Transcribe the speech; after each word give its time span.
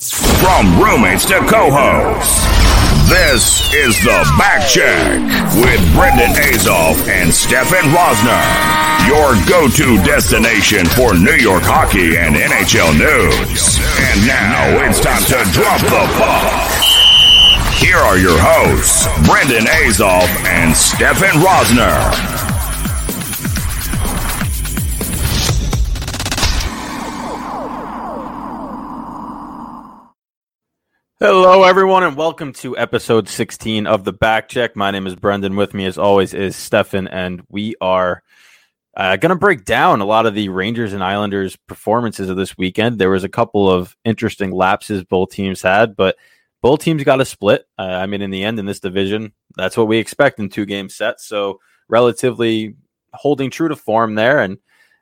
From 0.00 0.80
roommates 0.80 1.26
to 1.26 1.40
co-hosts, 1.44 2.40
this 3.12 3.68
is 3.74 4.00
the 4.00 4.24
Backcheck 4.40 5.20
with 5.60 5.76
Brendan 5.92 6.32
Azoff 6.40 7.06
and 7.06 7.28
Stefan 7.28 7.84
Rosner, 7.92 8.40
your 9.04 9.36
go-to 9.44 10.02
destination 10.02 10.86
for 10.96 11.12
New 11.12 11.36
York 11.36 11.64
hockey 11.64 12.16
and 12.16 12.34
NHL 12.34 12.96
news. 12.96 13.76
And 14.00 14.24
now 14.24 14.88
it's 14.88 15.04
time 15.04 15.20
to 15.20 15.36
drop 15.52 15.84
the 15.84 16.08
puck. 16.16 16.80
Here 17.76 18.00
are 18.00 18.16
your 18.16 18.38
hosts, 18.40 19.04
Brendan 19.28 19.68
Azoff 19.84 20.28
and 20.48 20.74
Stefan 20.74 21.44
Rosner. 21.44 22.39
Hello, 31.22 31.64
everyone, 31.64 32.02
and 32.02 32.16
welcome 32.16 32.54
to 32.54 32.78
episode 32.78 33.28
16 33.28 33.86
of 33.86 34.04
the 34.04 34.12
Backcheck. 34.14 34.74
My 34.74 34.90
name 34.90 35.06
is 35.06 35.14
Brendan. 35.14 35.54
With 35.54 35.74
me, 35.74 35.84
as 35.84 35.98
always, 35.98 36.32
is 36.32 36.56
Stefan, 36.56 37.08
and 37.08 37.42
we 37.50 37.74
are 37.78 38.22
uh, 38.96 39.16
going 39.16 39.28
to 39.28 39.36
break 39.36 39.66
down 39.66 40.00
a 40.00 40.06
lot 40.06 40.24
of 40.24 40.34
the 40.34 40.48
Rangers 40.48 40.94
and 40.94 41.04
Islanders 41.04 41.56
performances 41.68 42.30
of 42.30 42.38
this 42.38 42.56
weekend. 42.56 42.98
There 42.98 43.10
was 43.10 43.22
a 43.22 43.28
couple 43.28 43.68
of 43.68 43.94
interesting 44.02 44.50
lapses 44.50 45.04
both 45.04 45.32
teams 45.32 45.60
had, 45.60 45.94
but 45.94 46.16
both 46.62 46.80
teams 46.80 47.04
got 47.04 47.20
a 47.20 47.26
split. 47.26 47.66
Uh, 47.78 47.82
I 47.82 48.06
mean, 48.06 48.22
in 48.22 48.30
the 48.30 48.42
end, 48.42 48.58
in 48.58 48.64
this 48.64 48.80
division, 48.80 49.34
that's 49.56 49.76
what 49.76 49.88
we 49.88 49.98
expect 49.98 50.40
in 50.40 50.48
two 50.48 50.64
game 50.64 50.88
sets. 50.88 51.26
So, 51.26 51.60
relatively 51.90 52.76
holding 53.12 53.50
true 53.50 53.68
to 53.68 53.76
form 53.76 54.14
there, 54.14 54.40
and 54.40 54.56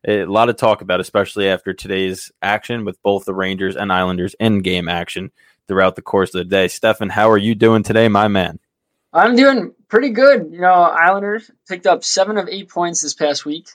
a 0.04 0.24
lot 0.24 0.48
of 0.48 0.56
talk 0.56 0.80
about, 0.80 0.98
especially 0.98 1.48
after 1.48 1.72
today's 1.72 2.32
action 2.42 2.84
with 2.84 3.00
both 3.04 3.24
the 3.24 3.34
Rangers 3.34 3.76
and 3.76 3.92
Islanders 3.92 4.34
in 4.40 4.62
game 4.62 4.88
action 4.88 5.30
throughout 5.68 5.94
the 5.94 6.02
course 6.02 6.34
of 6.34 6.38
the 6.38 6.44
day. 6.44 6.66
Stefan, 6.66 7.10
how 7.10 7.30
are 7.30 7.38
you 7.38 7.54
doing 7.54 7.82
today, 7.82 8.08
my 8.08 8.26
man? 8.26 8.58
I'm 9.12 9.36
doing 9.36 9.74
pretty 9.88 10.10
good. 10.10 10.48
You 10.50 10.60
know, 10.60 10.72
Islanders 10.72 11.50
picked 11.68 11.86
up 11.86 12.02
seven 12.02 12.36
of 12.38 12.48
eight 12.48 12.68
points 12.68 13.00
this 13.02 13.14
past 13.14 13.44
week. 13.44 13.68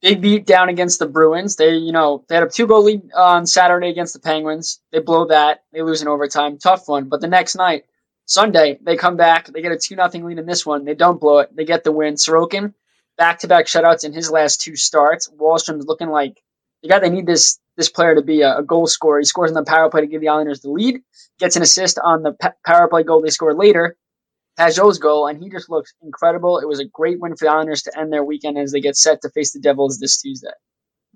Big 0.00 0.20
beat 0.20 0.46
down 0.46 0.68
against 0.68 1.00
the 1.00 1.06
Bruins. 1.06 1.56
They, 1.56 1.76
you 1.76 1.92
know, 1.92 2.24
they 2.28 2.36
had 2.36 2.44
a 2.44 2.48
two 2.48 2.66
goal 2.66 2.84
lead 2.84 3.02
on 3.14 3.46
Saturday 3.46 3.90
against 3.90 4.14
the 4.14 4.20
Penguins. 4.20 4.80
They 4.92 5.00
blow 5.00 5.26
that. 5.26 5.64
They 5.72 5.82
lose 5.82 6.02
in 6.02 6.08
overtime. 6.08 6.58
Tough 6.58 6.88
one. 6.88 7.08
But 7.08 7.20
the 7.20 7.26
next 7.26 7.56
night, 7.56 7.84
Sunday, 8.28 8.78
they 8.82 8.96
come 8.96 9.16
back. 9.16 9.46
They 9.46 9.62
get 9.62 9.72
a 9.72 9.78
2 9.78 9.96
0 9.96 10.26
lead 10.26 10.38
in 10.38 10.46
this 10.46 10.66
one. 10.66 10.84
They 10.84 10.94
don't 10.94 11.20
blow 11.20 11.38
it. 11.38 11.54
They 11.56 11.64
get 11.64 11.82
the 11.82 11.92
win. 11.92 12.14
Sorokin, 12.14 12.74
back 13.16 13.38
to 13.40 13.48
back 13.48 13.66
shutouts 13.66 14.04
in 14.04 14.12
his 14.12 14.30
last 14.30 14.60
two 14.60 14.76
starts. 14.76 15.30
Wahlstrom's 15.30 15.86
looking 15.86 16.10
like 16.10 16.42
the 16.82 16.88
guy 16.88 16.98
they 16.98 17.10
need 17.10 17.26
this 17.26 17.58
this 17.76 17.88
player 17.88 18.14
to 18.16 18.22
be 18.22 18.42
a, 18.42 18.58
a, 18.58 18.62
goal 18.62 18.88
scorer. 18.88 19.20
He 19.20 19.24
scores 19.24 19.50
on 19.50 19.54
the 19.54 19.62
power 19.62 19.88
play 19.88 20.00
to 20.00 20.06
give 20.08 20.20
the 20.20 20.28
Islanders 20.28 20.62
the 20.62 20.70
lead, 20.70 21.00
gets 21.38 21.54
an 21.54 21.62
assist 21.62 21.98
on 22.02 22.24
the 22.24 22.36
power 22.66 22.88
play 22.88 23.04
goal 23.04 23.22
they 23.22 23.30
score 23.30 23.54
later, 23.54 23.96
Pageau's 24.58 24.98
goal, 24.98 25.28
and 25.28 25.40
he 25.40 25.48
just 25.48 25.70
looks 25.70 25.94
incredible. 26.02 26.58
It 26.58 26.66
was 26.66 26.80
a 26.80 26.84
great 26.84 27.20
win 27.20 27.36
for 27.36 27.44
the 27.44 27.52
Islanders 27.52 27.82
to 27.82 27.96
end 27.96 28.12
their 28.12 28.24
weekend 28.24 28.58
as 28.58 28.72
they 28.72 28.80
get 28.80 28.96
set 28.96 29.22
to 29.22 29.30
face 29.30 29.52
the 29.52 29.60
Devils 29.60 30.00
this 30.00 30.20
Tuesday. 30.20 30.48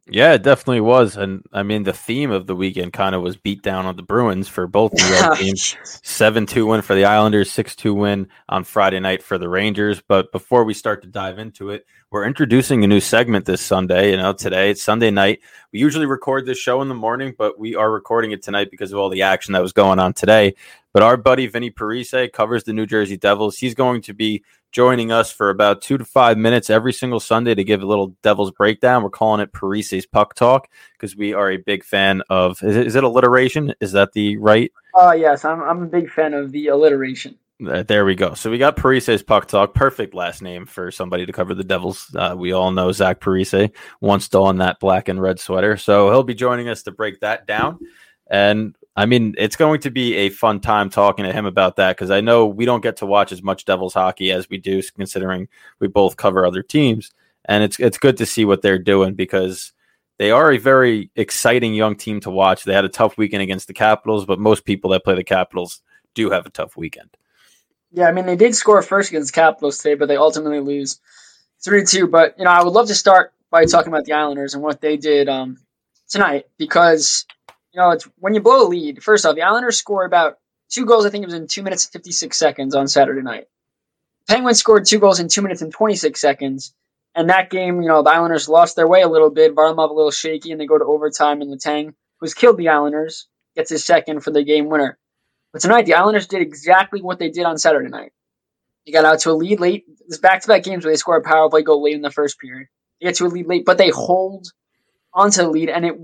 Yeah, 0.09 0.33
it 0.33 0.43
definitely 0.43 0.81
was. 0.81 1.17
And 1.17 1.45
I 1.53 1.63
mean, 1.63 1.85
the 1.85 1.93
theme 1.93 2.33
of 2.33 2.49
the 2.49 2.57
weekend 2.57 2.93
kind 2.93 3.15
of 3.15 3.23
was 3.23 3.37
beat 3.37 3.63
down 3.63 3.87
on 3.87 3.95
the 3.95 4.03
Bruins 4.03 4.49
for 4.49 4.67
both 4.67 4.93
York 4.99 5.39
teams. 5.39 5.77
7 6.03 6.45
2 6.45 6.67
win 6.67 6.83
for 6.83 6.97
the 6.97 7.05
Islanders, 7.05 7.53
6 7.53 7.77
2 7.77 7.95
win 7.95 8.29
on 8.49 8.65
Friday 8.65 8.99
night 8.99 9.23
for 9.23 9.39
the 9.39 9.49
Rangers. 9.49 10.03
But 10.07 10.33
before 10.33 10.65
we 10.65 10.75
start 10.75 11.03
to 11.03 11.09
dive 11.09 11.39
into 11.39 11.71
it, 11.71 11.87
we're 12.11 12.27
introducing 12.27 12.83
a 12.83 12.89
new 12.89 12.99
segment 12.99 13.47
this 13.47 13.63
Sunday. 13.63 14.11
You 14.11 14.17
know, 14.17 14.33
today 14.33 14.71
it's 14.71 14.83
Sunday 14.83 15.13
night. 15.13 15.39
We 15.73 15.79
usually 15.79 16.07
record 16.07 16.47
this 16.47 16.59
show 16.59 16.83
in 16.83 16.89
the 16.89 16.95
morning, 16.97 17.35
but 17.39 17.57
we 17.57 17.77
are 17.77 17.91
recording 17.91 18.33
it 18.33 18.43
tonight 18.43 18.73
because 18.73 18.93
of 18.93 18.99
all 18.99 19.09
the 19.09 19.23
action 19.23 19.53
that 19.53 19.63
was 19.63 19.73
going 19.73 20.01
on 20.01 20.15
today. 20.15 20.57
But 20.93 21.05
our 21.05 21.17
buddy 21.17 21.47
Vinny 21.47 21.71
Parise 21.71 22.31
covers 22.33 22.65
the 22.65 22.73
New 22.73 22.87
Jersey 22.87 23.17
Devils. 23.17 23.57
He's 23.57 23.75
going 23.75 24.03
to 24.03 24.15
be 24.15 24.43
joining 24.73 25.13
us 25.13 25.31
for 25.31 25.51
about 25.51 25.83
two 25.83 25.99
to 25.99 26.05
five 26.05 26.39
minutes 26.39 26.71
every 26.71 26.93
single 26.93 27.21
Sunday 27.21 27.55
to 27.55 27.63
give 27.63 27.83
a 27.83 27.87
little 27.87 28.17
Devils 28.23 28.51
breakdown. 28.51 29.03
We're 29.03 29.11
calling 29.11 29.41
it 29.41 29.53
Parise's 29.53 30.07
Puck 30.07 30.35
Talk 30.35 30.69
because 30.95 31.15
we 31.15 31.35
are 31.35 31.51
a 31.51 31.59
big 31.59 31.85
fan 31.85 32.23
of. 32.29 32.63
Is 32.63 32.77
it, 32.77 32.87
is 32.87 32.97
it 32.97 33.05
alliteration? 33.05 33.75
Is 33.81 33.93
that 33.93 34.13
the 34.13 34.39
right? 34.39 34.73
Oh 34.95 35.09
uh, 35.09 35.13
yes, 35.13 35.45
I'm 35.45 35.63
I'm 35.63 35.83
a 35.83 35.87
big 35.87 36.11
fan 36.11 36.35
of 36.35 36.51
the 36.53 36.69
alliteration. 36.69 37.39
Uh, 37.65 37.83
there 37.85 38.05
we 38.05 38.15
go. 38.15 38.35
So 38.35 38.51
we 38.51 38.59
got 38.59 38.77
Parise's 38.77 39.23
Puck 39.23 39.47
Talk. 39.47 39.75
Perfect 39.75 40.15
last 40.15 40.43
name 40.43 40.67
for 40.67 40.91
somebody 40.91 41.27
to 41.27 41.33
cover 41.33 41.55
the 41.55 41.63
Devils. 41.63 42.13
Uh, 42.17 42.35
we 42.37 42.53
all 42.53 42.73
know 42.73 42.91
Zach 42.91 43.21
Parise 43.21 43.71
once 44.01 44.29
donned 44.29 44.61
that 44.61 44.81
black 44.81 45.09
and 45.09 45.21
red 45.21 45.39
sweater. 45.39 45.77
So 45.77 46.11
he'll 46.11 46.25
be 46.25 46.35
joining 46.35 46.69
us 46.69 46.83
to 46.85 46.91
break 46.91 47.21
that 47.21 47.47
down. 47.47 47.79
And 48.29 48.75
I 48.95 49.07
mean, 49.07 49.35
it's 49.39 49.57
going 49.57 49.81
to 49.83 49.91
be 49.91 50.15
a 50.15 50.29
fun 50.29 50.61
time 50.61 50.91
talking 50.91 51.25
to 51.25 51.33
him 51.33 51.47
about 51.47 51.77
that 51.77 51.97
because 51.97 52.11
I 52.11 52.21
know 52.21 52.47
we 52.47 52.67
don't 52.67 52.83
get 52.83 52.99
to 52.99 53.07
watch 53.07 53.33
as 53.33 53.43
much 53.43 53.65
Devils 53.65 53.95
hockey 53.95 54.31
as 54.31 54.51
we 54.51 54.59
do, 54.59 54.83
considering 54.95 55.49
we 55.79 55.89
both 55.89 56.17
cover 56.17 56.45
other 56.45 56.63
teams. 56.63 57.11
And 57.47 57.65
it's 57.65 57.81
it's 57.81 57.99
good 57.99 58.19
to 58.19 58.27
see 58.27 58.45
what 58.45 58.63
they're 58.63 58.79
doing 58.79 59.15
because 59.15 59.73
they 60.19 60.31
are 60.31 60.53
a 60.53 60.59
very 60.59 61.11
exciting 61.17 61.75
young 61.75 61.97
team 61.97 62.21
to 62.21 62.31
watch. 62.31 62.65
They 62.65 62.75
had 62.75 62.85
a 62.85 62.91
tough 62.91 63.17
weekend 63.17 63.43
against 63.43 63.67
the 63.67 63.73
Capitals, 63.73 64.27
but 64.27 64.39
most 64.39 64.65
people 64.65 64.91
that 64.91 65.05
play 65.05 65.15
the 65.15 65.25
Capitals 65.25 65.81
do 66.15 66.31
have 66.31 66.47
a 66.47 66.51
tough 66.51 66.77
weekend. 66.77 67.11
Yeah, 67.93 68.09
I 68.09 68.13
mean 68.13 68.27
they 68.27 68.37
did 68.37 68.55
score 68.55 68.83
first 68.83 69.09
against 69.09 69.35
the 69.35 69.41
Capitals 69.41 69.79
today, 69.79 69.95
but 69.95 70.07
they 70.07 70.17
ultimately 70.17 70.61
lose 70.61 71.01
three 71.65 71.85
two. 71.85 72.07
But 72.07 72.39
you 72.39 72.45
know, 72.45 72.51
I 72.51 72.63
would 72.63 72.75
love 72.75 72.89
to 72.89 72.95
start 72.95 73.33
by 73.51 73.65
talking 73.65 73.93
about 73.93 74.05
the 74.05 74.13
Islanders 74.13 74.55
and 74.55 74.63
what 74.63 74.81
they 74.81 74.97
did 74.97 75.29
um, 75.29 75.59
tonight 76.09 76.47
because 76.59 77.27
you 77.73 77.81
know 77.81 77.91
it's 77.91 78.09
when 78.19 78.35
you 78.35 78.41
blow 78.41 78.67
a 78.67 78.69
lead. 78.69 79.03
First 79.03 79.25
off, 79.27 79.35
the 79.35 79.43
Islanders 79.43 79.79
score 79.79 80.05
about 80.05 80.39
two 80.69 80.87
goals. 80.87 81.07
I 81.07 81.11
think 81.11 81.23
it 81.23 81.27
was 81.27 81.35
in 81.35 81.47
two 81.47 81.63
minutes 81.63 81.87
and 81.87 81.93
fifty 81.93 82.13
six 82.13 82.39
seconds 82.39 82.75
on 82.75 82.89
Saturday 82.89 83.23
night. 83.23 83.49
Penguins 84.29 84.59
scored 84.59 84.87
two 84.87 84.99
goals 84.99 85.21
in 85.21 85.29
two 85.29 85.43
minutes 85.43 85.63
and 85.63 85.73
twenty 85.73 85.97
six 85.97 86.21
seconds. 86.21 86.75
And 87.15 87.29
that 87.29 87.51
game, 87.51 87.83
you 87.83 87.89
know, 87.89 88.03
the 88.03 88.11
Islanders 88.11 88.49
lost 88.49 88.75
their 88.75 88.89
way 88.89 89.03
a 89.03 89.09
little 89.09 89.29
bit. 89.29 89.55
Varlamov 89.55 89.91
a 89.91 89.93
little 89.93 90.11
shaky, 90.11 90.51
and 90.51 90.59
they 90.59 90.67
go 90.67 90.79
to 90.79 90.85
overtime. 90.85 91.43
And 91.43 91.53
Letang, 91.53 91.93
who's 92.19 92.33
killed 92.33 92.57
the 92.57 92.71
Islanders, 92.71 93.29
gets 93.55 93.69
his 93.69 93.85
second 93.85 94.21
for 94.21 94.31
the 94.31 94.43
game 94.43 94.71
winner. 94.71 94.99
But 95.53 95.61
tonight, 95.61 95.85
the 95.85 95.95
Islanders 95.95 96.27
did 96.27 96.41
exactly 96.41 97.03
what 97.03 97.19
they 97.19 97.29
did 97.29 97.45
on 97.45 97.59
Saturday 97.59 97.91
night. 97.91 98.13
They 98.87 98.93
got 98.93 99.05
out 99.05 99.21
to 99.21 99.31
a 99.31 99.33
lead 99.33 99.61
late. 99.61 99.85
There's 100.09 100.21
back-to-back 100.21 100.63
games 100.63 100.85
where 100.85 100.93
they 100.93 100.97
score 100.97 101.17
a 101.17 101.23
power 101.23 101.51
play 101.51 101.63
goal 101.63 101.83
late 101.83 101.95
in 101.95 102.01
the 102.01 102.11
first 102.11 102.41
period. 102.41 102.69
They 102.99 103.09
get 103.09 103.17
to 103.17 103.27
a 103.27 103.29
lead 103.29 103.47
late, 103.47 103.67
but 103.67 103.77
they 103.77 103.91
hold 103.91 104.51
onto 105.13 105.43
the 105.43 105.51
lead, 105.51 105.69
and 105.69 105.85
it 105.85 105.95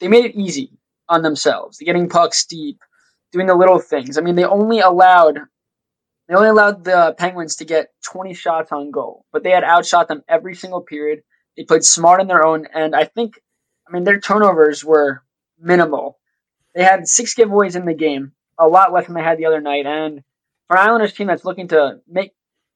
they 0.00 0.08
made 0.08 0.26
it 0.26 0.34
easy 0.36 0.72
on 1.12 1.22
themselves. 1.22 1.78
Getting 1.78 2.08
pucks 2.08 2.46
deep, 2.46 2.78
doing 3.32 3.46
the 3.46 3.54
little 3.54 3.78
things. 3.78 4.18
I 4.18 4.22
mean, 4.22 4.34
they 4.34 4.44
only 4.44 4.80
allowed 4.80 5.38
they 6.28 6.34
only 6.34 6.48
allowed 6.48 6.84
the 6.84 7.14
Penguins 7.18 7.56
to 7.56 7.64
get 7.64 7.88
20 8.10 8.32
shots 8.32 8.72
on 8.72 8.90
goal, 8.90 9.26
but 9.32 9.42
they 9.42 9.50
had 9.50 9.64
outshot 9.64 10.08
them 10.08 10.22
every 10.28 10.54
single 10.54 10.80
period. 10.80 11.20
They 11.56 11.64
played 11.64 11.84
smart 11.84 12.20
on 12.20 12.26
their 12.28 12.46
own, 12.46 12.66
and 12.72 12.94
I 12.96 13.04
think, 13.04 13.34
I 13.86 13.92
mean, 13.92 14.04
their 14.04 14.20
turnovers 14.20 14.84
were 14.84 15.22
minimal. 15.58 16.18
They 16.74 16.84
had 16.84 17.06
six 17.06 17.34
giveaways 17.34 17.76
in 17.76 17.84
the 17.84 17.94
game, 17.94 18.32
a 18.58 18.66
lot 18.66 18.92
less 18.92 19.06
than 19.06 19.14
they 19.14 19.22
had 19.22 19.36
the 19.36 19.46
other 19.46 19.60
night. 19.60 19.84
And 19.84 20.22
for 20.68 20.78
an 20.78 20.86
Islanders 20.86 21.12
team 21.12 21.26
that's 21.26 21.44
looking 21.44 21.68
to 21.68 21.98
make 22.08 22.32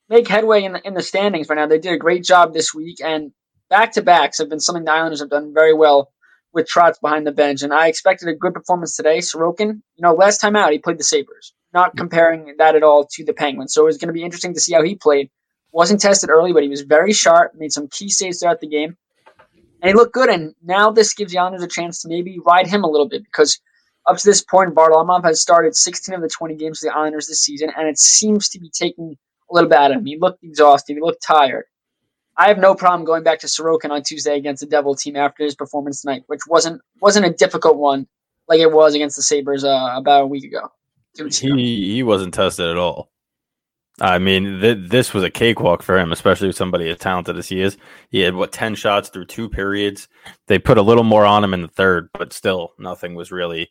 make 0.08 0.28
headway 0.28 0.62
in 0.64 0.72
the, 0.72 0.86
in 0.86 0.94
the 0.94 1.02
standings 1.02 1.48
right 1.48 1.56
now, 1.56 1.66
they 1.66 1.78
did 1.78 1.94
a 1.94 1.98
great 1.98 2.24
job 2.24 2.52
this 2.52 2.74
week. 2.74 2.98
And 3.02 3.32
back 3.70 3.92
to 3.92 4.02
backs 4.02 4.38
have 4.38 4.50
been 4.50 4.60
something 4.60 4.84
the 4.84 4.92
Islanders 4.92 5.20
have 5.20 5.30
done 5.30 5.54
very 5.54 5.72
well 5.72 6.12
with 6.56 6.66
Trotz 6.66 6.98
behind 7.00 7.26
the 7.26 7.32
bench, 7.32 7.62
and 7.62 7.72
I 7.72 7.86
expected 7.86 8.28
a 8.28 8.34
good 8.34 8.54
performance 8.54 8.96
today. 8.96 9.18
Sorokin, 9.18 9.82
you 9.94 10.02
know, 10.02 10.14
last 10.14 10.38
time 10.38 10.56
out 10.56 10.72
he 10.72 10.78
played 10.78 10.98
the 10.98 11.04
Sabres, 11.04 11.52
not 11.74 11.96
comparing 11.96 12.54
that 12.56 12.74
at 12.74 12.82
all 12.82 13.06
to 13.12 13.24
the 13.24 13.34
Penguins. 13.34 13.74
So 13.74 13.82
it 13.82 13.84
was 13.84 13.98
going 13.98 14.08
to 14.08 14.14
be 14.14 14.24
interesting 14.24 14.54
to 14.54 14.60
see 14.60 14.72
how 14.72 14.82
he 14.82 14.94
played. 14.94 15.30
Wasn't 15.70 16.00
tested 16.00 16.30
early, 16.30 16.54
but 16.54 16.62
he 16.62 16.70
was 16.70 16.80
very 16.80 17.12
sharp, 17.12 17.52
made 17.54 17.72
some 17.72 17.88
key 17.88 18.08
saves 18.08 18.40
throughout 18.40 18.60
the 18.60 18.68
game, 18.68 18.96
and 19.82 19.90
he 19.90 19.92
looked 19.92 20.14
good. 20.14 20.30
And 20.30 20.54
now 20.64 20.90
this 20.90 21.12
gives 21.12 21.30
the 21.30 21.38
Islanders 21.38 21.62
a 21.62 21.68
chance 21.68 22.00
to 22.02 22.08
maybe 22.08 22.38
ride 22.44 22.66
him 22.66 22.82
a 22.82 22.90
little 22.90 23.08
bit 23.08 23.22
because 23.22 23.60
up 24.06 24.16
to 24.16 24.26
this 24.26 24.42
point, 24.42 24.74
Varlamov 24.74 25.24
has 25.24 25.42
started 25.42 25.76
16 25.76 26.14
of 26.14 26.22
the 26.22 26.28
20 26.28 26.56
games 26.56 26.78
for 26.78 26.86
the 26.86 26.96
Islanders 26.96 27.26
this 27.26 27.42
season, 27.42 27.70
and 27.76 27.86
it 27.86 27.98
seems 27.98 28.48
to 28.48 28.58
be 28.58 28.70
taking 28.70 29.18
a 29.50 29.54
little 29.54 29.68
bit 29.68 29.78
out 29.78 29.90
of 29.90 29.98
him. 29.98 30.06
He 30.06 30.16
looked 30.18 30.42
exhausted. 30.42 30.94
He 30.94 31.02
looked 31.02 31.22
tired. 31.22 31.66
I 32.38 32.48
have 32.48 32.58
no 32.58 32.74
problem 32.74 33.04
going 33.04 33.22
back 33.22 33.38
to 33.40 33.46
Sorokin 33.46 33.90
on 33.90 34.02
Tuesday 34.02 34.36
against 34.36 34.60
the 34.60 34.66
Devil 34.66 34.94
team 34.94 35.16
after 35.16 35.42
his 35.42 35.54
performance 35.54 36.02
tonight, 36.02 36.24
which 36.26 36.40
wasn't 36.46 36.82
wasn't 37.00 37.26
a 37.26 37.30
difficult 37.30 37.76
one 37.76 38.06
like 38.48 38.60
it 38.60 38.72
was 38.72 38.94
against 38.94 39.16
the 39.16 39.22
Sabres 39.22 39.64
uh, 39.64 39.94
about 39.94 40.22
a 40.22 40.26
week 40.26 40.44
ago. 40.44 40.70
He 41.16 41.94
he 41.94 42.02
wasn't 42.02 42.34
tested 42.34 42.66
at 42.66 42.76
all. 42.76 43.10
I 43.98 44.18
mean, 44.18 44.60
th- 44.60 44.90
this 44.90 45.14
was 45.14 45.24
a 45.24 45.30
cakewalk 45.30 45.82
for 45.82 45.98
him, 45.98 46.12
especially 46.12 46.48
with 46.48 46.56
somebody 46.56 46.90
as 46.90 46.98
talented 46.98 47.38
as 47.38 47.48
he 47.48 47.62
is. 47.62 47.78
He 48.10 48.20
had 48.20 48.34
what 48.34 48.52
ten 48.52 48.74
shots 48.74 49.08
through 49.08 49.24
two 49.24 49.48
periods. 49.48 50.06
They 50.48 50.58
put 50.58 50.76
a 50.76 50.82
little 50.82 51.04
more 51.04 51.24
on 51.24 51.42
him 51.42 51.54
in 51.54 51.62
the 51.62 51.68
third, 51.68 52.10
but 52.12 52.34
still, 52.34 52.74
nothing 52.78 53.14
was 53.14 53.32
really 53.32 53.70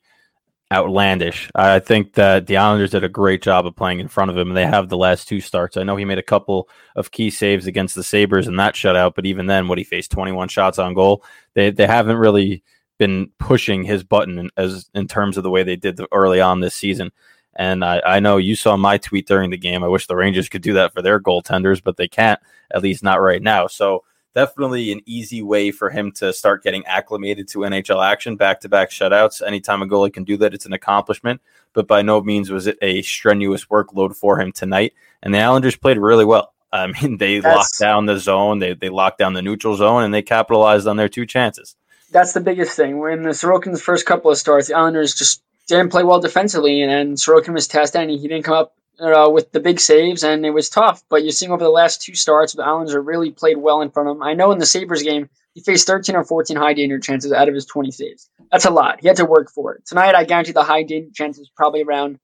outlandish. 0.76 1.50
I 1.56 1.80
think 1.80 2.14
that 2.14 2.48
the 2.48 2.58
Islanders 2.58 2.92
did 2.92 3.04
a 3.04 3.10
great 3.10 3.42
job 3.42 3.66
of 3.66 3.76
playing 3.76 4.00
in 4.00 4.08
front 4.08 4.30
of 4.30 4.38
him. 4.38 4.50
And 4.50 4.58
they 4.58 4.66
have 4.66 4.90
the 4.90 4.98
last 4.98 5.28
two 5.28 5.40
starts. 5.40 5.78
I 5.78 5.84
know 5.84 5.96
he 5.96 6.06
made 6.06 6.18
a 6.18 6.24
couple 6.24 6.70
of 6.96 7.12
key 7.12 7.30
saves 7.30 7.66
against 7.66 7.96
the 7.96 8.04
Sabres 8.04 8.48
in 8.48 8.58
that 8.58 8.76
shutout, 8.76 9.14
but 9.16 9.26
even 9.26 9.48
then, 9.48 9.68
what 9.68 9.78
he 9.78 9.84
faced 9.84 10.12
21 10.12 10.50
shots 10.50 10.80
on 10.80 10.94
goal, 10.94 11.24
they 11.54 11.72
they 11.72 11.88
haven't 11.88 12.18
really 12.18 12.64
been 12.98 13.30
pushing 13.40 13.84
his 13.84 14.04
button 14.04 14.50
as 14.58 14.90
in 14.94 15.08
terms 15.08 15.38
of 15.38 15.44
the 15.44 15.50
way 15.50 15.64
they 15.64 15.76
did 15.76 15.98
the, 15.98 16.08
early 16.12 16.42
on 16.42 16.60
this 16.60 16.76
season. 16.76 17.12
And 17.56 17.86
I, 17.86 18.02
I 18.06 18.20
know 18.20 18.38
you 18.38 18.56
saw 18.56 18.76
my 18.76 18.98
tweet 18.98 19.28
during 19.28 19.50
the 19.50 19.58
game. 19.58 19.84
I 19.84 19.88
wish 19.88 20.08
the 20.08 20.16
Rangers 20.16 20.50
could 20.50 20.62
do 20.62 20.74
that 20.74 20.94
for 20.94 21.02
their 21.02 21.20
goaltenders, 21.20 21.82
but 21.82 21.96
they 21.96 22.08
can't, 22.08 22.40
at 22.74 22.82
least 22.82 23.04
not 23.04 23.22
right 23.22 23.42
now. 23.42 23.68
So 23.68 24.04
definitely 24.36 24.92
an 24.92 25.02
easy 25.06 25.42
way 25.42 25.72
for 25.72 25.90
him 25.90 26.12
to 26.12 26.34
start 26.34 26.62
getting 26.62 26.86
acclimated 26.86 27.48
to 27.48 27.60
NHL 27.60 28.06
action, 28.06 28.36
back 28.36 28.60
to 28.60 28.70
back 28.70 28.92
shutouts. 28.92 29.42
Anytime 29.46 29.82
a 29.82 29.88
goalie 29.88 30.14
can 30.14 30.26
do 30.26 30.38
that, 30.38 30.54
it's 30.54 30.66
an 30.66 30.74
accomplishment. 30.74 31.42
But 31.74 31.88
by 31.88 32.02
no 32.02 32.22
means 32.22 32.52
was 32.52 32.68
it 32.68 32.78
a 32.82 33.02
strenuous 33.02 33.66
workload 33.66 34.16
for 34.16 34.40
him 34.40 34.52
tonight. 34.52 34.94
And 35.24 35.34
the 35.34 35.40
Islanders 35.40 35.76
played 35.76 35.98
really 35.98 36.26
well. 36.26 36.54
I 36.72 36.88
mean, 37.02 37.18
they 37.18 37.40
that's, 37.40 37.56
locked 37.56 37.80
down 37.80 38.06
the 38.06 38.20
zone, 38.20 38.60
they, 38.60 38.74
they 38.74 38.90
locked 38.90 39.18
down 39.18 39.34
the 39.34 39.42
neutral 39.42 39.76
zone, 39.76 40.04
and 40.04 40.14
they 40.14 40.22
capitalized 40.22 40.88
on 40.88 40.98
their 40.98 41.10
two 41.10 41.26
chances. 41.26 41.76
That's 42.12 42.34
the 42.34 42.42
biggest 42.42 42.76
thing. 42.76 43.00
When 43.00 43.24
the 43.24 43.30
Sorokin's 43.30 43.82
first 43.82 44.06
couple 44.06 44.30
of 44.30 44.38
starts, 44.38 44.68
the 44.68 44.76
Islanders 44.76 45.16
just 45.16 45.42
didn't 45.68 45.90
play 45.90 46.04
well 46.04 46.20
defensively, 46.20 46.82
and, 46.82 46.92
and 46.92 47.18
Sorokin 47.18 47.54
was 47.54 47.68
tested, 47.68 48.02
and 48.02 48.12
he 48.12 48.28
didn't 48.28 48.44
come 48.44 48.56
up 48.56 48.76
uh, 49.00 49.30
with 49.30 49.52
the 49.52 49.60
big 49.60 49.80
saves, 49.80 50.24
and 50.24 50.46
it 50.46 50.52
was 50.52 50.70
tough. 50.70 51.04
But 51.10 51.24
you're 51.24 51.32
seeing 51.32 51.52
over 51.52 51.64
the 51.64 51.70
last 51.70 52.02
two 52.02 52.16
starts, 52.16 52.54
the 52.54 52.64
Islanders 52.64 52.94
have 52.94 53.06
really 53.06 53.32
played 53.32 53.58
well 53.58 53.82
in 53.82 53.92
front 53.92 54.10
of 54.10 54.16
him. 54.16 54.24
I 54.24 54.34
know 54.34 54.52
in 54.52 54.60
the 54.60 54.66
Sabres 54.66 55.04
game, 55.04 55.30
he 55.54 55.62
faced 55.62 55.88
13 55.88 56.16
or 56.16 56.24
14 56.24 56.58
high 56.58 56.74
danger 56.74 57.00
chances 57.00 57.32
out 57.32 57.48
of 57.48 57.56
his 57.56 57.66
20 57.66 57.92
saves. 57.92 58.30
That's 58.52 58.66
a 58.66 58.72
lot. 58.72 59.00
He 59.02 59.08
had 59.08 59.18
to 59.18 59.26
work 59.26 59.50
for 59.50 59.74
it. 59.76 59.86
Tonight, 59.86 60.16
I 60.16 60.24
guarantee 60.24 60.52
the 60.52 60.64
high 60.64 60.84
danger 60.84 61.10
chances 61.14 61.50
probably 61.56 61.84
around 61.84 62.20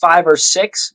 five 0.00 0.26
or 0.26 0.36
six. 0.36 0.94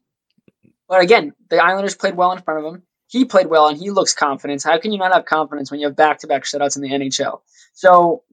But 0.88 1.02
again, 1.02 1.34
the 1.50 1.64
Islanders 1.64 1.96
played 1.96 2.16
well 2.16 2.32
in 2.32 2.42
front 2.42 2.66
of 2.66 2.74
him. 2.74 2.84
He 3.08 3.26
played 3.26 3.48
well, 3.48 3.68
and 3.68 3.78
he 3.78 3.92
looks 3.92 4.14
confident. 4.14 4.64
How 4.64 4.80
can 4.80 4.92
you 4.92 4.98
not 4.98 5.14
have 5.14 5.26
confidence 5.26 5.70
when 5.70 5.80
you 5.80 5.88
have 5.88 5.96
back-to-back 5.96 6.44
shutouts 6.44 6.76
in 6.76 6.82
the 6.82 6.90
NHL? 6.90 7.42
So, 7.74 8.24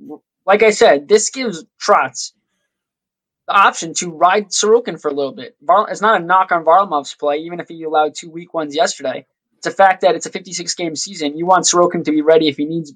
like 0.46 0.62
I 0.62 0.70
said, 0.70 1.08
this 1.08 1.30
gives 1.30 1.64
Trotz 1.80 2.32
the 3.48 3.54
option 3.54 3.94
to 3.94 4.10
ride 4.10 4.48
Sorokin 4.48 5.00
for 5.00 5.08
a 5.08 5.14
little 5.14 5.34
bit. 5.34 5.56
it's 5.88 6.00
not 6.00 6.20
a 6.20 6.24
knock 6.24 6.52
on 6.52 6.64
Varlamov's 6.64 7.14
play, 7.14 7.38
even 7.38 7.60
if 7.60 7.68
he 7.68 7.82
allowed 7.82 8.14
two 8.14 8.30
weak 8.30 8.54
ones 8.54 8.74
yesterday. 8.74 9.26
It's 9.58 9.66
a 9.66 9.70
fact 9.70 10.02
that 10.02 10.14
it's 10.14 10.26
a 10.26 10.30
56 10.30 10.74
game 10.74 10.96
season. 10.96 11.36
You 11.36 11.46
want 11.46 11.64
Sorokin 11.64 12.04
to 12.04 12.12
be 12.12 12.22
ready 12.22 12.48
if 12.48 12.56
he 12.56 12.64
needs 12.64 12.92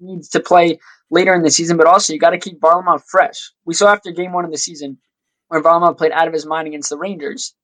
needs 0.00 0.28
to 0.30 0.40
play 0.40 0.78
later 1.10 1.34
in 1.34 1.42
the 1.42 1.50
season, 1.50 1.76
but 1.76 1.86
also 1.86 2.12
you 2.12 2.18
got 2.18 2.30
to 2.30 2.38
keep 2.38 2.60
Varlamov 2.60 3.02
fresh. 3.06 3.52
We 3.64 3.74
saw 3.74 3.92
after 3.92 4.10
game 4.12 4.32
one 4.32 4.44
of 4.44 4.50
the 4.50 4.58
season 4.58 4.98
where 5.48 5.62
Varlamov 5.62 5.98
played 5.98 6.12
out 6.12 6.28
of 6.28 6.34
his 6.34 6.46
mind 6.46 6.68
against 6.68 6.90
the 6.90 6.98
Rangers. 6.98 7.54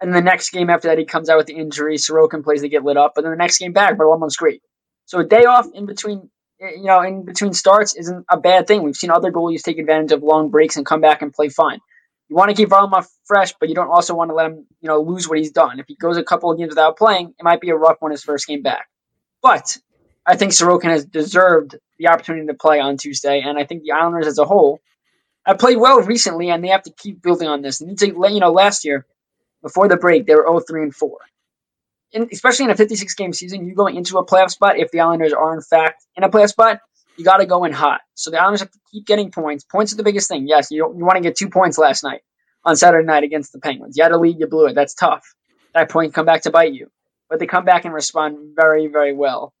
And 0.00 0.14
the 0.14 0.22
next 0.22 0.50
game 0.50 0.70
after 0.70 0.88
that, 0.88 0.98
he 0.98 1.04
comes 1.04 1.28
out 1.28 1.36
with 1.36 1.46
the 1.46 1.56
injury. 1.56 1.96
Sorokin 1.96 2.42
plays 2.42 2.62
to 2.62 2.68
get 2.68 2.84
lit 2.84 2.96
up. 2.96 3.12
But 3.14 3.22
then 3.22 3.32
the 3.32 3.36
next 3.36 3.58
game 3.58 3.72
back, 3.72 3.96
Varlamov's 3.96 4.36
great. 4.36 4.62
So 5.04 5.18
a 5.20 5.24
day 5.24 5.44
off 5.44 5.66
in 5.74 5.86
between 5.86 6.30
you 6.60 6.84
know, 6.84 7.00
in 7.00 7.24
between 7.24 7.52
starts 7.52 7.94
isn't 7.96 8.26
a 8.30 8.38
bad 8.38 8.66
thing. 8.66 8.82
We've 8.82 8.96
seen 8.96 9.10
other 9.10 9.32
goalies 9.32 9.62
take 9.62 9.78
advantage 9.78 10.12
of 10.12 10.22
long 10.22 10.50
breaks 10.50 10.76
and 10.76 10.84
come 10.84 11.00
back 11.00 11.22
and 11.22 11.32
play 11.32 11.48
fine. 11.48 11.80
You 12.28 12.36
want 12.36 12.50
to 12.50 12.54
keep 12.54 12.68
Varlamov 12.68 13.06
fresh, 13.24 13.54
but 13.58 13.68
you 13.68 13.74
don't 13.74 13.90
also 13.90 14.14
want 14.14 14.30
to 14.30 14.34
let 14.34 14.46
him, 14.46 14.66
you 14.80 14.88
know, 14.88 15.00
lose 15.00 15.28
what 15.28 15.38
he's 15.38 15.50
done. 15.50 15.80
If 15.80 15.86
he 15.88 15.96
goes 15.96 16.16
a 16.16 16.22
couple 16.22 16.50
of 16.50 16.58
games 16.58 16.68
without 16.68 16.96
playing, 16.96 17.34
it 17.38 17.42
might 17.42 17.60
be 17.60 17.70
a 17.70 17.76
rough 17.76 17.96
one 18.00 18.12
his 18.12 18.22
first 18.22 18.46
game 18.46 18.62
back. 18.62 18.88
But 19.42 19.78
I 20.26 20.36
think 20.36 20.52
Sorokin 20.52 20.90
has 20.90 21.04
deserved 21.04 21.76
the 21.98 22.08
opportunity 22.08 22.46
to 22.46 22.54
play 22.54 22.78
on 22.78 22.98
Tuesday, 22.98 23.40
and 23.40 23.58
I 23.58 23.64
think 23.64 23.82
the 23.82 23.92
Islanders 23.92 24.26
as 24.26 24.38
a 24.38 24.44
whole 24.44 24.80
have 25.44 25.58
played 25.58 25.78
well 25.78 26.00
recently, 26.02 26.50
and 26.50 26.62
they 26.62 26.68
have 26.68 26.82
to 26.82 26.92
keep 26.92 27.20
building 27.22 27.48
on 27.48 27.62
this. 27.62 27.80
Let 27.80 28.32
you 28.32 28.40
know 28.40 28.52
last 28.52 28.84
year, 28.84 29.06
before 29.62 29.88
the 29.88 29.96
break, 29.96 30.26
they 30.26 30.34
were 30.34 30.46
0-3 30.46 30.82
and 30.82 30.94
4 30.94 31.18
in, 32.12 32.28
especially 32.32 32.64
in 32.64 32.70
a 32.70 32.76
56 32.76 33.14
game 33.14 33.32
season, 33.32 33.66
you 33.66 33.74
going 33.74 33.96
into 33.96 34.18
a 34.18 34.24
playoff 34.24 34.50
spot, 34.50 34.78
if 34.78 34.90
the 34.90 35.00
Islanders 35.00 35.32
are 35.32 35.54
in 35.54 35.62
fact 35.62 36.04
in 36.16 36.24
a 36.24 36.28
playoff 36.28 36.50
spot, 36.50 36.80
you 37.16 37.24
got 37.24 37.38
to 37.38 37.46
go 37.46 37.64
in 37.64 37.72
hot. 37.72 38.00
So 38.14 38.30
the 38.30 38.38
Islanders 38.38 38.60
have 38.60 38.70
to 38.70 38.78
keep 38.90 39.06
getting 39.06 39.30
points. 39.30 39.64
Points 39.64 39.92
are 39.92 39.96
the 39.96 40.02
biggest 40.02 40.28
thing. 40.28 40.46
Yes, 40.48 40.70
you 40.70 40.78
you 40.96 41.04
want 41.04 41.16
to 41.16 41.22
get 41.22 41.36
two 41.36 41.48
points 41.48 41.78
last 41.78 42.02
night 42.02 42.22
on 42.64 42.76
Saturday 42.76 43.06
night 43.06 43.24
against 43.24 43.52
the 43.52 43.60
Penguins. 43.60 43.96
You 43.96 44.02
had 44.02 44.12
a 44.12 44.18
lead, 44.18 44.38
you 44.38 44.46
blew 44.46 44.66
it. 44.66 44.74
That's 44.74 44.94
tough. 44.94 45.34
That 45.74 45.88
point 45.88 46.14
come 46.14 46.26
back 46.26 46.42
to 46.42 46.50
bite 46.50 46.72
you. 46.72 46.90
But 47.28 47.38
they 47.38 47.46
come 47.46 47.64
back 47.64 47.84
and 47.84 47.94
respond 47.94 48.56
very, 48.56 48.88
very 48.88 49.12
well 49.12 49.54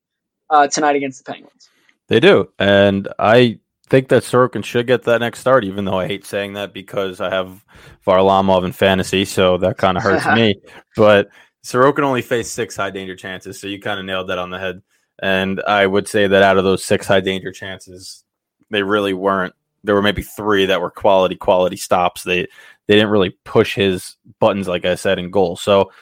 uh, 0.48 0.66
tonight 0.66 0.96
against 0.96 1.24
the 1.24 1.32
Penguins. 1.32 1.70
They 2.08 2.18
do, 2.18 2.50
and 2.58 3.06
I 3.20 3.60
think 3.88 4.08
that 4.08 4.22
Sorokin 4.22 4.64
should 4.64 4.86
get 4.88 5.02
that 5.04 5.20
next 5.20 5.40
start, 5.40 5.64
even 5.64 5.84
though 5.84 5.98
I 5.98 6.06
hate 6.08 6.24
saying 6.24 6.54
that 6.54 6.72
because 6.72 7.20
I 7.20 7.30
have 7.30 7.64
Varlamov 8.04 8.64
in 8.64 8.72
fantasy, 8.72 9.24
so 9.24 9.58
that 9.58 9.78
kind 9.78 9.96
of 9.96 10.02
hurts 10.02 10.26
me. 10.34 10.56
But 10.96 11.28
Sorokin 11.64 12.02
only 12.02 12.22
faced 12.22 12.54
six 12.54 12.76
high 12.76 12.90
danger 12.90 13.16
chances, 13.16 13.60
so 13.60 13.66
you 13.66 13.80
kind 13.80 14.00
of 14.00 14.06
nailed 14.06 14.28
that 14.28 14.38
on 14.38 14.50
the 14.50 14.58
head. 14.58 14.82
And 15.22 15.60
I 15.66 15.86
would 15.86 16.08
say 16.08 16.26
that 16.26 16.42
out 16.42 16.56
of 16.56 16.64
those 16.64 16.84
six 16.84 17.06
high 17.06 17.20
danger 17.20 17.52
chances, 17.52 18.24
they 18.70 18.82
really 18.82 19.12
weren't. 19.12 19.54
There 19.84 19.94
were 19.94 20.02
maybe 20.02 20.22
three 20.22 20.66
that 20.66 20.80
were 20.80 20.90
quality, 20.90 21.36
quality 21.36 21.76
stops. 21.76 22.22
They 22.22 22.46
they 22.86 22.94
didn't 22.94 23.10
really 23.10 23.36
push 23.44 23.74
his 23.74 24.16
buttons, 24.40 24.68
like 24.68 24.84
I 24.84 24.94
said, 24.94 25.18
in 25.18 25.30
goal. 25.30 25.56
So 25.56 25.92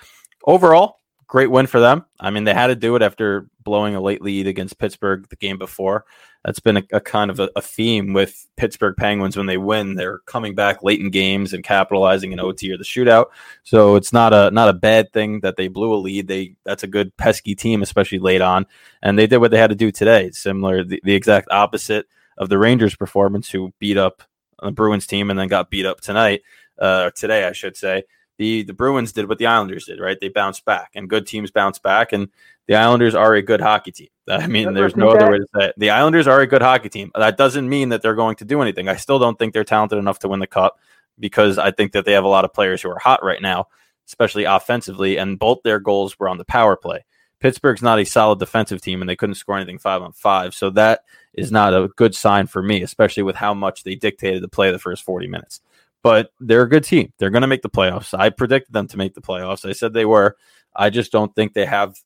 overall, 0.44 1.00
great 1.26 1.50
win 1.50 1.66
for 1.66 1.80
them. 1.80 2.04
I 2.18 2.30
mean, 2.30 2.44
they 2.44 2.54
had 2.54 2.68
to 2.68 2.76
do 2.76 2.96
it 2.96 3.02
after 3.02 3.48
blowing 3.62 3.94
a 3.94 4.00
late 4.00 4.22
lead 4.22 4.46
against 4.46 4.78
Pittsburgh 4.78 5.28
the 5.28 5.36
game 5.36 5.58
before. 5.58 6.06
That's 6.44 6.60
been 6.60 6.76
a, 6.78 6.82
a 6.92 7.00
kind 7.00 7.30
of 7.30 7.40
a, 7.40 7.50
a, 7.56 7.60
theme 7.60 8.12
with 8.12 8.46
Pittsburgh 8.56 8.96
Penguins 8.96 9.36
when 9.36 9.46
they 9.46 9.58
win. 9.58 9.94
They're 9.94 10.18
coming 10.20 10.54
back 10.54 10.82
late 10.82 11.00
in 11.00 11.10
games 11.10 11.52
and 11.52 11.64
capitalizing 11.64 12.32
in 12.32 12.40
OT 12.40 12.70
or 12.72 12.78
the 12.78 12.84
shootout. 12.84 13.26
So 13.64 13.96
it's 13.96 14.12
not 14.12 14.32
a 14.32 14.50
not 14.50 14.68
a 14.68 14.72
bad 14.72 15.12
thing 15.12 15.40
that 15.40 15.56
they 15.56 15.68
blew 15.68 15.92
a 15.92 15.96
lead. 15.96 16.28
They 16.28 16.54
that's 16.64 16.84
a 16.84 16.88
good 16.88 17.16
pesky 17.16 17.54
team, 17.54 17.82
especially 17.82 18.20
late 18.20 18.40
on, 18.40 18.66
and 19.02 19.18
they 19.18 19.26
did 19.26 19.38
what 19.38 19.50
they 19.50 19.58
had 19.58 19.70
to 19.70 19.76
do 19.76 19.90
today. 19.90 20.30
Similar, 20.30 20.84
the, 20.84 21.00
the 21.04 21.14
exact 21.14 21.48
opposite 21.50 22.06
of 22.38 22.48
the 22.48 22.58
Rangers' 22.58 22.96
performance, 22.96 23.50
who 23.50 23.72
beat 23.80 23.98
up 23.98 24.22
the 24.62 24.70
Bruins 24.70 25.06
team 25.06 25.30
and 25.30 25.38
then 25.38 25.48
got 25.48 25.70
beat 25.70 25.86
up 25.86 26.00
tonight, 26.00 26.42
uh, 26.78 27.10
today, 27.10 27.46
I 27.46 27.52
should 27.52 27.76
say 27.76 28.04
the 28.38 28.62
the 28.62 28.72
Bruins 28.72 29.12
did 29.12 29.28
what 29.28 29.38
the 29.38 29.46
Islanders 29.46 29.84
did, 29.84 30.00
right? 30.00 30.18
They 30.18 30.28
bounced 30.28 30.64
back, 30.64 30.92
and 30.94 31.10
good 31.10 31.26
teams 31.26 31.50
bounce 31.50 31.78
back, 31.78 32.12
and 32.12 32.28
the 32.66 32.76
Islanders 32.76 33.14
are 33.14 33.34
a 33.34 33.42
good 33.42 33.60
hockey 33.60 33.90
team. 33.92 34.08
I 34.30 34.46
mean, 34.46 34.72
there's 34.72 34.96
no 34.96 35.10
other 35.10 35.30
way 35.30 35.38
to 35.38 35.46
say 35.56 35.66
it. 35.66 35.74
The 35.76 35.90
Islanders 35.90 36.26
are 36.26 36.40
a 36.40 36.46
good 36.46 36.62
hockey 36.62 36.88
team. 36.88 37.10
That 37.14 37.36
doesn't 37.36 37.68
mean 37.68 37.90
that 37.90 38.00
they're 38.00 38.14
going 38.14 38.36
to 38.36 38.44
do 38.44 38.62
anything. 38.62 38.88
I 38.88 38.96
still 38.96 39.18
don't 39.18 39.38
think 39.38 39.52
they're 39.52 39.64
talented 39.64 39.98
enough 39.98 40.20
to 40.20 40.28
win 40.28 40.40
the 40.40 40.46
cup 40.46 40.78
because 41.18 41.58
I 41.58 41.72
think 41.72 41.92
that 41.92 42.04
they 42.04 42.12
have 42.12 42.24
a 42.24 42.28
lot 42.28 42.44
of 42.44 42.54
players 42.54 42.80
who 42.80 42.90
are 42.90 42.98
hot 42.98 43.24
right 43.24 43.42
now, 43.42 43.66
especially 44.06 44.44
offensively, 44.44 45.18
and 45.18 45.38
both 45.38 45.62
their 45.64 45.80
goals 45.80 46.18
were 46.18 46.28
on 46.28 46.38
the 46.38 46.44
power 46.44 46.76
play. 46.76 47.04
Pittsburgh's 47.40 47.82
not 47.82 48.00
a 48.00 48.04
solid 48.04 48.38
defensive 48.38 48.80
team, 48.80 49.00
and 49.00 49.08
they 49.08 49.16
couldn't 49.16 49.36
score 49.36 49.56
anything 49.56 49.78
five 49.78 50.02
on 50.02 50.12
five. 50.12 50.54
So 50.54 50.70
that 50.70 51.00
is 51.34 51.50
not 51.50 51.74
a 51.74 51.88
good 51.96 52.14
sign 52.14 52.46
for 52.46 52.62
me, 52.62 52.82
especially 52.82 53.22
with 53.22 53.36
how 53.36 53.54
much 53.54 53.84
they 53.84 53.94
dictated 53.94 54.42
the 54.42 54.48
play 54.48 54.70
the 54.70 54.78
first 54.78 55.04
40 55.04 55.26
minutes 55.28 55.60
but 56.02 56.30
they're 56.40 56.62
a 56.62 56.68
good 56.68 56.84
team. 56.84 57.12
They're 57.18 57.30
going 57.30 57.42
to 57.42 57.48
make 57.48 57.62
the 57.62 57.70
playoffs. 57.70 58.18
I 58.18 58.30
predicted 58.30 58.72
them 58.72 58.86
to 58.88 58.96
make 58.96 59.14
the 59.14 59.20
playoffs. 59.20 59.68
I 59.68 59.72
said 59.72 59.92
they 59.92 60.04
were. 60.04 60.36
I 60.74 60.90
just 60.90 61.12
don't 61.12 61.34
think 61.34 61.52
they 61.52 61.66
have 61.66 61.96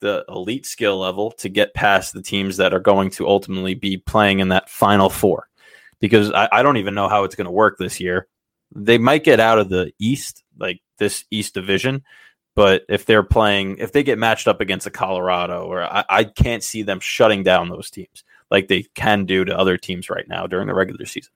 the 0.00 0.24
elite 0.28 0.66
skill 0.66 0.98
level 0.98 1.30
to 1.30 1.48
get 1.48 1.74
past 1.74 2.12
the 2.12 2.22
teams 2.22 2.56
that 2.56 2.74
are 2.74 2.80
going 2.80 3.10
to 3.10 3.28
ultimately 3.28 3.74
be 3.74 3.96
playing 3.96 4.40
in 4.40 4.48
that 4.48 4.68
final 4.68 5.08
four. 5.08 5.48
Because 6.00 6.32
I, 6.32 6.48
I 6.50 6.62
don't 6.62 6.78
even 6.78 6.94
know 6.94 7.08
how 7.08 7.24
it's 7.24 7.36
going 7.36 7.44
to 7.46 7.50
work 7.52 7.78
this 7.78 8.00
year. 8.00 8.26
They 8.74 8.98
might 8.98 9.24
get 9.24 9.38
out 9.38 9.58
of 9.58 9.68
the 9.68 9.92
East, 9.98 10.42
like 10.58 10.80
this 10.98 11.24
East 11.30 11.54
division, 11.54 12.02
but 12.56 12.84
if 12.88 13.06
they're 13.06 13.22
playing, 13.22 13.78
if 13.78 13.92
they 13.92 14.02
get 14.02 14.18
matched 14.18 14.48
up 14.48 14.60
against 14.60 14.86
a 14.86 14.90
Colorado, 14.90 15.64
or 15.66 15.82
I, 15.82 16.04
I 16.08 16.24
can't 16.24 16.62
see 16.62 16.82
them 16.82 16.98
shutting 17.00 17.42
down 17.42 17.68
those 17.68 17.90
teams. 17.90 18.24
like 18.52 18.68
they 18.68 18.84
can 18.94 19.24
do 19.24 19.44
to 19.44 19.58
other 19.58 19.78
teams 19.78 20.10
right 20.10 20.28
now 20.28 20.46
during 20.46 20.68
the 20.68 20.74
regular 20.74 21.06
season. 21.06 21.32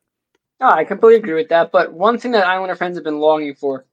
No, 0.60 0.70
I 0.70 0.84
completely 0.84 1.18
agree 1.18 1.34
with 1.34 1.50
that. 1.50 1.70
But 1.70 1.92
one 1.92 2.18
thing 2.18 2.32
that 2.32 2.46
Islander 2.46 2.76
fans 2.76 2.96
have 2.96 3.04
been 3.04 3.18
longing 3.18 3.54
for 3.54 3.84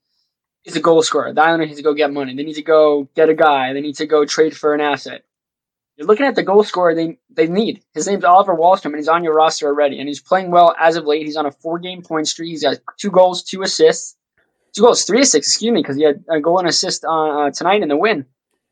is 0.65 0.75
a 0.75 0.79
goal 0.79 1.01
scorer. 1.03 1.33
The 1.33 1.41
Islanders 1.41 1.69
need 1.69 1.77
to 1.77 1.83
go 1.83 1.93
get 1.93 2.13
money. 2.13 2.35
They 2.35 2.43
need 2.43 2.53
to 2.53 2.61
go 2.61 3.09
get 3.15 3.29
a 3.29 3.33
guy. 3.33 3.73
They 3.73 3.81
need 3.81 3.95
to 3.97 4.05
go 4.05 4.25
trade 4.25 4.55
for 4.55 4.73
an 4.73 4.81
asset. 4.81 5.23
You're 5.97 6.07
looking 6.07 6.25
at 6.25 6.35
the 6.35 6.43
goal 6.43 6.63
scorer 6.63 6.95
they 6.95 7.19
they 7.29 7.47
need. 7.47 7.83
His 7.93 8.07
name's 8.07 8.23
Oliver 8.23 8.55
Wahlstrom, 8.55 8.85
and 8.87 8.95
he's 8.95 9.07
on 9.07 9.23
your 9.23 9.35
roster 9.35 9.67
already. 9.67 9.99
And 9.99 10.07
he's 10.07 10.21
playing 10.21 10.49
well 10.49 10.73
as 10.79 10.95
of 10.95 11.05
late. 11.05 11.25
He's 11.25 11.35
on 11.35 11.45
a 11.45 11.51
four 11.51 11.79
game 11.79 12.01
point 12.01 12.27
streak. 12.27 12.49
He's 12.49 12.63
got 12.63 12.77
two 12.97 13.11
goals, 13.11 13.43
two 13.43 13.61
assists, 13.61 14.15
two 14.73 14.81
goals, 14.81 15.03
three 15.03 15.21
assists. 15.21 15.49
Excuse 15.49 15.71
me, 15.71 15.81
because 15.81 15.97
he 15.97 16.03
had 16.03 16.23
a 16.29 16.39
goal 16.39 16.59
and 16.59 16.67
assist 16.67 17.05
uh, 17.05 17.51
tonight 17.51 17.83
in 17.83 17.89
the 17.89 17.97
win. 17.97 18.25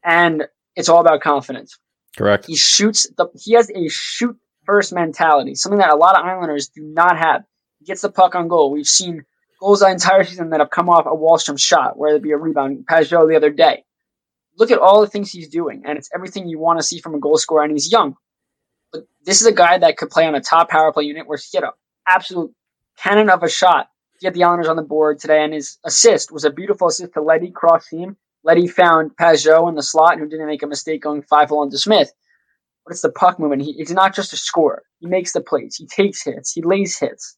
And 0.03 0.47
it's 0.75 0.89
all 0.89 0.99
about 0.99 1.21
confidence. 1.21 1.77
Correct. 2.17 2.47
He 2.47 2.55
shoots 2.55 3.07
the. 3.17 3.27
He 3.39 3.53
has 3.53 3.69
a 3.69 3.87
shoot 3.89 4.35
first 4.65 4.91
mentality, 4.91 5.53
something 5.53 5.79
that 5.79 5.91
a 5.91 5.95
lot 5.95 6.17
of 6.19 6.25
Islanders 6.25 6.69
do 6.69 6.81
not 6.81 7.17
have. 7.17 7.43
Gets 7.85 8.01
the 8.01 8.11
puck 8.11 8.35
on 8.35 8.47
goal. 8.47 8.71
We've 8.71 8.85
seen 8.85 9.25
goals 9.59 9.79
the 9.79 9.89
entire 9.89 10.23
season 10.23 10.51
that 10.51 10.59
have 10.59 10.69
come 10.69 10.89
off 10.89 11.05
a 11.05 11.09
Wahlstrom 11.09 11.59
shot, 11.59 11.97
whether 11.97 12.17
it 12.17 12.23
be 12.23 12.31
a 12.31 12.37
rebound. 12.37 12.85
Pageau 12.89 13.27
the 13.27 13.35
other 13.35 13.49
day 13.49 13.83
look 14.57 14.71
at 14.71 14.79
all 14.79 15.01
the 15.01 15.07
things 15.07 15.31
he's 15.31 15.49
doing, 15.49 15.83
and 15.85 15.97
it's 15.97 16.09
everything 16.13 16.47
you 16.47 16.59
want 16.59 16.79
to 16.79 16.85
see 16.85 16.99
from 16.99 17.15
a 17.15 17.19
goal 17.19 17.37
scorer, 17.37 17.63
and 17.63 17.71
he's 17.71 17.91
young. 17.91 18.15
But 18.91 19.03
this 19.25 19.41
is 19.41 19.47
a 19.47 19.51
guy 19.51 19.77
that 19.77 19.97
could 19.97 20.09
play 20.09 20.25
on 20.27 20.35
a 20.35 20.41
top 20.41 20.69
power 20.69 20.91
play 20.91 21.05
unit 21.05 21.27
where 21.27 21.37
he 21.37 21.57
had 21.57 21.63
an 21.63 21.71
absolute 22.07 22.51
cannon 22.97 23.29
of 23.29 23.43
a 23.43 23.49
shot 23.49 23.89
to 24.13 24.19
get 24.19 24.33
the 24.33 24.43
Islanders 24.43 24.67
on 24.67 24.75
the 24.75 24.83
board 24.83 25.19
today, 25.19 25.43
and 25.43 25.53
his 25.53 25.77
assist 25.83 26.31
was 26.31 26.45
a 26.45 26.51
beautiful 26.51 26.87
assist 26.87 27.13
to 27.13 27.21
Leddy 27.21 27.51
cross 27.51 27.87
team. 27.87 28.17
Leddy 28.43 28.67
found 28.67 29.15
Pageau 29.17 29.69
in 29.69 29.75
the 29.75 29.83
slot, 29.83 30.19
who 30.19 30.27
didn't 30.27 30.47
make 30.47 30.63
a 30.63 30.67
mistake 30.67 31.03
going 31.03 31.21
5 31.21 31.49
0 31.49 31.63
into 31.63 31.77
Smith. 31.77 32.11
But 32.85 32.93
it's 32.93 33.01
the 33.01 33.11
puck 33.11 33.39
movement. 33.39 33.61
He, 33.61 33.73
he's 33.73 33.91
not 33.91 34.15
just 34.15 34.33
a 34.33 34.37
scorer. 34.37 34.83
He 34.99 35.07
makes 35.07 35.33
the 35.33 35.41
plays. 35.41 35.75
He 35.75 35.85
takes 35.85 36.23
hits. 36.23 36.51
He 36.51 36.63
lays 36.63 36.97
hits. 36.97 37.37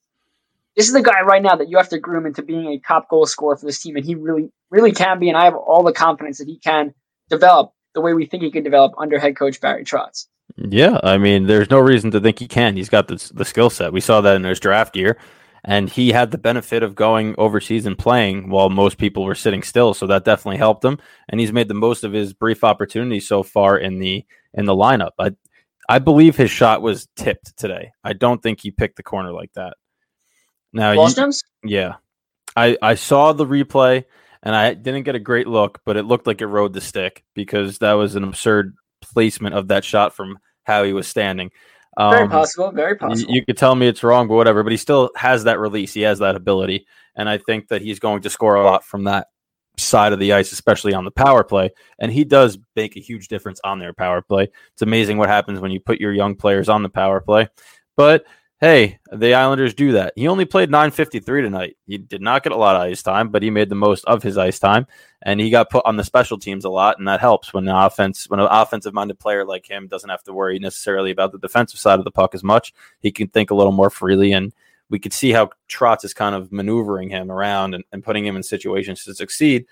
This 0.76 0.88
is 0.88 0.94
the 0.94 1.04
guy 1.04 1.22
right 1.22 1.42
now 1.42 1.56
that 1.56 1.70
you 1.70 1.78
have 1.78 1.90
to 1.90 2.00
groom 2.00 2.26
into 2.26 2.42
being 2.42 2.68
a 2.68 2.80
top 2.80 3.10
goal 3.10 3.26
scorer 3.26 3.56
for 3.56 3.66
this 3.66 3.82
team, 3.82 3.96
and 3.96 4.06
he 4.06 4.16
really, 4.16 4.50
really 4.72 4.92
can 4.92 5.20
be. 5.20 5.30
And 5.30 5.38
I 5.38 5.46
have 5.46 5.56
all 5.56 5.84
the 5.84 5.94
confidence 5.94 6.40
that 6.40 6.48
he 6.48 6.58
can 6.58 6.94
develop 7.30 7.74
the 7.94 8.02
way 8.02 8.14
we 8.14 8.26
think 8.26 8.44
he 8.44 8.52
could 8.52 8.64
develop 8.64 8.94
under 8.98 9.20
head 9.20 9.38
coach 9.38 9.62
Barry 9.62 9.86
Trotz. 9.86 10.26
Yeah, 10.58 11.00
I 11.04 11.18
mean, 11.18 11.48
there's 11.48 11.70
no 11.70 11.80
reason 11.80 12.12
to 12.12 12.20
think 12.20 12.40
he 12.40 12.48
can. 12.48 12.76
He's 12.76 12.90
got 12.90 13.08
the, 13.08 13.32
the 13.34 13.46
skill 13.46 13.70
set. 13.70 13.94
We 13.94 14.02
saw 14.02 14.22
that 14.22 14.36
in 14.36 14.44
his 14.44 14.60
draft 14.60 14.96
year, 14.96 15.18
and 15.64 15.90
he 15.90 16.12
had 16.12 16.32
the 16.32 16.38
benefit 16.38 16.84
of 16.84 16.96
going 16.96 17.36
overseas 17.38 17.86
and 17.86 17.98
playing 17.98 18.50
while 18.50 18.70
most 18.70 18.98
people 18.98 19.24
were 19.24 19.36
sitting 19.36 19.64
still. 19.64 19.94
So 19.94 20.08
that 20.08 20.26
definitely 20.26 20.58
helped 20.58 20.84
him, 20.84 21.00
and 21.30 21.40
he's 21.40 21.54
made 21.54 21.68
the 21.68 21.74
most 21.76 22.04
of 22.04 22.14
his 22.14 22.34
brief 22.34 22.64
opportunities 22.64 23.28
so 23.28 23.44
far 23.44 23.78
in 23.78 24.00
the 24.00 24.26
in 24.54 24.66
the 24.66 24.76
lineup. 24.76 25.12
I 25.20 25.32
I 25.88 26.00
believe 26.00 26.36
his 26.36 26.52
shot 26.52 26.82
was 26.82 27.08
tipped 27.16 27.58
today. 27.58 27.92
I 28.04 28.14
don't 28.14 28.42
think 28.42 28.62
he 28.62 28.72
picked 28.72 28.98
the 28.98 29.04
corner 29.04 29.32
like 29.32 29.54
that. 29.54 29.76
Now, 30.74 30.92
you, 30.92 31.00
yeah, 31.64 31.96
I 32.56 32.78
I 32.82 32.96
saw 32.96 33.34
the 33.34 33.46
replay 33.46 34.06
and 34.42 34.56
I 34.56 34.74
didn't 34.74 35.04
get 35.04 35.16
a 35.16 35.20
great 35.20 35.48
look, 35.48 35.82
but 35.86 35.98
it 35.98 36.04
looked 36.04 36.28
like 36.28 36.42
it 36.42 36.48
rode 36.48 36.74
the 36.74 36.82
stick 36.82 37.24
because 37.34 37.78
that 37.80 37.94
was 37.94 38.16
an 38.16 38.24
absurd 38.24 38.76
placement 39.02 39.56
of 39.56 39.70
that 39.70 39.86
shot 39.86 40.16
from 40.16 40.40
how 40.64 40.84
he 40.84 40.94
was 40.94 41.08
standing. 41.08 41.52
Um, 41.96 42.12
very 42.12 42.28
possible, 42.28 42.72
very 42.72 42.96
possible. 42.96 43.32
You, 43.32 43.38
you 43.38 43.46
could 43.46 43.58
tell 43.58 43.76
me 43.76 43.88
it's 43.88 44.04
wrong, 44.04 44.28
but 44.28 44.36
whatever. 44.36 44.64
But 44.64 44.72
he 44.72 44.78
still 44.78 45.12
has 45.16 45.44
that 45.46 45.60
release. 45.60 45.94
He 45.94 46.02
has 46.02 46.20
that 46.20 46.36
ability, 46.36 46.88
and 47.16 47.30
I 47.30 47.38
think 47.38 47.70
that 47.70 47.82
he's 47.82 48.00
going 48.00 48.22
to 48.24 48.30
score 48.30 48.56
a 48.56 48.64
lot 48.64 48.84
from 48.84 49.06
that 49.06 49.28
side 49.78 50.14
of 50.14 50.20
the 50.20 50.34
ice, 50.34 50.52
especially 50.52 50.94
on 50.94 51.06
the 51.06 51.12
power 51.12 51.44
play. 51.44 51.72
And 52.00 52.12
he 52.12 52.24
does 52.24 52.58
make 52.76 52.96
a 52.96 53.00
huge 53.00 53.28
difference 53.28 53.60
on 53.64 53.80
their 53.80 53.94
power 53.94 54.22
play. 54.22 54.50
It's 54.74 54.82
amazing 54.82 55.18
what 55.18 55.30
happens 55.30 55.60
when 55.60 55.72
you 55.72 55.80
put 55.80 56.00
your 56.00 56.14
young 56.14 56.36
players 56.36 56.70
on 56.70 56.84
the 56.84 56.90
power 56.90 57.20
play. 57.22 57.48
But 57.96 58.26
hey, 58.64 58.98
the 59.12 59.34
Islanders 59.34 59.74
do 59.74 59.92
that. 59.92 60.14
He 60.16 60.30
only 60.30 60.46
played 60.46 60.72
953 60.72 61.42
tonight. 61.42 61.76
He 61.86 61.98
did 61.98 62.22
not 62.22 62.44
get 62.44 62.54
a 62.54 62.58
lot 62.58 62.78
of 62.78 62.84
ice 62.84 63.04
time, 63.04 63.28
but 63.28 63.44
he 63.44 63.50
made 63.50 63.68
the 63.68 63.76
most 63.76 64.06
of 64.06 64.24
his 64.24 64.38
ice 64.38 64.58
time. 64.58 64.88
And 65.22 65.42
he 65.42 65.50
got 65.50 65.70
put 65.70 65.86
on 65.86 65.98
the 65.98 66.04
special 66.06 66.40
teams 66.40 66.64
a 66.64 66.70
lot, 66.70 66.98
and 66.98 67.06
that 67.10 67.20
helps 67.20 67.54
when 67.54 67.66
the 67.66 67.78
offense, 67.78 68.30
when 68.30 68.40
an 68.40 68.48
offensive 68.50 68.94
minded 68.94 69.20
player 69.20 69.44
like 69.44 69.70
him 69.70 69.90
doesn't 69.90 70.10
have 70.10 70.24
to 70.24 70.34
worry 70.34 70.60
necessarily 70.60 71.12
about 71.12 71.34
the 71.34 71.40
defensive 71.40 71.78
side 71.78 72.00
of 72.00 72.06
the 72.06 72.12
puck 72.12 72.34
as 72.34 72.42
much. 72.42 72.74
He 73.02 73.12
can 73.12 73.28
think 73.28 73.52
a 73.52 73.56
little 73.56 73.74
more 73.74 73.90
freely, 73.90 74.32
and 74.32 74.54
we 74.90 74.98
could 74.98 75.12
see 75.12 75.34
how 75.34 75.50
Trotz 75.68 76.06
is 76.06 76.14
kind 76.14 76.34
of 76.34 76.54
maneuvering 76.54 77.10
him 77.10 77.30
around 77.30 77.76
and, 77.76 77.84
and 77.92 78.02
putting 78.02 78.26
him 78.26 78.38
in 78.38 78.44
situations 78.44 79.04
to 79.04 79.14
succeed 79.14 79.66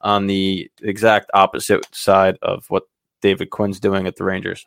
on 0.00 0.26
the 0.26 0.70
exact 0.80 1.30
opposite 1.34 1.86
side 1.94 2.38
of 2.40 2.64
what 2.70 2.84
David 3.20 3.50
Quinn's 3.50 3.78
doing 3.78 4.06
at 4.06 4.16
the 4.16 4.24
Rangers. 4.24 4.66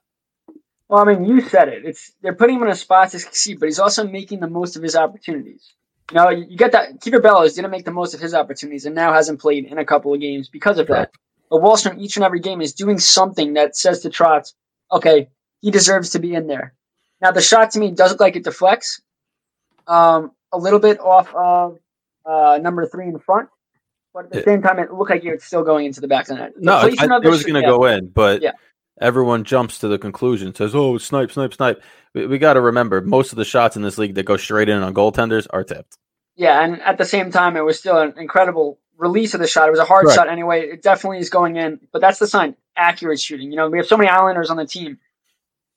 Well, 0.91 1.07
I 1.07 1.15
mean, 1.15 1.23
you 1.23 1.39
said 1.39 1.69
it. 1.69 1.85
It's 1.85 2.11
they're 2.21 2.35
putting 2.35 2.57
him 2.57 2.63
in 2.63 2.69
a 2.69 2.75
spot 2.75 3.11
to 3.11 3.19
succeed, 3.19 3.61
but 3.61 3.67
he's 3.67 3.79
also 3.79 4.05
making 4.05 4.41
the 4.41 4.49
most 4.49 4.75
of 4.75 4.83
his 4.83 4.93
opportunities. 4.93 5.73
You 6.11 6.17
know, 6.17 6.29
you 6.29 6.57
get 6.57 6.73
that 6.73 6.99
Kieffer 6.99 7.23
Bellows 7.23 7.53
didn't 7.53 7.71
make 7.71 7.85
the 7.85 7.91
most 7.91 8.13
of 8.13 8.19
his 8.19 8.33
opportunities 8.33 8.85
and 8.85 8.93
now 8.93 9.13
hasn't 9.13 9.39
played 9.39 9.63
in 9.63 9.77
a 9.77 9.85
couple 9.85 10.13
of 10.13 10.19
games 10.19 10.49
because 10.49 10.79
of 10.79 10.87
that. 10.87 11.11
But 11.49 11.61
Wahlstrom 11.61 11.97
each 11.97 12.17
and 12.17 12.25
every 12.25 12.41
game 12.41 12.59
is 12.59 12.73
doing 12.73 12.99
something 12.99 13.53
that 13.53 13.77
says 13.77 14.01
to 14.01 14.09
Trotz, 14.09 14.53
okay, 14.91 15.29
he 15.61 15.71
deserves 15.71 16.09
to 16.09 16.19
be 16.19 16.35
in 16.35 16.47
there. 16.47 16.73
Now 17.21 17.31
the 17.31 17.39
shot 17.39 17.71
to 17.71 17.79
me 17.79 17.91
does 17.91 18.11
look 18.11 18.19
like 18.19 18.35
it 18.35 18.43
deflects 18.43 19.01
um, 19.87 20.33
a 20.51 20.57
little 20.57 20.79
bit 20.79 20.99
off 20.99 21.33
of 21.33 21.79
uh, 22.25 22.59
number 22.61 22.85
three 22.85 23.07
in 23.07 23.17
front, 23.17 23.47
but 24.13 24.25
at 24.25 24.31
the 24.31 24.43
same 24.43 24.61
time, 24.61 24.77
it 24.77 24.93
looked 24.93 25.09
like 25.09 25.23
it's 25.23 25.45
still 25.45 25.63
going 25.63 25.85
into 25.85 26.01
the 26.01 26.09
back 26.09 26.27
of 26.27 26.35
the 26.35 26.43
net. 26.43 26.53
No, 26.57 26.73
I, 26.73 26.87
it 26.87 27.29
was 27.29 27.45
going 27.45 27.63
to 27.63 27.69
go 27.69 27.85
in, 27.85 28.09
but 28.09 28.41
yeah 28.41 28.51
everyone 29.01 29.43
jumps 29.43 29.79
to 29.79 29.87
the 29.87 29.97
conclusion, 29.97 30.53
says, 30.55 30.75
"Oh, 30.75 30.97
snipe, 30.97 31.31
snipe, 31.31 31.53
snipe." 31.53 31.81
We, 32.13 32.27
we 32.27 32.37
got 32.37 32.53
to 32.53 32.61
remember 32.61 33.01
most 33.01 33.31
of 33.31 33.37
the 33.37 33.45
shots 33.45 33.75
in 33.75 33.81
this 33.81 33.97
league 33.97 34.15
that 34.15 34.23
go 34.23 34.37
straight 34.37 34.69
in 34.69 34.81
on 34.81 34.93
goaltenders 34.93 35.47
are 35.49 35.63
tipped. 35.63 35.97
Yeah, 36.35 36.63
and 36.63 36.81
at 36.81 36.97
the 36.97 37.05
same 37.05 37.31
time, 37.31 37.57
it 37.57 37.65
was 37.65 37.79
still 37.79 37.97
an 37.97 38.13
incredible 38.17 38.79
release 38.97 39.33
of 39.33 39.41
the 39.41 39.47
shot. 39.47 39.67
It 39.67 39.71
was 39.71 39.79
a 39.79 39.85
hard 39.85 40.09
shot 40.11 40.29
anyway. 40.29 40.69
It 40.69 40.81
definitely 40.81 41.19
is 41.19 41.29
going 41.29 41.57
in, 41.57 41.79
but 41.91 41.99
that's 41.99 42.19
the 42.19 42.27
sign: 42.27 42.55
accurate 42.77 43.19
shooting. 43.19 43.51
You 43.51 43.57
know, 43.57 43.69
we 43.69 43.79
have 43.79 43.87
so 43.87 43.97
many 43.97 44.09
Islanders 44.09 44.49
on 44.49 44.57
the 44.57 44.65
team 44.65 44.99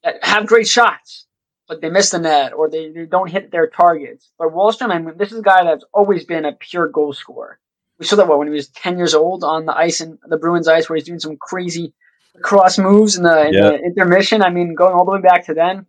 that 0.04 0.22
have 0.22 0.46
great 0.46 0.68
shots, 0.68 1.26
but 1.66 1.80
they 1.80 1.90
miss 1.90 2.10
the 2.10 2.18
net 2.18 2.52
or 2.52 2.68
they, 2.68 2.90
they 2.90 3.06
don't 3.06 3.30
hit 3.30 3.50
their 3.50 3.68
targets. 3.68 4.30
But 4.38 4.48
Wahlstrom, 4.48 4.90
I 4.90 4.98
mean, 4.98 5.16
this 5.16 5.32
is 5.32 5.38
a 5.38 5.42
guy 5.42 5.64
that's 5.64 5.84
always 5.92 6.24
been 6.24 6.44
a 6.44 6.52
pure 6.52 6.88
goal 6.88 7.12
scorer. 7.12 7.58
We 7.98 8.06
saw 8.06 8.16
that 8.16 8.26
when 8.26 8.48
he 8.48 8.54
was 8.54 8.68
ten 8.68 8.98
years 8.98 9.14
old 9.14 9.44
on 9.44 9.66
the 9.66 9.76
ice 9.76 10.00
in 10.00 10.18
the 10.26 10.36
Bruins 10.36 10.68
ice, 10.68 10.88
where 10.88 10.96
he's 10.96 11.06
doing 11.06 11.20
some 11.20 11.36
crazy 11.36 11.94
cross 12.42 12.78
moves 12.78 13.16
in 13.16 13.22
the, 13.22 13.46
in 13.46 13.52
the 13.52 13.78
intermission. 13.84 14.42
I 14.42 14.50
mean, 14.50 14.74
going 14.74 14.94
all 14.94 15.04
the 15.04 15.12
way 15.12 15.20
back 15.20 15.46
to 15.46 15.54
then, 15.54 15.86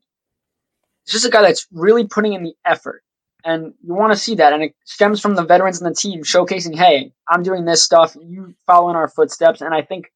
it's 1.04 1.14
just 1.14 1.26
a 1.26 1.30
guy 1.30 1.42
that's 1.42 1.68
really 1.72 2.08
putting 2.08 2.34
in 2.34 2.44
the 2.44 2.54
effort. 2.66 3.04
And 3.44 3.74
you 3.84 3.94
want 3.94 4.12
to 4.12 4.18
see 4.18 4.36
that. 4.36 4.54
And 4.54 4.64
it 4.64 4.76
stems 4.86 5.22
from 5.22 5.36
the 5.36 5.44
veterans 5.44 5.80
in 5.80 5.88
the 5.88 5.94
team 5.94 6.24
showcasing, 6.24 6.76
hey, 6.76 7.12
I'm 7.30 7.44
doing 7.44 7.66
this 7.66 7.84
stuff. 7.84 8.16
You 8.20 8.56
follow 8.66 8.90
in 8.90 8.96
our 8.96 9.08
footsteps. 9.08 9.62
And 9.62 9.74
I 9.74 9.84
think 9.84 10.12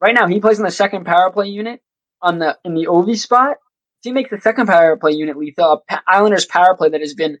right 0.00 0.14
now 0.14 0.26
he 0.26 0.40
plays 0.40 0.58
in 0.58 0.64
the 0.64 0.70
second 0.70 1.06
power 1.06 1.30
play 1.30 1.48
unit 1.48 1.80
on 2.20 2.38
the 2.38 2.58
in 2.64 2.74
the 2.74 2.86
Ovi 2.86 3.16
spot. 3.16 3.56
He 4.02 4.12
makes 4.12 4.30
the 4.30 4.40
second 4.40 4.66
power 4.66 4.96
play 4.96 5.12
unit 5.12 5.38
lethal. 5.38 5.84
Islanders 6.06 6.44
power 6.44 6.76
play 6.76 6.90
that 6.90 7.00
has 7.00 7.14
been 7.14 7.38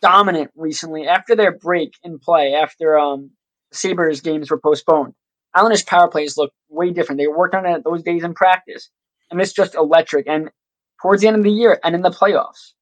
dominant 0.00 0.50
recently 0.56 1.06
after 1.06 1.36
their 1.36 1.56
break 1.56 1.94
in 2.02 2.18
play, 2.18 2.54
after 2.54 2.98
um, 2.98 3.30
Sabres 3.72 4.20
games 4.20 4.50
were 4.50 4.60
postponed. 4.60 5.14
Islanders 5.54 5.82
power 5.82 6.08
plays 6.08 6.36
look 6.36 6.52
way 6.68 6.90
different. 6.90 7.18
They 7.18 7.26
worked 7.26 7.54
on 7.54 7.66
it 7.66 7.84
those 7.84 8.02
days 8.02 8.24
in 8.24 8.34
practice, 8.34 8.90
and 9.30 9.40
it's 9.40 9.52
just 9.52 9.74
electric. 9.74 10.26
And 10.26 10.50
towards 11.00 11.22
the 11.22 11.28
end 11.28 11.36
of 11.36 11.42
the 11.42 11.50
year 11.50 11.78
and 11.84 11.94
in 11.94 12.02
the 12.02 12.10
playoffs, 12.10 12.72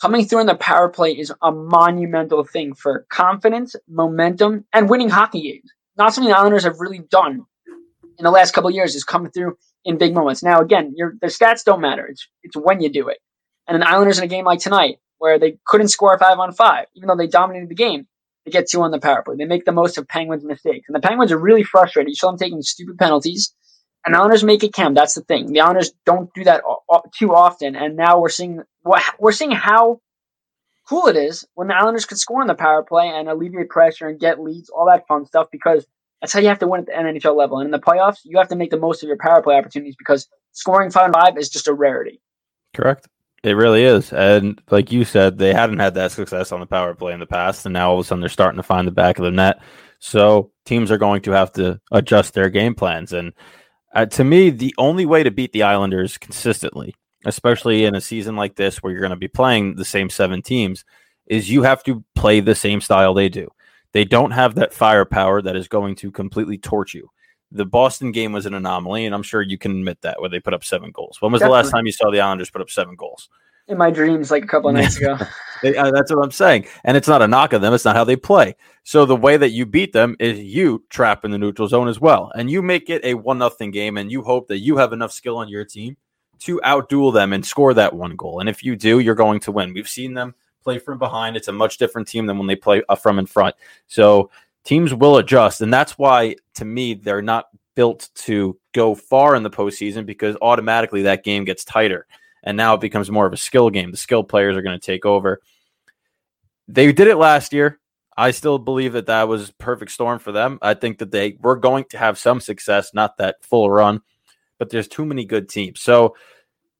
coming 0.00 0.24
through 0.24 0.40
in 0.40 0.46
the 0.46 0.54
power 0.54 0.88
play 0.88 1.12
is 1.12 1.32
a 1.42 1.50
monumental 1.50 2.44
thing 2.44 2.74
for 2.74 3.06
confidence, 3.08 3.74
momentum, 3.88 4.64
and 4.72 4.90
winning 4.90 5.08
hockey 5.08 5.42
games. 5.42 5.72
Not 5.96 6.14
something 6.14 6.30
the 6.30 6.38
Islanders 6.38 6.64
have 6.64 6.80
really 6.80 7.00
done 7.00 7.44
in 8.18 8.24
the 8.24 8.30
last 8.30 8.52
couple 8.52 8.70
years. 8.70 8.94
Is 8.94 9.04
come 9.04 9.30
through 9.30 9.56
in 9.84 9.98
big 9.98 10.14
moments. 10.14 10.42
Now, 10.42 10.60
again, 10.60 10.92
your 10.96 11.14
the 11.20 11.28
stats 11.28 11.64
don't 11.64 11.80
matter. 11.80 12.06
It's 12.06 12.28
it's 12.42 12.56
when 12.56 12.80
you 12.80 12.90
do 12.90 13.08
it. 13.08 13.18
And 13.66 13.82
the 13.82 13.88
Islanders 13.88 14.18
in 14.18 14.24
a 14.24 14.28
game 14.28 14.44
like 14.44 14.60
tonight, 14.60 14.98
where 15.18 15.38
they 15.38 15.58
couldn't 15.66 15.88
score 15.88 16.16
five 16.18 16.38
on 16.38 16.52
five, 16.52 16.86
even 16.94 17.08
though 17.08 17.16
they 17.16 17.26
dominated 17.26 17.68
the 17.68 17.74
game, 17.74 18.06
they 18.48 18.58
get 18.58 18.68
two 18.68 18.82
on 18.82 18.90
the 18.90 18.98
power 18.98 19.22
play. 19.22 19.36
They 19.36 19.44
make 19.44 19.64
the 19.64 19.72
most 19.72 19.98
of 19.98 20.08
Penguins' 20.08 20.44
mistakes. 20.44 20.86
And 20.88 20.96
the 20.96 21.06
Penguins 21.06 21.32
are 21.32 21.38
really 21.38 21.62
frustrated. 21.62 22.08
You 22.08 22.14
saw 22.14 22.30
them 22.30 22.38
taking 22.38 22.62
stupid 22.62 22.98
penalties. 22.98 23.54
And 24.04 24.14
the 24.14 24.18
Islanders 24.18 24.44
make 24.44 24.64
it 24.64 24.72
count. 24.72 24.94
That's 24.94 25.14
the 25.14 25.22
thing. 25.22 25.52
The 25.52 25.60
Islanders 25.60 25.92
don't 26.06 26.32
do 26.34 26.44
that 26.44 26.62
too 27.16 27.34
often. 27.34 27.76
And 27.76 27.96
now 27.96 28.20
we're 28.20 28.28
seeing 28.28 28.62
we're 29.18 29.32
seeing 29.32 29.50
how 29.50 30.00
cool 30.88 31.08
it 31.08 31.16
is 31.16 31.46
when 31.54 31.68
the 31.68 31.76
Islanders 31.76 32.06
can 32.06 32.16
score 32.16 32.40
on 32.40 32.46
the 32.46 32.54
power 32.54 32.82
play 32.82 33.08
and 33.08 33.28
alleviate 33.28 33.68
pressure 33.68 34.08
and 34.08 34.18
get 34.18 34.40
leads, 34.40 34.70
all 34.70 34.86
that 34.86 35.06
fun 35.06 35.26
stuff. 35.26 35.48
Because 35.52 35.84
that's 36.20 36.32
how 36.32 36.40
you 36.40 36.48
have 36.48 36.60
to 36.60 36.68
win 36.68 36.80
at 36.80 36.86
the 36.86 36.92
NHL 36.92 37.36
level. 37.36 37.58
And 37.58 37.66
in 37.66 37.72
the 37.72 37.78
playoffs, 37.78 38.20
you 38.24 38.38
have 38.38 38.48
to 38.48 38.56
make 38.56 38.70
the 38.70 38.78
most 38.78 39.02
of 39.02 39.08
your 39.08 39.18
power 39.18 39.42
play 39.42 39.56
opportunities 39.56 39.96
because 39.96 40.28
scoring 40.52 40.90
five 40.90 41.06
and 41.06 41.14
five 41.14 41.36
is 41.36 41.50
just 41.50 41.68
a 41.68 41.74
rarity. 41.74 42.20
Correct. 42.74 43.08
It 43.44 43.52
really 43.52 43.84
is. 43.84 44.12
And 44.12 44.60
like 44.70 44.90
you 44.90 45.04
said, 45.04 45.38
they 45.38 45.54
hadn't 45.54 45.78
had 45.78 45.94
that 45.94 46.12
success 46.12 46.50
on 46.50 46.60
the 46.60 46.66
power 46.66 46.94
play 46.94 47.12
in 47.12 47.20
the 47.20 47.26
past. 47.26 47.66
And 47.66 47.72
now 47.72 47.90
all 47.90 47.98
of 47.98 48.04
a 48.04 48.08
sudden 48.08 48.20
they're 48.20 48.28
starting 48.28 48.56
to 48.56 48.64
find 48.64 48.86
the 48.86 48.92
back 48.92 49.18
of 49.18 49.24
the 49.24 49.30
net. 49.30 49.60
So 50.00 50.50
teams 50.64 50.90
are 50.90 50.98
going 50.98 51.22
to 51.22 51.30
have 51.32 51.52
to 51.52 51.80
adjust 51.92 52.34
their 52.34 52.50
game 52.50 52.74
plans. 52.74 53.12
And 53.12 53.32
uh, 53.94 54.06
to 54.06 54.24
me, 54.24 54.50
the 54.50 54.74
only 54.76 55.06
way 55.06 55.22
to 55.22 55.30
beat 55.30 55.52
the 55.52 55.62
Islanders 55.62 56.18
consistently 56.18 56.94
especially 57.24 57.84
in 57.84 57.94
a 57.94 58.00
season 58.00 58.36
like 58.36 58.56
this 58.56 58.78
where 58.78 58.92
you're 58.92 59.00
going 59.00 59.10
to 59.10 59.16
be 59.16 59.28
playing 59.28 59.74
the 59.74 59.84
same 59.84 60.10
seven 60.10 60.42
teams, 60.42 60.84
is 61.26 61.50
you 61.50 61.62
have 61.62 61.82
to 61.84 62.04
play 62.14 62.40
the 62.40 62.54
same 62.54 62.80
style 62.80 63.14
they 63.14 63.28
do. 63.28 63.48
They 63.92 64.04
don't 64.04 64.30
have 64.32 64.54
that 64.54 64.72
firepower 64.72 65.42
that 65.42 65.56
is 65.56 65.68
going 65.68 65.96
to 65.96 66.10
completely 66.10 66.58
torch 66.58 66.94
you. 66.94 67.10
The 67.50 67.64
Boston 67.64 68.12
game 68.12 68.32
was 68.32 68.46
an 68.46 68.54
anomaly, 68.54 69.06
and 69.06 69.14
I'm 69.14 69.22
sure 69.22 69.40
you 69.40 69.58
can 69.58 69.72
admit 69.72 70.02
that 70.02 70.20
where 70.20 70.28
they 70.28 70.40
put 70.40 70.54
up 70.54 70.64
seven 70.64 70.90
goals. 70.90 71.20
When 71.20 71.32
was 71.32 71.40
Definitely. 71.40 71.58
the 71.58 71.62
last 71.62 71.70
time 71.72 71.86
you 71.86 71.92
saw 71.92 72.10
the 72.10 72.20
Islanders 72.20 72.50
put 72.50 72.60
up 72.60 72.70
seven 72.70 72.94
goals? 72.94 73.28
In 73.68 73.76
my 73.78 73.90
dreams, 73.90 74.30
like 74.30 74.44
a 74.44 74.46
couple 74.46 74.70
of 74.70 74.76
nights 74.76 74.96
ago. 74.96 75.18
Uh, 75.60 75.90
that's 75.90 76.14
what 76.14 76.22
I'm 76.22 76.30
saying. 76.30 76.66
And 76.84 76.96
it's 76.96 77.08
not 77.08 77.20
a 77.20 77.26
knock 77.26 77.52
on 77.52 77.60
them. 77.60 77.74
It's 77.74 77.84
not 77.84 77.96
how 77.96 78.04
they 78.04 78.14
play. 78.14 78.54
So 78.84 79.04
the 79.04 79.16
way 79.16 79.36
that 79.36 79.50
you 79.50 79.66
beat 79.66 79.92
them 79.92 80.14
is 80.20 80.38
you 80.38 80.84
trap 80.88 81.24
in 81.24 81.32
the 81.32 81.36
neutral 81.36 81.66
zone 81.66 81.88
as 81.88 82.00
well. 82.00 82.30
And 82.36 82.48
you 82.48 82.62
make 82.62 82.88
it 82.88 83.04
a 83.04 83.14
one 83.14 83.38
nothing 83.38 83.72
game 83.72 83.96
and 83.96 84.08
you 84.08 84.22
hope 84.22 84.46
that 84.48 84.60
you 84.60 84.76
have 84.76 84.92
enough 84.92 85.10
skill 85.10 85.36
on 85.36 85.48
your 85.48 85.64
team 85.64 85.96
to 86.40 86.60
outduel 86.64 87.12
them 87.12 87.32
and 87.32 87.44
score 87.44 87.74
that 87.74 87.92
one 87.92 88.14
goal. 88.14 88.38
And 88.38 88.48
if 88.48 88.62
you 88.62 88.76
do, 88.76 89.00
you're 89.00 89.16
going 89.16 89.40
to 89.40 89.50
win. 89.50 89.74
We've 89.74 89.88
seen 89.88 90.14
them 90.14 90.34
play 90.62 90.78
from 90.78 90.98
behind. 90.98 91.36
It's 91.36 91.48
a 91.48 91.52
much 91.52 91.78
different 91.78 92.08
team 92.08 92.26
than 92.26 92.38
when 92.38 92.46
they 92.46 92.56
play 92.56 92.82
uh, 92.88 92.94
from 92.94 93.18
in 93.18 93.26
front. 93.26 93.56
So 93.86 94.30
teams 94.64 94.94
will 94.94 95.16
adjust. 95.18 95.60
And 95.60 95.72
that's 95.72 95.98
why, 95.98 96.36
to 96.54 96.64
me, 96.64 96.94
they're 96.94 97.22
not 97.22 97.46
built 97.74 98.10
to 98.14 98.58
go 98.72 98.94
far 98.94 99.36
in 99.36 99.42
the 99.42 99.50
postseason 99.50 100.04
because 100.04 100.36
automatically 100.42 101.02
that 101.02 101.24
game 101.24 101.44
gets 101.44 101.64
tighter. 101.64 102.06
And 102.42 102.56
now 102.56 102.74
it 102.74 102.80
becomes 102.80 103.10
more 103.10 103.26
of 103.26 103.32
a 103.32 103.36
skill 103.36 103.70
game. 103.70 103.90
The 103.90 103.96
skill 103.96 104.24
players 104.24 104.56
are 104.56 104.62
going 104.62 104.78
to 104.78 104.84
take 104.84 105.06
over. 105.06 105.40
They 106.66 106.92
did 106.92 107.08
it 107.08 107.16
last 107.16 107.52
year. 107.52 107.78
I 108.16 108.32
still 108.32 108.58
believe 108.58 108.94
that 108.94 109.06
that 109.06 109.28
was 109.28 109.52
perfect 109.52 109.92
storm 109.92 110.18
for 110.18 110.32
them. 110.32 110.58
I 110.60 110.74
think 110.74 110.98
that 110.98 111.12
they 111.12 111.38
were 111.40 111.56
going 111.56 111.84
to 111.90 111.98
have 111.98 112.18
some 112.18 112.40
success, 112.40 112.92
not 112.92 113.16
that 113.18 113.36
full 113.42 113.70
run, 113.70 114.00
but 114.58 114.70
there's 114.70 114.88
too 114.88 115.06
many 115.06 115.24
good 115.24 115.48
teams. 115.48 115.80
So 115.80 116.16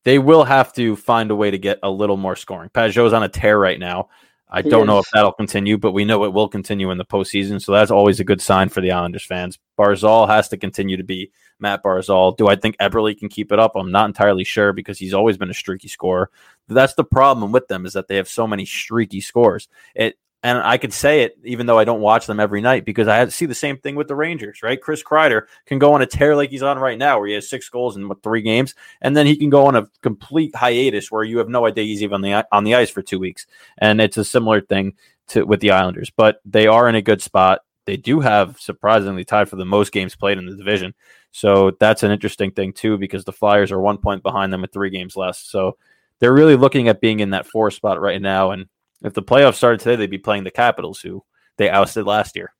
they 0.02 0.18
will 0.18 0.42
have 0.42 0.72
to 0.72 0.96
find 0.96 1.30
a 1.30 1.36
way 1.36 1.52
to 1.52 1.58
get 1.58 1.78
a 1.84 1.90
little 1.90 2.16
more 2.16 2.34
scoring. 2.34 2.70
Pageau's 2.70 3.12
on 3.12 3.22
a 3.22 3.28
tear 3.28 3.56
right 3.56 3.78
now. 3.78 4.08
I 4.50 4.62
don't 4.62 4.86
know 4.86 4.98
if 4.98 5.06
that'll 5.12 5.32
continue, 5.32 5.76
but 5.76 5.92
we 5.92 6.04
know 6.04 6.24
it 6.24 6.32
will 6.32 6.48
continue 6.48 6.90
in 6.90 6.98
the 6.98 7.04
postseason. 7.04 7.60
So 7.62 7.72
that's 7.72 7.90
always 7.90 8.18
a 8.18 8.24
good 8.24 8.40
sign 8.40 8.70
for 8.70 8.80
the 8.80 8.92
Islanders 8.92 9.24
fans. 9.24 9.58
Barzal 9.78 10.26
has 10.26 10.48
to 10.48 10.56
continue 10.56 10.96
to 10.96 11.04
be 11.04 11.30
Matt 11.60 11.82
Barzal. 11.82 12.36
Do 12.36 12.48
I 12.48 12.56
think 12.56 12.76
Eberle 12.78 13.18
can 13.18 13.28
keep 13.28 13.52
it 13.52 13.58
up? 13.58 13.72
I'm 13.76 13.92
not 13.92 14.06
entirely 14.06 14.44
sure 14.44 14.72
because 14.72 14.98
he's 14.98 15.12
always 15.12 15.36
been 15.36 15.50
a 15.50 15.54
streaky 15.54 15.88
scorer. 15.88 16.30
That's 16.66 16.94
the 16.94 17.04
problem 17.04 17.52
with 17.52 17.68
them 17.68 17.84
is 17.84 17.92
that 17.92 18.08
they 18.08 18.16
have 18.16 18.28
so 18.28 18.46
many 18.46 18.64
streaky 18.64 19.20
scores. 19.20 19.68
It 19.94 20.18
and 20.42 20.58
I 20.58 20.78
could 20.78 20.92
say 20.92 21.22
it 21.22 21.36
even 21.44 21.66
though 21.66 21.78
I 21.78 21.84
don't 21.84 22.00
watch 22.00 22.26
them 22.26 22.38
every 22.38 22.60
night 22.60 22.84
because 22.84 23.08
I 23.08 23.26
see 23.28 23.46
the 23.46 23.54
same 23.54 23.76
thing 23.78 23.96
with 23.96 24.06
the 24.06 24.14
Rangers, 24.14 24.62
right? 24.62 24.80
Chris 24.80 25.02
Kreider 25.02 25.42
can 25.66 25.78
go 25.78 25.94
on 25.94 26.02
a 26.02 26.06
tear 26.06 26.36
like 26.36 26.50
he's 26.50 26.62
on 26.62 26.78
right 26.78 26.98
now, 26.98 27.18
where 27.18 27.28
he 27.28 27.34
has 27.34 27.50
six 27.50 27.68
goals 27.68 27.96
in 27.96 28.08
three 28.22 28.42
games, 28.42 28.74
and 29.00 29.16
then 29.16 29.26
he 29.26 29.36
can 29.36 29.50
go 29.50 29.66
on 29.66 29.74
a 29.74 29.88
complete 30.02 30.54
hiatus 30.54 31.10
where 31.10 31.24
you 31.24 31.38
have 31.38 31.48
no 31.48 31.66
idea 31.66 31.84
he's 31.84 32.02
even 32.02 32.14
on 32.14 32.20
the 32.22 32.46
on 32.52 32.64
the 32.64 32.74
ice 32.74 32.90
for 32.90 33.02
two 33.02 33.18
weeks. 33.18 33.46
And 33.78 34.00
it's 34.00 34.16
a 34.16 34.24
similar 34.24 34.60
thing 34.60 34.94
to 35.28 35.44
with 35.44 35.60
the 35.60 35.72
Islanders, 35.72 36.10
but 36.10 36.40
they 36.44 36.66
are 36.66 36.88
in 36.88 36.94
a 36.94 37.02
good 37.02 37.20
spot. 37.20 37.60
They 37.86 37.96
do 37.96 38.20
have 38.20 38.60
surprisingly 38.60 39.24
tied 39.24 39.48
for 39.48 39.56
the 39.56 39.64
most 39.64 39.92
games 39.92 40.14
played 40.14 40.38
in 40.38 40.46
the 40.46 40.56
division, 40.56 40.94
so 41.32 41.72
that's 41.80 42.04
an 42.04 42.12
interesting 42.12 42.52
thing 42.52 42.72
too 42.72 42.96
because 42.96 43.24
the 43.24 43.32
Flyers 43.32 43.72
are 43.72 43.80
one 43.80 43.98
point 43.98 44.22
behind 44.22 44.52
them 44.52 44.60
with 44.62 44.72
three 44.72 44.90
games 44.90 45.16
less. 45.16 45.40
So 45.40 45.78
they're 46.20 46.32
really 46.32 46.56
looking 46.56 46.88
at 46.88 47.00
being 47.00 47.20
in 47.20 47.30
that 47.30 47.46
four 47.46 47.70
spot 47.70 48.00
right 48.00 48.22
now, 48.22 48.52
and 48.52 48.66
if 49.02 49.14
the 49.14 49.22
playoffs 49.22 49.56
started 49.56 49.80
today, 49.80 49.96
they'd 49.96 50.10
be 50.10 50.18
playing 50.18 50.44
the 50.44 50.50
Capitals, 50.50 51.00
who 51.00 51.24
they 51.56 51.70
ousted 51.70 52.06
last 52.06 52.36
year. 52.36 52.52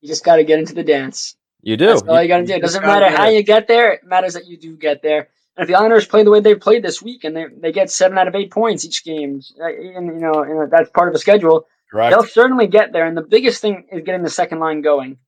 You 0.00 0.08
just 0.08 0.24
got 0.24 0.36
to 0.36 0.44
get 0.44 0.58
into 0.58 0.74
the 0.74 0.84
dance. 0.84 1.36
You 1.62 1.76
do. 1.76 1.86
That's 1.86 2.02
all 2.02 2.16
you, 2.16 2.22
you 2.22 2.28
got 2.28 2.38
to 2.38 2.46
do. 2.46 2.54
It 2.54 2.62
doesn't 2.62 2.84
matter 2.84 3.08
how 3.08 3.28
you 3.28 3.42
get 3.42 3.66
there. 3.66 3.92
It 3.94 4.04
matters 4.04 4.34
that 4.34 4.46
you 4.46 4.56
do 4.56 4.76
get 4.76 5.02
there. 5.02 5.28
And 5.56 5.62
if 5.62 5.68
the 5.68 5.74
Islanders 5.74 6.06
play 6.06 6.22
the 6.22 6.30
way 6.30 6.40
they 6.40 6.54
played 6.54 6.84
this 6.84 7.00
week, 7.00 7.24
and 7.24 7.36
they 7.36 7.46
they 7.60 7.72
get 7.72 7.90
seven 7.90 8.18
out 8.18 8.28
of 8.28 8.34
eight 8.34 8.50
points 8.50 8.84
each 8.84 9.04
game, 9.04 9.40
uh, 9.60 9.66
and 9.66 10.06
you 10.06 10.20
know 10.20 10.42
and 10.42 10.70
that's 10.70 10.90
part 10.90 11.08
of 11.08 11.14
the 11.14 11.18
schedule, 11.18 11.66
Correct. 11.90 12.10
they'll 12.10 12.24
certainly 12.24 12.66
get 12.66 12.92
there. 12.92 13.06
And 13.06 13.16
the 13.16 13.22
biggest 13.22 13.62
thing 13.62 13.86
is 13.90 14.02
getting 14.02 14.22
the 14.22 14.30
second 14.30 14.58
line 14.58 14.82
going, 14.82 15.18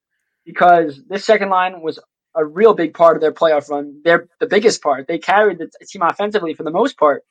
because 0.44 1.00
this 1.08 1.24
second 1.24 1.48
line 1.48 1.80
was 1.80 1.98
a 2.35 2.44
real 2.44 2.74
big 2.74 2.94
part 2.94 3.16
of 3.16 3.20
their 3.22 3.33
playoff 3.33 3.70
run. 3.70 4.00
They're 4.04 4.28
the 4.38 4.46
biggest 4.46 4.83
part. 4.83 5.09
They 5.09 5.18
carried 5.18 5.59
the 5.59 5.70
team 5.87 6.02
offensively 6.02 6.54
for 6.54 6.62
the 6.62 6.70
most 6.70 6.98
part. 6.98 7.24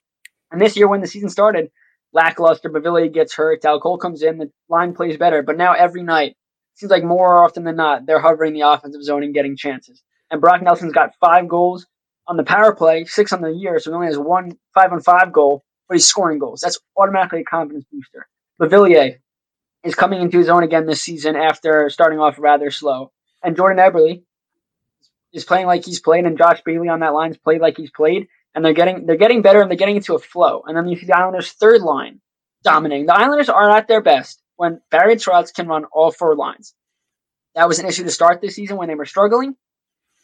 And 0.52 0.60
this 0.60 0.76
year, 0.76 0.88
when 0.88 1.02
the 1.02 1.08
season 1.08 1.30
started, 1.30 1.72
lackluster. 2.14 2.70
Beauvillier 2.70 3.14
gets 3.14 3.34
hurt. 3.34 3.62
Dal 3.62 3.80
Colle 3.80 3.98
comes 3.98 4.22
in. 4.22 4.38
The 4.38 4.52
line 4.70 4.94
plays 4.94 5.18
better. 5.18 5.42
But 5.42 5.58
now 5.58 5.74
every 5.74 6.04
night, 6.04 6.36
seems 6.76 6.92
like 6.92 7.04
more 7.04 7.44
often 7.44 7.64
than 7.64 7.76
not, 7.76 8.06
they're 8.06 8.20
hovering 8.20 8.54
the 8.54 8.62
offensive 8.62 9.04
zone 9.04 9.24
and 9.24 9.34
getting 9.34 9.58
chances. 9.58 10.02
And 10.30 10.42
Brock 10.42 10.62
Nelson's 10.62 10.94
got 10.94 11.16
five 11.20 11.48
goals 11.48 11.88
on 12.28 12.38
the 12.38 12.44
power 12.44 12.76
play, 12.76 13.06
six 13.06 13.34
on 13.34 13.42
the 13.42 13.50
year, 13.50 13.80
so 13.80 13.92
he 13.92 13.96
only 13.96 14.08
has 14.08 14.18
one 14.18 14.58
five 14.74 14.92
on 14.92 15.02
five 15.02 15.32
goal, 15.32 15.64
but 15.88 15.96
he's 15.96 16.06
scoring 16.06 16.40
goals. 16.40 16.60
That's 16.62 16.80
automatically 16.98 17.42
a 17.42 17.44
confidence 17.46 17.86
booster. 17.92 18.28
Beauvillier 18.62 19.16
is 19.84 19.96
coming 19.96 20.22
into 20.22 20.38
his 20.38 20.50
own 20.50 20.64
again 20.64 20.86
this 20.86 21.02
season 21.02 21.36
after 21.36 21.90
starting 21.90 22.20
off 22.20 22.36
rather 22.38 22.70
slow. 22.70 23.12
And 23.44 23.56
Jordan 23.56 23.80
Eberle 23.80 24.24
is 25.32 25.46
playing 25.46 25.68
like 25.68 25.86
he's 25.86 26.02
played, 26.02 26.26
and 26.26 26.38
Josh 26.38 26.62
Bailey 26.66 26.90
on 26.90 27.00
that 27.00 27.14
line's 27.14 27.38
played 27.38 27.62
like 27.62 27.78
he's 27.78 27.92
played 27.92 28.28
and 28.56 28.64
they're 28.64 28.74
getting 28.74 29.06
they're 29.06 29.18
getting 29.18 29.42
better 29.42 29.62
and 29.62 29.70
they're 29.70 29.78
getting 29.78 29.98
into 29.98 30.16
a 30.16 30.20
flow. 30.20 30.64
And 30.66 30.76
then 30.76 30.88
you 30.88 30.98
see 30.98 31.06
the 31.06 31.18
Islanders' 31.18 31.52
third 31.52 31.82
line 31.82 32.22
dominating. 32.64 33.06
The 33.06 33.16
Islanders 33.16 33.50
are 33.50 33.70
at 33.70 33.88
their 33.88 34.02
best 34.02 34.42
when 34.56 34.82
Barry 34.92 35.16
Trotz 35.16 35.54
can 35.54 35.68
run 35.68 35.86
all 35.86 36.12
four 36.12 36.36
lines. 36.36 36.74
That 37.56 37.68
was 37.68 37.80
an 37.80 37.88
issue 37.88 38.04
to 38.04 38.12
start 38.12 38.42
this 38.42 38.56
season 38.56 38.78
when 38.78 38.88
they 38.88 38.96
were 38.96 39.06
struggling, 39.06 39.56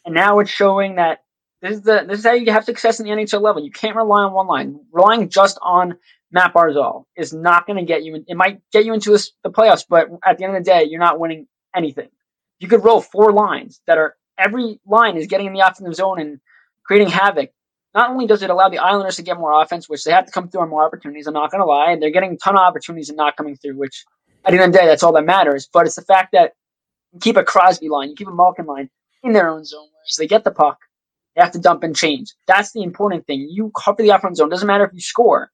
and 0.04 0.14
now 0.14 0.38
it's 0.38 0.50
showing 0.50 0.96
that 0.96 1.20
this 1.62 1.78
is 1.78 1.82
the 1.82 2.04
this 2.06 2.18
is 2.20 2.26
how 2.26 2.32
you 2.32 2.52
have 2.52 2.64
success 2.64 3.00
in 3.00 3.06
the 3.06 3.12
NHL 3.12 3.40
level. 3.40 3.64
You 3.64 3.70
can't 3.70 3.96
rely 3.96 4.24
on 4.24 4.32
one 4.32 4.46
line. 4.46 4.80
Relying 4.92 5.28
just 5.30 5.58
on 5.62 5.96
Matt 6.30 6.52
Barzal 6.52 7.04
is 7.16 7.32
not 7.32 7.66
going 7.66 7.78
to 7.78 7.84
get 7.84 8.04
you. 8.04 8.16
In, 8.16 8.24
it 8.28 8.36
might 8.36 8.60
get 8.72 8.84
you 8.84 8.92
into 8.92 9.10
the 9.42 9.50
playoffs, 9.50 9.84
but 9.88 10.08
at 10.24 10.36
the 10.36 10.44
end 10.44 10.56
of 10.56 10.62
the 10.62 10.70
day, 10.70 10.84
you're 10.84 11.00
not 11.00 11.18
winning 11.18 11.46
anything. 11.74 12.08
You 12.58 12.68
could 12.68 12.84
roll 12.84 13.00
four 13.00 13.32
lines 13.32 13.80
that 13.86 13.98
are 13.98 14.14
every 14.38 14.80
line 14.86 15.16
is 15.16 15.26
getting 15.26 15.46
in 15.46 15.52
the 15.52 15.60
offensive 15.60 15.94
zone 15.94 16.20
and 16.20 16.40
creating 16.84 17.08
havoc 17.08 17.50
not 17.94 18.10
only 18.10 18.26
does 18.26 18.42
it 18.42 18.50
allow 18.50 18.68
the 18.68 18.78
Islanders 18.78 19.16
to 19.16 19.22
get 19.22 19.38
more 19.38 19.60
offense, 19.62 19.88
which 19.88 20.04
they 20.04 20.12
have 20.12 20.26
to 20.26 20.32
come 20.32 20.48
through 20.48 20.62
on 20.62 20.68
more 20.68 20.84
opportunities, 20.84 21.26
I'm 21.26 21.34
not 21.34 21.50
going 21.50 21.60
to 21.60 21.66
lie, 21.66 21.96
they're 21.96 22.10
getting 22.10 22.32
a 22.32 22.36
ton 22.36 22.56
of 22.56 22.60
opportunities 22.60 23.08
and 23.08 23.16
not 23.16 23.36
coming 23.36 23.56
through, 23.56 23.76
which 23.76 24.04
at 24.44 24.50
the 24.50 24.58
end 24.58 24.66
of 24.66 24.72
the 24.72 24.78
day, 24.78 24.86
that's 24.86 25.02
all 25.02 25.12
that 25.12 25.24
matters. 25.24 25.68
But 25.72 25.86
it's 25.86 25.96
the 25.96 26.02
fact 26.02 26.32
that 26.32 26.52
you 27.12 27.20
keep 27.20 27.36
a 27.36 27.44
Crosby 27.44 27.88
line, 27.88 28.10
you 28.10 28.16
keep 28.16 28.28
a 28.28 28.32
Malkin 28.32 28.66
line 28.66 28.90
in 29.22 29.32
their 29.32 29.48
own 29.48 29.64
zone, 29.64 29.88
whereas 29.92 30.16
they 30.18 30.26
get 30.26 30.44
the 30.44 30.50
puck, 30.50 30.78
they 31.34 31.42
have 31.42 31.52
to 31.52 31.58
dump 31.58 31.82
and 31.82 31.96
change. 31.96 32.34
That's 32.46 32.72
the 32.72 32.82
important 32.82 33.26
thing. 33.26 33.48
You 33.50 33.72
cover 33.76 34.02
the 34.02 34.10
offensive 34.10 34.36
zone. 34.36 34.48
Doesn't 34.50 34.66
matter 34.66 34.84
if 34.84 34.92
you 34.92 35.00
score. 35.00 35.50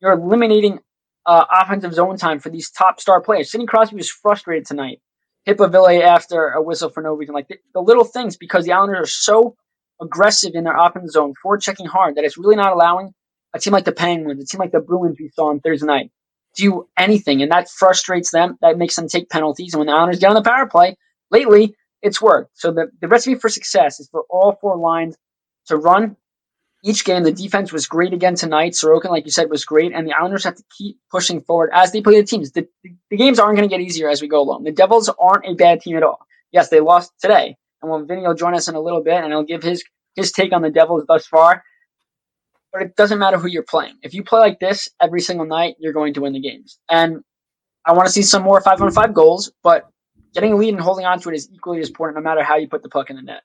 You're 0.00 0.12
eliminating 0.12 0.78
uh, 1.26 1.44
offensive 1.50 1.94
zone 1.94 2.16
time 2.16 2.38
for 2.38 2.50
these 2.50 2.70
top 2.70 3.00
star 3.00 3.20
players. 3.20 3.50
Sidney 3.50 3.66
Crosby 3.66 3.96
was 3.96 4.10
frustrated 4.10 4.66
tonight. 4.66 5.00
Hit 5.44 5.58
Beauvillier 5.58 6.02
after 6.02 6.50
a 6.50 6.62
whistle 6.62 6.90
for 6.90 7.02
no 7.02 7.14
reason. 7.14 7.34
Like 7.34 7.48
the, 7.48 7.56
the 7.74 7.80
little 7.80 8.04
things, 8.04 8.36
because 8.36 8.64
the 8.64 8.72
Islanders 8.72 9.00
are 9.00 9.06
so 9.06 9.56
aggressive 10.00 10.52
in 10.54 10.64
their 10.64 10.76
offensive 10.76 11.10
zone, 11.10 11.34
forward 11.42 11.60
checking 11.60 11.86
hard, 11.86 12.16
that 12.16 12.24
it's 12.24 12.38
really 12.38 12.56
not 12.56 12.72
allowing 12.72 13.12
a 13.54 13.58
team 13.58 13.72
like 13.72 13.84
the 13.84 13.92
Penguins, 13.92 14.42
a 14.42 14.46
team 14.46 14.60
like 14.60 14.72
the 14.72 14.80
Bruins 14.80 15.16
we 15.18 15.30
saw 15.30 15.48
on 15.48 15.60
Thursday 15.60 15.86
night, 15.86 16.10
do 16.56 16.88
anything. 16.96 17.42
And 17.42 17.50
that 17.52 17.68
frustrates 17.68 18.30
them. 18.30 18.58
That 18.60 18.78
makes 18.78 18.96
them 18.96 19.08
take 19.08 19.30
penalties. 19.30 19.74
And 19.74 19.78
when 19.78 19.86
the 19.86 19.92
Islanders 19.94 20.18
get 20.18 20.28
on 20.28 20.34
the 20.34 20.42
power 20.42 20.66
play, 20.66 20.96
lately, 21.30 21.74
it's 22.02 22.20
worked. 22.20 22.50
So 22.54 22.72
the, 22.72 22.90
the 23.00 23.08
recipe 23.08 23.36
for 23.36 23.48
success 23.48 24.00
is 24.00 24.08
for 24.10 24.24
all 24.30 24.56
four 24.60 24.76
lines 24.76 25.16
to 25.66 25.76
run 25.76 26.16
each 26.84 27.04
game. 27.04 27.24
The 27.24 27.32
defense 27.32 27.72
was 27.72 27.86
great 27.86 28.12
again 28.12 28.34
tonight. 28.34 28.72
Sorokin, 28.72 29.10
like 29.10 29.24
you 29.24 29.32
said, 29.32 29.50
was 29.50 29.64
great. 29.64 29.92
And 29.92 30.06
the 30.06 30.12
Islanders 30.12 30.44
have 30.44 30.56
to 30.56 30.64
keep 30.76 30.98
pushing 31.10 31.40
forward 31.40 31.70
as 31.72 31.92
they 31.92 32.02
play 32.02 32.20
the 32.20 32.26
teams. 32.26 32.52
The, 32.52 32.68
the, 32.84 32.94
the 33.10 33.16
games 33.16 33.38
aren't 33.38 33.56
going 33.56 33.68
to 33.68 33.74
get 33.74 33.82
easier 33.82 34.08
as 34.08 34.22
we 34.22 34.28
go 34.28 34.40
along. 34.40 34.64
The 34.64 34.72
Devils 34.72 35.10
aren't 35.18 35.46
a 35.46 35.54
bad 35.54 35.80
team 35.80 35.96
at 35.96 36.02
all. 36.02 36.20
Yes, 36.52 36.68
they 36.68 36.80
lost 36.80 37.12
today. 37.20 37.56
And 37.82 37.90
when 37.90 38.06
Vinny 38.06 38.22
will 38.22 38.34
join 38.34 38.54
us 38.54 38.68
in 38.68 38.74
a 38.74 38.80
little 38.80 39.02
bit, 39.02 39.14
and 39.14 39.26
he'll 39.26 39.44
give 39.44 39.62
his 39.62 39.84
his 40.14 40.32
take 40.32 40.52
on 40.52 40.62
the 40.62 40.70
Devils 40.70 41.04
thus 41.06 41.26
far. 41.26 41.62
But 42.72 42.82
it 42.82 42.96
doesn't 42.96 43.18
matter 43.18 43.38
who 43.38 43.48
you're 43.48 43.62
playing. 43.62 43.94
If 44.02 44.12
you 44.12 44.22
play 44.22 44.40
like 44.40 44.60
this 44.60 44.88
every 45.00 45.20
single 45.20 45.46
night, 45.46 45.76
you're 45.78 45.92
going 45.92 46.14
to 46.14 46.20
win 46.20 46.34
the 46.34 46.40
games. 46.40 46.78
And 46.90 47.22
I 47.86 47.92
want 47.92 48.06
to 48.06 48.12
see 48.12 48.22
some 48.22 48.42
more 48.42 48.60
five 48.60 48.82
on 48.82 48.90
five 48.90 49.14
goals, 49.14 49.50
but 49.62 49.88
getting 50.34 50.52
a 50.52 50.56
lead 50.56 50.74
and 50.74 50.80
holding 50.80 51.06
on 51.06 51.18
to 51.20 51.30
it 51.30 51.34
is 51.34 51.48
equally 51.50 51.80
as 51.80 51.88
important 51.88 52.22
no 52.22 52.28
matter 52.28 52.42
how 52.42 52.56
you 52.56 52.68
put 52.68 52.82
the 52.82 52.90
puck 52.90 53.08
in 53.08 53.16
the 53.16 53.22
net. 53.22 53.42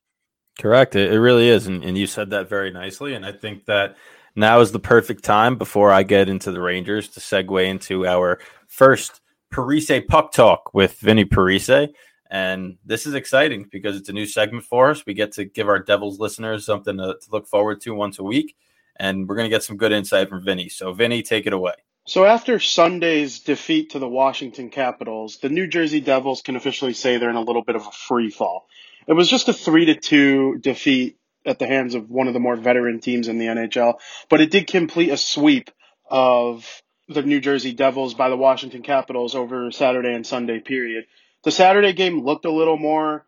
Correct. 0.59 0.95
It, 0.95 1.13
it 1.13 1.19
really 1.19 1.47
is. 1.47 1.67
And, 1.67 1.83
and 1.83 1.97
you 1.97 2.05
said 2.07 2.31
that 2.31 2.49
very 2.49 2.71
nicely. 2.71 3.13
And 3.13 3.25
I 3.25 3.31
think 3.31 3.65
that 3.65 3.95
now 4.35 4.59
is 4.59 4.71
the 4.71 4.79
perfect 4.79 5.23
time 5.23 5.57
before 5.57 5.91
I 5.91 6.03
get 6.03 6.27
into 6.27 6.51
the 6.51 6.61
Rangers 6.61 7.07
to 7.09 7.19
segue 7.19 7.65
into 7.65 8.05
our 8.05 8.39
first 8.67 9.21
Parise 9.53 10.05
puck 10.07 10.31
talk 10.31 10.73
with 10.73 10.97
Vinny 10.99 11.25
Parise. 11.25 11.89
And 12.33 12.79
this 12.83 13.05
is 13.05 13.13
exciting 13.13 13.69
because 13.71 13.95
it's 13.95 14.09
a 14.09 14.13
new 14.13 14.25
segment 14.25 14.65
for 14.65 14.89
us. 14.89 15.05
We 15.05 15.13
get 15.13 15.33
to 15.33 15.45
give 15.45 15.69
our 15.69 15.77
Devils 15.77 16.19
listeners 16.19 16.65
something 16.65 16.97
to, 16.97 17.15
to 17.21 17.31
look 17.31 17.47
forward 17.47 17.79
to 17.81 17.93
once 17.93 18.17
a 18.17 18.23
week. 18.23 18.55
And 18.95 19.29
we're 19.29 19.35
going 19.35 19.45
to 19.45 19.55
get 19.55 19.61
some 19.61 19.77
good 19.77 19.91
insight 19.91 20.29
from 20.29 20.43
Vinny. 20.43 20.67
So, 20.67 20.93
Vinny, 20.93 21.21
take 21.21 21.45
it 21.45 21.53
away. 21.53 21.75
So, 22.07 22.25
after 22.25 22.59
Sunday's 22.59 23.41
defeat 23.41 23.91
to 23.91 23.99
the 23.99 24.09
Washington 24.09 24.71
Capitals, 24.71 25.37
the 25.37 25.49
New 25.49 25.67
Jersey 25.67 26.01
Devils 26.01 26.41
can 26.41 26.55
officially 26.55 26.93
say 26.93 27.17
they're 27.19 27.29
in 27.29 27.35
a 27.35 27.41
little 27.41 27.63
bit 27.63 27.75
of 27.75 27.85
a 27.85 27.91
free 27.91 28.31
fall. 28.31 28.65
It 29.07 29.13
was 29.13 29.29
just 29.29 29.47
a 29.47 29.53
3 29.53 29.85
to 29.85 29.95
2 29.95 30.57
defeat 30.57 31.17
at 31.45 31.59
the 31.59 31.67
hands 31.67 31.93
of 31.93 32.09
one 32.09 32.27
of 32.27 32.33
the 32.33 32.39
more 32.39 32.55
veteran 32.55 32.99
teams 32.99 33.27
in 33.27 33.37
the 33.37 33.45
NHL. 33.45 33.99
But 34.27 34.41
it 34.41 34.49
did 34.49 34.65
complete 34.65 35.11
a 35.11 35.17
sweep 35.17 35.69
of 36.09 36.81
the 37.07 37.21
New 37.21 37.41
Jersey 37.41 37.73
Devils 37.73 38.15
by 38.15 38.29
the 38.29 38.37
Washington 38.37 38.81
Capitals 38.81 39.35
over 39.35 39.69
Saturday 39.69 40.15
and 40.15 40.25
Sunday 40.25 40.59
period. 40.59 41.05
The 41.43 41.51
Saturday 41.51 41.93
game 41.93 42.23
looked 42.23 42.45
a 42.45 42.51
little 42.51 42.77
more 42.77 43.25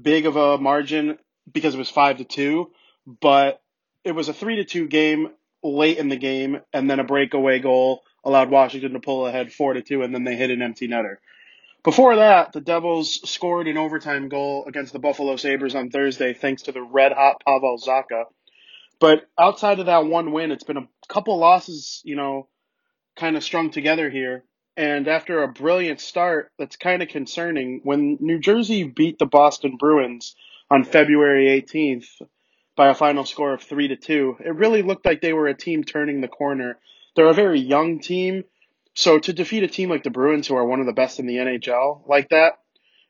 big 0.00 0.26
of 0.26 0.36
a 0.36 0.58
margin 0.58 1.18
because 1.50 1.74
it 1.74 1.78
was 1.78 1.90
five 1.90 2.18
to 2.18 2.24
two, 2.24 2.72
but 3.06 3.60
it 4.04 4.12
was 4.12 4.28
a 4.28 4.34
three 4.34 4.56
to 4.56 4.64
two 4.64 4.86
game 4.86 5.28
late 5.62 5.98
in 5.98 6.08
the 6.08 6.16
game, 6.16 6.60
and 6.72 6.90
then 6.90 7.00
a 7.00 7.04
breakaway 7.04 7.58
goal 7.58 8.02
allowed 8.22 8.50
Washington 8.50 8.92
to 8.92 9.00
pull 9.00 9.26
ahead 9.26 9.52
four 9.52 9.72
to 9.72 9.82
two, 9.82 10.02
and 10.02 10.14
then 10.14 10.24
they 10.24 10.36
hit 10.36 10.50
an 10.50 10.62
empty 10.62 10.88
netter. 10.88 11.16
Before 11.82 12.16
that, 12.16 12.52
the 12.52 12.60
Devils 12.60 13.20
scored 13.30 13.66
an 13.68 13.76
overtime 13.76 14.28
goal 14.28 14.64
against 14.66 14.92
the 14.92 14.98
Buffalo 14.98 15.36
Sabres 15.36 15.74
on 15.74 15.90
Thursday 15.90 16.32
thanks 16.32 16.62
to 16.62 16.72
the 16.72 16.82
red 16.82 17.12
hot 17.12 17.42
Pavel 17.46 17.78
Zacha. 17.78 18.24
But 19.00 19.26
outside 19.38 19.80
of 19.80 19.86
that 19.86 20.06
one 20.06 20.32
win, 20.32 20.50
it's 20.50 20.64
been 20.64 20.78
a 20.78 20.88
couple 21.08 21.38
losses, 21.38 22.00
you 22.04 22.16
know, 22.16 22.48
kind 23.16 23.36
of 23.36 23.44
strung 23.44 23.70
together 23.70 24.08
here. 24.08 24.44
And 24.76 25.06
after 25.06 25.42
a 25.42 25.48
brilliant 25.48 26.00
start, 26.00 26.50
that's 26.58 26.76
kind 26.76 27.02
of 27.02 27.08
concerning. 27.08 27.80
When 27.84 28.18
New 28.20 28.40
Jersey 28.40 28.82
beat 28.84 29.18
the 29.18 29.26
Boston 29.26 29.76
Bruins 29.78 30.34
on 30.70 30.84
February 30.84 31.46
18th 31.62 32.06
by 32.76 32.88
a 32.88 32.94
final 32.94 33.24
score 33.24 33.54
of 33.54 33.62
3 33.62 33.88
to 33.88 33.96
2, 33.96 34.38
it 34.44 34.54
really 34.54 34.82
looked 34.82 35.06
like 35.06 35.20
they 35.20 35.32
were 35.32 35.46
a 35.46 35.56
team 35.56 35.84
turning 35.84 36.20
the 36.20 36.28
corner. 36.28 36.78
They're 37.14 37.28
a 37.28 37.34
very 37.34 37.60
young 37.60 38.00
team, 38.00 38.44
so 38.94 39.20
to 39.20 39.32
defeat 39.32 39.62
a 39.62 39.68
team 39.68 39.90
like 39.90 40.02
the 40.02 40.10
Bruins 40.10 40.48
who 40.48 40.56
are 40.56 40.66
one 40.66 40.80
of 40.80 40.86
the 40.86 40.92
best 40.92 41.20
in 41.20 41.26
the 41.26 41.36
NHL 41.36 42.08
like 42.08 42.30
that 42.30 42.54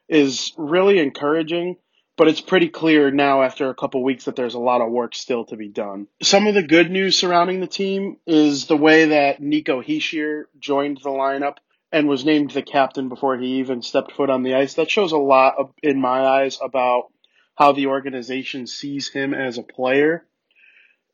is 0.09 0.53
really 0.59 0.99
encouraging 0.99 1.77
but 2.17 2.29
it's 2.29 2.41
pretty 2.41 2.69
clear 2.69 3.11
now 3.11 3.43
after 3.43 3.71
a 3.71 3.75
couple 3.75 4.03
weeks 4.03 4.25
that 4.25 4.37
there's 4.37 4.55
a 4.55 4.61
lot 4.61 4.81
of 4.81 4.91
work 4.91 5.15
still 5.15 5.45
to 5.47 5.57
be 5.57 5.69
done. 5.69 6.07
Some 6.23 6.47
of 6.47 6.55
the 6.55 6.63
good 6.63 6.91
news 6.91 7.17
surrounding 7.17 7.61
the 7.61 7.67
team 7.67 8.19
is 8.27 8.67
the 8.67 8.77
way 8.77 9.07
that 9.07 9.41
Nico 9.41 9.83
Hischier 9.83 10.45
joined 10.59 10.99
the 11.03 11.11
lineup 11.11 11.57
and 11.93 12.09
was 12.09 12.25
named 12.25 12.51
the 12.51 12.63
captain 12.63 13.09
before 13.09 13.37
he 13.37 13.59
even 13.59 13.83
stepped 13.83 14.13
foot 14.13 14.31
on 14.31 14.43
the 14.43 14.55
ice. 14.55 14.75
That 14.75 14.91
shows 14.91 15.13
a 15.13 15.19
lot 15.19 15.55
of, 15.59 15.73
in 15.83 16.01
my 16.01 16.25
eyes 16.25 16.59
about 16.63 17.13
how 17.57 17.73
the 17.73 17.87
organization 17.87 18.67
sees 18.67 19.09
him 19.09 19.33
as 19.33 19.59
a 19.59 19.63
player. 19.63 20.27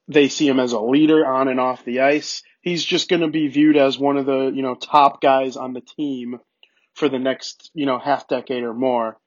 They 0.09 0.29
see 0.29 0.49
him 0.49 0.59
as 0.59 0.73
a 0.73 0.81
leader 0.81 1.27
on 1.27 1.49
and 1.49 1.61
off 1.61 1.85
the 1.85 2.01
ice. 2.01 2.43
He's 2.63 2.85
just 2.85 3.09
going 3.09 3.23
to 3.23 3.29
be 3.29 3.49
viewed 3.49 3.77
as 3.77 3.99
one 3.99 4.17
of 4.17 4.27
the, 4.27 4.51
you 4.55 4.63
know, 4.63 4.75
top 4.75 5.21
guys 5.21 5.57
on 5.57 5.73
the 5.73 5.83
team 5.83 6.41
for 6.95 7.09
the 7.09 7.19
next, 7.19 7.71
you 7.75 7.87
know, 7.87 7.99
half 7.99 8.27
decade 8.29 8.63
or 8.63 8.75
more. 8.75 9.19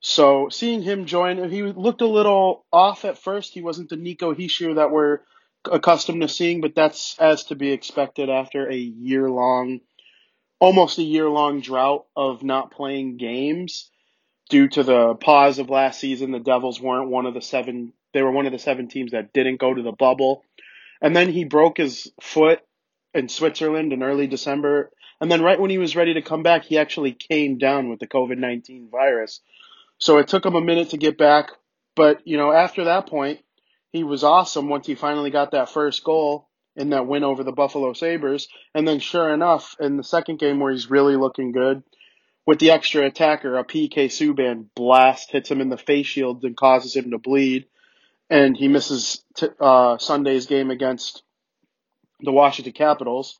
So 0.00 0.48
seeing 0.48 0.82
him 0.82 1.06
join, 1.06 1.50
he 1.50 1.62
looked 1.62 2.02
a 2.02 2.06
little 2.06 2.64
off 2.72 3.04
at 3.04 3.18
first. 3.18 3.52
He 3.52 3.62
wasn't 3.62 3.88
the 3.88 3.96
Nico 3.96 4.32
Hischier 4.32 4.76
that 4.76 4.90
we're 4.90 5.20
accustomed 5.70 6.22
to 6.22 6.28
seeing, 6.28 6.60
but 6.60 6.74
that's 6.74 7.18
as 7.18 7.44
to 7.44 7.56
be 7.56 7.72
expected 7.72 8.30
after 8.30 8.70
a 8.70 8.76
year 8.76 9.28
long, 9.28 9.80
almost 10.60 10.98
a 10.98 11.02
year 11.02 11.28
long 11.28 11.60
drought 11.60 12.06
of 12.16 12.42
not 12.42 12.70
playing 12.70 13.16
games 13.16 13.90
due 14.48 14.68
to 14.68 14.82
the 14.82 15.14
pause 15.14 15.58
of 15.58 15.68
last 15.68 16.00
season. 16.00 16.30
The 16.30 16.38
Devils 16.38 16.80
weren't 16.80 17.10
one 17.10 17.26
of 17.26 17.34
the 17.34 17.42
seven, 17.42 17.92
they 18.14 18.22
were 18.22 18.30
one 18.30 18.46
of 18.46 18.52
the 18.52 18.58
seven 18.58 18.88
teams 18.88 19.12
that 19.12 19.32
didn't 19.32 19.60
go 19.60 19.74
to 19.74 19.82
the 19.82 19.92
bubble. 19.92 20.44
And 21.00 21.14
then 21.14 21.30
he 21.30 21.44
broke 21.44 21.76
his 21.78 22.10
foot 22.20 22.60
in 23.14 23.28
Switzerland 23.28 23.92
in 23.92 24.02
early 24.02 24.26
December. 24.26 24.90
And 25.20 25.30
then 25.30 25.42
right 25.42 25.60
when 25.60 25.70
he 25.70 25.78
was 25.78 25.96
ready 25.96 26.14
to 26.14 26.22
come 26.22 26.44
back, 26.44 26.64
he 26.64 26.78
actually 26.78 27.12
came 27.12 27.58
down 27.58 27.88
with 27.88 27.98
the 27.98 28.06
COVID 28.06 28.38
19 28.38 28.88
virus. 28.90 29.40
So 29.98 30.18
it 30.18 30.28
took 30.28 30.46
him 30.46 30.54
a 30.54 30.60
minute 30.60 30.90
to 30.90 30.96
get 30.96 31.18
back, 31.18 31.50
but 31.96 32.26
you 32.26 32.36
know, 32.36 32.52
after 32.52 32.84
that 32.84 33.08
point, 33.08 33.40
he 33.90 34.04
was 34.04 34.24
awesome 34.24 34.68
once 34.68 34.86
he 34.86 34.94
finally 34.94 35.30
got 35.30 35.52
that 35.52 35.70
first 35.70 36.04
goal 36.04 36.48
in 36.76 36.90
that 36.90 37.06
win 37.06 37.24
over 37.24 37.42
the 37.42 37.52
Buffalo 37.52 37.92
Sabres. 37.92 38.48
And 38.74 38.86
then 38.86 39.00
sure 39.00 39.32
enough, 39.32 39.74
in 39.80 39.96
the 39.96 40.04
second 40.04 40.38
game 40.38 40.60
where 40.60 40.72
he's 40.72 40.90
really 40.90 41.16
looking 41.16 41.52
good, 41.52 41.82
with 42.46 42.60
the 42.60 42.70
extra 42.70 43.04
attacker, 43.04 43.58
a 43.58 43.64
PK 43.64 44.06
Subban 44.06 44.66
blast 44.74 45.30
hits 45.32 45.50
him 45.50 45.60
in 45.60 45.68
the 45.68 45.76
face 45.76 46.06
shield 46.06 46.44
and 46.44 46.56
causes 46.56 46.96
him 46.96 47.10
to 47.10 47.18
bleed. 47.18 47.66
And 48.30 48.56
he 48.56 48.68
misses 48.68 49.22
t- 49.36 49.48
uh, 49.60 49.98
Sunday's 49.98 50.46
game 50.46 50.70
against 50.70 51.22
the 52.20 52.32
Washington 52.32 52.72
Capitals. 52.72 53.38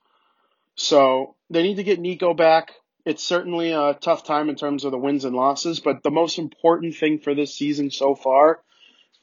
So 0.74 1.36
they 1.48 1.62
need 1.62 1.76
to 1.76 1.84
get 1.84 2.00
Nico 2.00 2.34
back 2.34 2.72
it's 3.08 3.24
certainly 3.24 3.72
a 3.72 3.94
tough 3.94 4.22
time 4.22 4.50
in 4.50 4.54
terms 4.54 4.84
of 4.84 4.90
the 4.90 4.98
wins 4.98 5.24
and 5.24 5.34
losses, 5.34 5.80
but 5.80 6.02
the 6.02 6.10
most 6.10 6.38
important 6.38 6.94
thing 6.94 7.18
for 7.18 7.34
this 7.34 7.54
season 7.54 7.90
so 7.90 8.14
far 8.14 8.60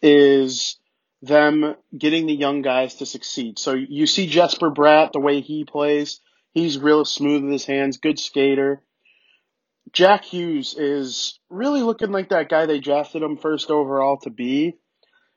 is 0.01 0.79
them 1.21 1.75
getting 1.95 2.25
the 2.25 2.33
young 2.33 2.63
guys 2.63 2.95
to 2.95 3.05
succeed. 3.05 3.59
So 3.59 3.73
you 3.73 4.07
see 4.07 4.25
Jesper 4.25 4.71
Bratt, 4.71 5.11
the 5.11 5.19
way 5.19 5.41
he 5.41 5.65
plays, 5.65 6.19
he's 6.51 6.79
real 6.79 7.05
smooth 7.05 7.43
with 7.43 7.51
his 7.51 7.65
hands, 7.65 7.97
good 7.97 8.17
skater. 8.17 8.81
Jack 9.91 10.25
Hughes 10.25 10.73
is 10.75 11.39
really 11.51 11.83
looking 11.83 12.11
like 12.11 12.29
that 12.29 12.49
guy 12.49 12.65
they 12.65 12.79
drafted 12.79 13.21
him 13.21 13.37
first 13.37 13.69
overall 13.69 14.17
to 14.21 14.31
be. 14.31 14.79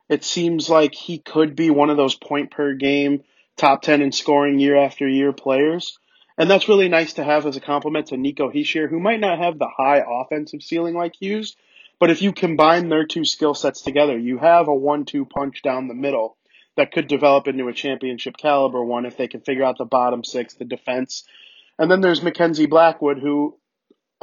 It 0.09 0.25
seems 0.25 0.71
like 0.71 0.95
he 0.95 1.19
could 1.19 1.55
be 1.55 1.69
one 1.69 1.91
of 1.91 1.99
those 1.99 2.15
point 2.15 2.51
per 2.51 2.73
game, 2.73 3.25
top 3.59 3.83
10 3.83 4.01
in 4.01 4.11
scoring 4.11 4.59
year 4.59 4.77
after 4.77 5.07
year 5.07 5.35
players. 5.35 5.99
And 6.39 6.49
that's 6.49 6.69
really 6.69 6.89
nice 6.89 7.15
to 7.15 7.25
have 7.25 7.47
as 7.47 7.57
a 7.57 7.61
compliment 7.61 8.07
to 8.07 8.17
Nico 8.17 8.49
Hischier, 8.49 8.89
who 8.89 9.01
might 9.01 9.19
not 9.19 9.41
have 9.41 9.59
the 9.59 9.69
high 9.77 10.05
offensive 10.09 10.63
ceiling 10.63 10.95
like 10.95 11.17
Hughes, 11.21 11.57
but 11.99 12.11
if 12.11 12.23
you 12.23 12.33
combine 12.33 12.89
their 12.89 13.05
two 13.05 13.25
skill 13.25 13.55
sets 13.55 13.83
together, 13.83 14.17
you 14.17 14.39
have 14.39 14.69
a 14.69 14.75
one-two 14.75 15.25
punch 15.25 15.63
down 15.63 15.89
the 15.89 15.95
middle 15.95 16.37
that 16.77 16.93
could 16.93 17.09
develop 17.09 17.49
into 17.49 17.67
a 17.67 17.73
championship 17.73 18.37
caliber 18.37 18.85
one 18.85 19.05
if 19.05 19.17
they 19.17 19.27
can 19.27 19.41
figure 19.41 19.65
out 19.65 19.79
the 19.79 19.85
bottom 19.85 20.23
six, 20.23 20.55
the 20.55 20.65
defense. 20.65 21.25
And 21.77 21.91
then 21.91 22.01
there's 22.01 22.23
Mackenzie 22.23 22.67
Blackwood, 22.67 23.19
who 23.19 23.59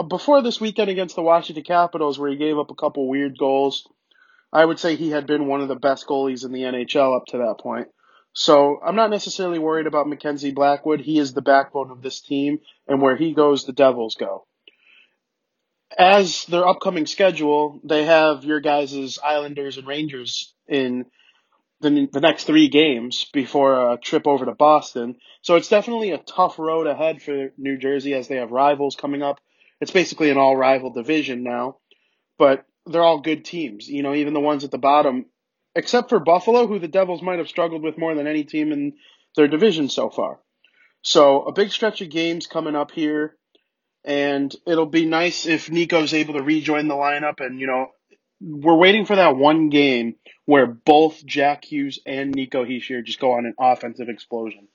before 0.07 0.41
this 0.41 0.61
weekend 0.61 0.89
against 0.89 1.17
the 1.17 1.21
Washington 1.21 1.65
Capitals, 1.65 2.17
where 2.17 2.29
he 2.29 2.37
gave 2.37 2.57
up 2.57 2.71
a 2.71 2.75
couple 2.75 3.09
weird 3.09 3.37
goals, 3.37 3.85
I 4.53 4.63
would 4.63 4.79
say 4.79 4.95
he 4.95 5.09
had 5.09 5.27
been 5.27 5.47
one 5.47 5.59
of 5.59 5.67
the 5.67 5.75
best 5.75 6.07
goalies 6.07 6.45
in 6.45 6.53
the 6.53 6.61
NHL 6.61 7.17
up 7.17 7.25
to 7.27 7.39
that 7.39 7.59
point. 7.59 7.89
So 8.35 8.81
I'm 8.85 8.97
not 8.97 9.11
necessarily 9.11 9.59
worried 9.59 9.87
about 9.87 10.09
Mackenzie 10.09 10.51
Blackwood. 10.51 10.99
He 10.99 11.17
is 11.17 11.33
the 11.33 11.41
backbone 11.41 11.89
of 11.89 12.01
this 12.01 12.19
team, 12.19 12.59
and 12.85 13.01
where 13.01 13.15
he 13.15 13.33
goes, 13.33 13.63
the 13.63 13.71
Devils 13.71 14.15
go. 14.15 14.45
As 15.97 16.43
their 16.45 16.67
upcoming 16.67 17.05
schedule, 17.05 17.79
they 17.85 18.03
have 18.03 18.43
your 18.43 18.59
guys' 18.59 19.17
Islanders 19.23 19.77
and 19.77 19.87
Rangers 19.87 20.53
in 20.67 21.05
the, 21.79 22.09
the 22.11 22.19
next 22.19 22.43
three 22.43 22.67
games 22.67 23.25
before 23.31 23.93
a 23.93 23.97
trip 23.97 24.27
over 24.27 24.43
to 24.43 24.53
Boston. 24.53 25.15
So 25.41 25.55
it's 25.55 25.69
definitely 25.69 26.11
a 26.11 26.17
tough 26.17 26.59
road 26.59 26.87
ahead 26.87 27.21
for 27.21 27.53
New 27.57 27.77
Jersey 27.77 28.13
as 28.13 28.27
they 28.27 28.35
have 28.35 28.51
rivals 28.51 28.97
coming 28.97 29.23
up. 29.23 29.39
It's 29.79 29.91
basically 29.91 30.29
an 30.29 30.37
all 30.37 30.57
rival 30.57 30.91
division 30.91 31.43
now, 31.43 31.77
but 32.37 32.65
they're 32.85 33.03
all 33.03 33.21
good 33.21 33.45
teams. 33.45 33.87
You 33.87 34.03
know, 34.03 34.13
even 34.13 34.33
the 34.33 34.41
ones 34.41 34.65
at 34.65 34.71
the 34.71 34.77
bottom 34.77 35.27
except 35.75 36.09
for 36.09 36.19
Buffalo, 36.19 36.67
who 36.67 36.79
the 36.79 36.87
Devils 36.87 37.21
might 37.21 37.39
have 37.39 37.49
struggled 37.49 37.83
with 37.83 37.97
more 37.97 38.15
than 38.15 38.27
any 38.27 38.43
team 38.43 38.71
in 38.71 38.93
their 39.35 39.47
division 39.47 39.89
so 39.89 40.09
far. 40.09 40.39
So 41.01 41.43
a 41.43 41.51
big 41.51 41.71
stretch 41.71 42.01
of 42.01 42.09
games 42.09 42.47
coming 42.47 42.75
up 42.75 42.91
here, 42.91 43.35
and 44.03 44.53
it'll 44.65 44.85
be 44.85 45.05
nice 45.05 45.45
if 45.45 45.69
Nico's 45.69 46.13
able 46.13 46.35
to 46.35 46.43
rejoin 46.43 46.87
the 46.87 46.95
lineup. 46.95 47.45
And 47.45 47.59
you 47.59 47.67
know, 47.67 47.87
we're 48.41 48.77
waiting 48.77 49.05
for 49.05 49.15
that 49.15 49.35
one 49.35 49.69
game 49.69 50.15
where 50.45 50.67
both 50.67 51.23
Jack 51.25 51.65
Hughes 51.65 51.99
and 52.05 52.33
Nico 52.33 52.65
Hischier 52.65 53.03
just 53.03 53.19
go 53.19 53.33
on 53.33 53.45
an 53.45 53.55
offensive 53.59 54.09
explosion. 54.09 54.67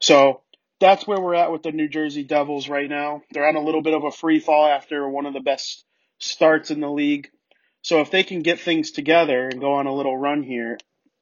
So 0.00 0.42
that's 0.80 1.06
where 1.06 1.20
we're 1.20 1.34
at 1.34 1.52
with 1.52 1.62
the 1.62 1.72
New 1.72 1.88
Jersey 1.88 2.22
Devils 2.22 2.68
right 2.68 2.88
now. 2.88 3.22
They're 3.32 3.48
on 3.48 3.56
a 3.56 3.64
little 3.64 3.82
bit 3.82 3.94
of 3.94 4.04
a 4.04 4.10
free 4.10 4.40
fall 4.40 4.66
after 4.66 5.08
one 5.08 5.26
of 5.26 5.34
the 5.34 5.40
best 5.40 5.84
starts 6.18 6.70
in 6.70 6.80
the 6.80 6.90
league. 6.90 7.30
So 7.82 8.00
if 8.00 8.10
they 8.10 8.22
can 8.22 8.40
get 8.40 8.60
things 8.60 8.90
together 8.90 9.48
and 9.48 9.60
go 9.60 9.74
on 9.74 9.86
a 9.86 9.94
little 9.94 10.16
run 10.16 10.42
here, 10.42 10.78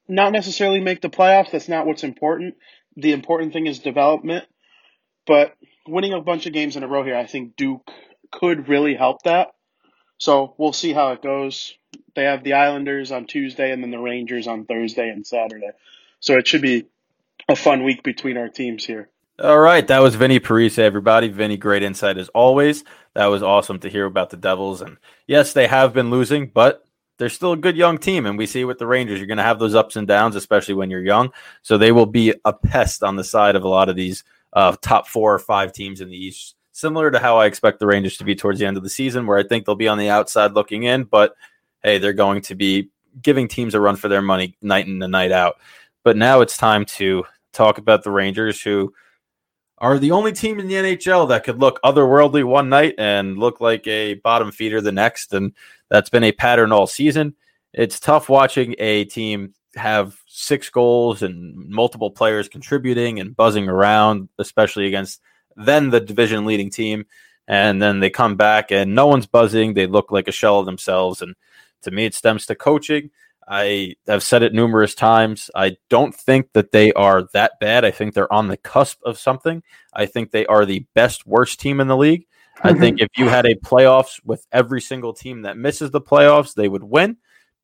not 0.09 0.33
necessarily 0.33 0.81
make 0.81 1.01
the 1.01 1.11
playoffs, 1.11 1.51
that's 1.51 1.69
not 1.69 1.87
what's 1.87 2.05
important. 2.05 2.57
The 2.97 3.13
important 3.13 3.53
thing 3.53 3.67
is 3.67 3.79
development. 3.79 4.47
But 5.27 5.55
winning 5.87 6.13
a 6.13 6.21
bunch 6.21 6.47
of 6.47 6.53
games 6.53 6.77
in 6.77 6.83
a 6.83 6.89
row 6.89 7.05
here, 7.05 7.17
I 7.17 7.27
think 7.27 7.57
Duke 7.57 7.91
could 8.33 8.69
really 8.69 8.95
help 8.95 9.23
that. 9.23 9.55
So 10.19 10.55
we'll 10.57 10.73
see 10.73 10.93
how 10.93 11.13
it 11.13 11.23
goes. 11.23 11.75
They 12.15 12.25
have 12.25 12.43
the 12.43 12.55
Islanders 12.55 13.13
on 13.13 13.27
Tuesday 13.27 13.71
and 13.73 13.83
then 13.83 13.91
the 13.91 13.99
Rangers 13.99 14.47
on 14.47 14.65
Thursday 14.65 15.11
and 15.11 15.27
Saturday. 15.27 15.71
So 16.21 16.35
it 16.35 16.49
should 16.49 16.63
be 16.63 16.87
a 17.49 17.57
fun 17.57 17.85
week 17.85 18.03
between 18.03 18.37
our 18.37 18.49
teams 18.49 18.85
here. 18.85 19.11
All 19.39 19.59
right, 19.59 19.87
that 19.89 19.99
was 19.99 20.15
Vinny 20.15 20.41
Parise, 20.41 20.79
everybody. 20.79 21.29
Vinny, 21.29 21.59
great 21.59 21.83
insight 21.83 22.17
as 22.17 22.31
always. 22.31 22.85
That 23.13 23.27
was 23.27 23.43
awesome 23.43 23.79
to 23.81 23.91
hear 23.91 24.07
about 24.07 24.31
the 24.31 24.39
Devils. 24.39 24.81
And 24.81 24.97
yes, 25.27 25.53
they 25.53 25.67
have 25.67 25.93
been 25.93 26.09
losing, 26.09 26.47
but 26.47 26.87
they're 27.19 27.29
still 27.29 27.53
a 27.53 27.57
good 27.57 27.77
young 27.77 27.99
team. 27.99 28.25
And 28.25 28.39
we 28.39 28.47
see 28.47 28.65
with 28.65 28.79
the 28.79 28.87
Rangers, 28.87 29.19
you're 29.19 29.27
going 29.27 29.37
to 29.37 29.43
have 29.43 29.59
those 29.59 29.75
ups 29.75 29.97
and 29.97 30.09
downs, 30.09 30.37
especially 30.37 30.73
when 30.73 30.89
you're 30.89 31.05
young. 31.05 31.33
So 31.61 31.77
they 31.77 31.93
will 31.93 32.07
be 32.07 32.33
a 32.47 32.53
pest 32.55 33.03
on 33.03 33.17
the 33.17 33.25
side 33.25 33.57
of 33.57 33.65
a 33.65 33.69
lot 33.69 33.91
of 33.91 33.97
these 33.97 34.25
uh, 34.55 34.75
top 34.81 35.07
four 35.07 35.35
or 35.35 35.39
five 35.39 35.71
teams 35.71 36.01
in 36.01 36.09
the 36.09 36.17
East, 36.17 36.57
similar 36.73 37.11
to 37.11 37.19
how 37.19 37.37
I 37.37 37.45
expect 37.45 37.79
the 37.79 37.87
Rangers 37.87 38.17
to 38.17 38.25
be 38.25 38.35
towards 38.35 38.59
the 38.59 38.65
end 38.65 38.79
of 38.79 38.85
the 38.85 38.89
season, 38.89 39.27
where 39.27 39.37
I 39.37 39.43
think 39.43 39.67
they'll 39.67 39.75
be 39.75 39.89
on 39.89 39.99
the 39.99 40.09
outside 40.09 40.53
looking 40.53 40.85
in. 40.85 41.05
But 41.05 41.37
hey, 41.83 41.99
they're 41.99 42.15
going 42.15 42.41
to 42.43 42.55
be 42.55 42.89
giving 43.21 43.49
teams 43.49 43.75
a 43.75 43.81
run 43.81 43.97
for 43.97 44.09
their 44.09 44.23
money 44.23 44.57
night 44.63 44.87
in 44.87 45.03
and 45.03 45.13
night 45.13 45.33
out. 45.33 45.57
But 46.05 46.17
now 46.17 46.41
it's 46.41 46.57
time 46.57 46.87
to 46.87 47.25
talk 47.53 47.77
about 47.77 48.03
the 48.03 48.11
Rangers, 48.11 48.63
who 48.63 48.95
are 49.79 49.99
the 49.99 50.11
only 50.11 50.33
team 50.33 50.59
in 50.59 50.69
the 50.69 50.75
NHL 50.75 51.29
that 51.29 51.45
could 51.45 51.61
look 51.61 51.81
otherworldly 51.83 52.45
one 52.45 52.69
night 52.69 52.95
and 52.99 53.39
look 53.39 53.61
like 53.61 53.87
a 53.87 54.15
bottom 54.15 54.51
feeder 54.51 54.81
the 54.81 54.93
next. 54.93 55.35
And 55.35 55.53
that's 55.91 56.09
been 56.09 56.25
a 56.25 56.33
pattern 56.33 56.73
all 56.73 56.87
season. 56.87 57.35
It's 57.73 58.01
tough 58.01 58.29
watching 58.29 58.75
a 58.79 59.05
team 59.05 59.53
have 59.75 60.17
six 60.27 60.71
goals 60.71 61.23
and 61.23 61.55
multiple 61.69 62.11
players 62.11 62.49
contributing 62.49 63.21
and 63.21 63.37
buzzing 63.37 63.69
around, 63.69 64.31
especially 64.39 64.87
against 64.87 65.21
then 65.57 65.91
the 65.91 66.01
division 66.01 66.47
leading 66.47 66.71
team. 66.71 67.05
And 67.49 67.81
then 67.81 68.01
they 68.01 68.11
come 68.11 68.37
back 68.37 68.73
and 68.73 68.95
no 68.95 69.07
one's 69.07 69.27
buzzing. 69.27 69.75
They 69.75 69.87
look 69.87 70.11
like 70.11 70.27
a 70.27 70.33
shell 70.33 70.59
of 70.59 70.67
themselves. 70.67 71.23
And 71.23 71.35
to 71.83 71.91
me, 71.91 72.07
it 72.07 72.15
stems 72.15 72.47
to 72.47 72.55
coaching. 72.55 73.11
I 73.49 73.95
have 74.07 74.23
said 74.23 74.43
it 74.43 74.53
numerous 74.53 74.95
times. 74.95 75.51
I 75.55 75.77
don't 75.89 76.15
think 76.15 76.53
that 76.55 76.73
they 76.73 76.93
are 76.95 77.29
that 77.33 77.53
bad. 77.61 77.85
I 77.85 77.91
think 77.93 78.15
they're 78.15 78.33
on 78.33 78.49
the 78.49 78.57
cusp 78.57 79.01
of 79.05 79.19
something. 79.19 79.63
I 79.93 80.07
think 80.07 80.31
they 80.31 80.47
are 80.47 80.67
the 80.67 80.85
best 80.95 81.27
worst 81.27 81.61
team 81.61 81.81
in 81.81 81.87
the 81.87 81.97
league. 81.97 82.27
I 82.63 82.71
mm-hmm. 82.73 82.81
think 82.81 83.01
if 83.01 83.09
you 83.17 83.29
had 83.29 83.47
a 83.47 83.55
playoffs 83.55 84.21
with 84.25 84.47
every 84.51 84.81
single 84.81 85.13
team 85.13 85.43
that 85.43 85.59
misses 85.59 85.91
the 85.91 86.01
playoffs, 86.01 86.55
they 86.55 86.69
would 86.69 86.85
win. 86.85 87.19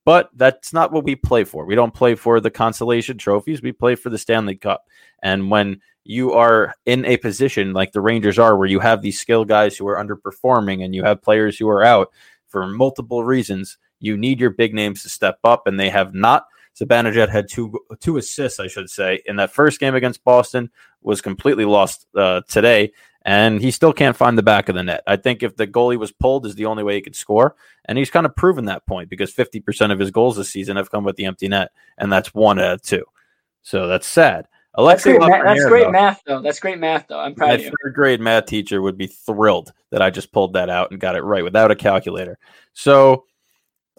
But 0.04 0.30
that's 0.34 0.72
not 0.72 0.92
what 0.92 1.04
we 1.04 1.14
play 1.14 1.44
for. 1.44 1.64
We 1.64 1.76
don't 1.76 1.94
play 1.94 2.16
for 2.16 2.40
the 2.40 2.50
consolation 2.50 3.18
trophies. 3.18 3.62
We 3.62 3.72
play 3.72 3.94
for 3.94 4.10
the 4.10 4.18
Stanley 4.18 4.56
Cup. 4.56 4.84
And 5.22 5.50
when 5.50 5.80
you 6.04 6.32
are 6.32 6.74
in 6.86 7.04
a 7.04 7.16
position 7.16 7.72
like 7.72 7.92
the 7.92 8.00
Rangers 8.00 8.38
are, 8.38 8.56
where 8.56 8.68
you 8.68 8.80
have 8.80 9.00
these 9.00 9.20
skill 9.20 9.44
guys 9.44 9.76
who 9.76 9.86
are 9.86 10.04
underperforming 10.04 10.84
and 10.84 10.94
you 10.94 11.04
have 11.04 11.22
players 11.22 11.56
who 11.56 11.68
are 11.68 11.84
out 11.84 12.10
for 12.48 12.66
multiple 12.66 13.22
reasons, 13.22 13.78
you 14.02 14.16
need 14.16 14.40
your 14.40 14.50
big 14.50 14.74
names 14.74 15.02
to 15.02 15.08
step 15.08 15.38
up, 15.44 15.66
and 15.66 15.80
they 15.80 15.88
have 15.88 16.12
not. 16.12 16.46
Zibanejad 16.78 17.28
had 17.28 17.48
two 17.48 17.78
two 18.00 18.16
assists, 18.16 18.60
I 18.60 18.66
should 18.66 18.90
say, 18.90 19.22
in 19.26 19.36
that 19.36 19.52
first 19.52 19.80
game 19.80 19.94
against 19.94 20.24
Boston. 20.24 20.70
Was 21.02 21.20
completely 21.20 21.64
lost 21.64 22.06
uh, 22.16 22.42
today, 22.48 22.92
and 23.22 23.60
he 23.60 23.70
still 23.70 23.92
can't 23.92 24.16
find 24.16 24.38
the 24.38 24.42
back 24.42 24.68
of 24.68 24.74
the 24.74 24.82
net. 24.82 25.02
I 25.06 25.16
think 25.16 25.42
if 25.42 25.56
the 25.56 25.66
goalie 25.66 25.98
was 25.98 26.12
pulled, 26.12 26.46
is 26.46 26.54
the 26.54 26.66
only 26.66 26.84
way 26.84 26.94
he 26.94 27.00
could 27.00 27.16
score, 27.16 27.56
and 27.84 27.98
he's 27.98 28.10
kind 28.10 28.24
of 28.24 28.36
proven 28.36 28.66
that 28.66 28.86
point 28.86 29.10
because 29.10 29.32
fifty 29.32 29.60
percent 29.60 29.92
of 29.92 29.98
his 29.98 30.10
goals 30.10 30.36
this 30.36 30.50
season 30.50 30.76
have 30.76 30.90
come 30.90 31.04
with 31.04 31.16
the 31.16 31.26
empty 31.26 31.48
net, 31.48 31.72
and 31.98 32.12
that's 32.12 32.32
one 32.34 32.58
out 32.58 32.74
of 32.74 32.82
two. 32.82 33.04
So 33.62 33.86
that's 33.86 34.06
sad. 34.06 34.46
Alexis 34.74 35.18
that's 35.18 35.18
great, 35.18 35.44
that's 35.44 35.64
great 35.66 35.84
though, 35.84 35.90
math, 35.90 36.22
though. 36.26 36.40
That's 36.40 36.58
great 36.58 36.78
math, 36.78 37.06
though. 37.08 37.20
I'm 37.20 37.34
proud 37.34 37.48
my 37.48 37.54
of 37.54 37.60
you. 37.60 37.72
third 37.84 37.94
grade 37.94 38.20
math 38.20 38.46
teacher 38.46 38.80
would 38.80 38.96
be 38.96 39.06
thrilled 39.06 39.72
that 39.90 40.00
I 40.00 40.08
just 40.08 40.32
pulled 40.32 40.54
that 40.54 40.70
out 40.70 40.90
and 40.90 40.98
got 40.98 41.14
it 41.14 41.22
right 41.22 41.44
without 41.44 41.70
a 41.70 41.76
calculator. 41.76 42.38
So 42.72 43.26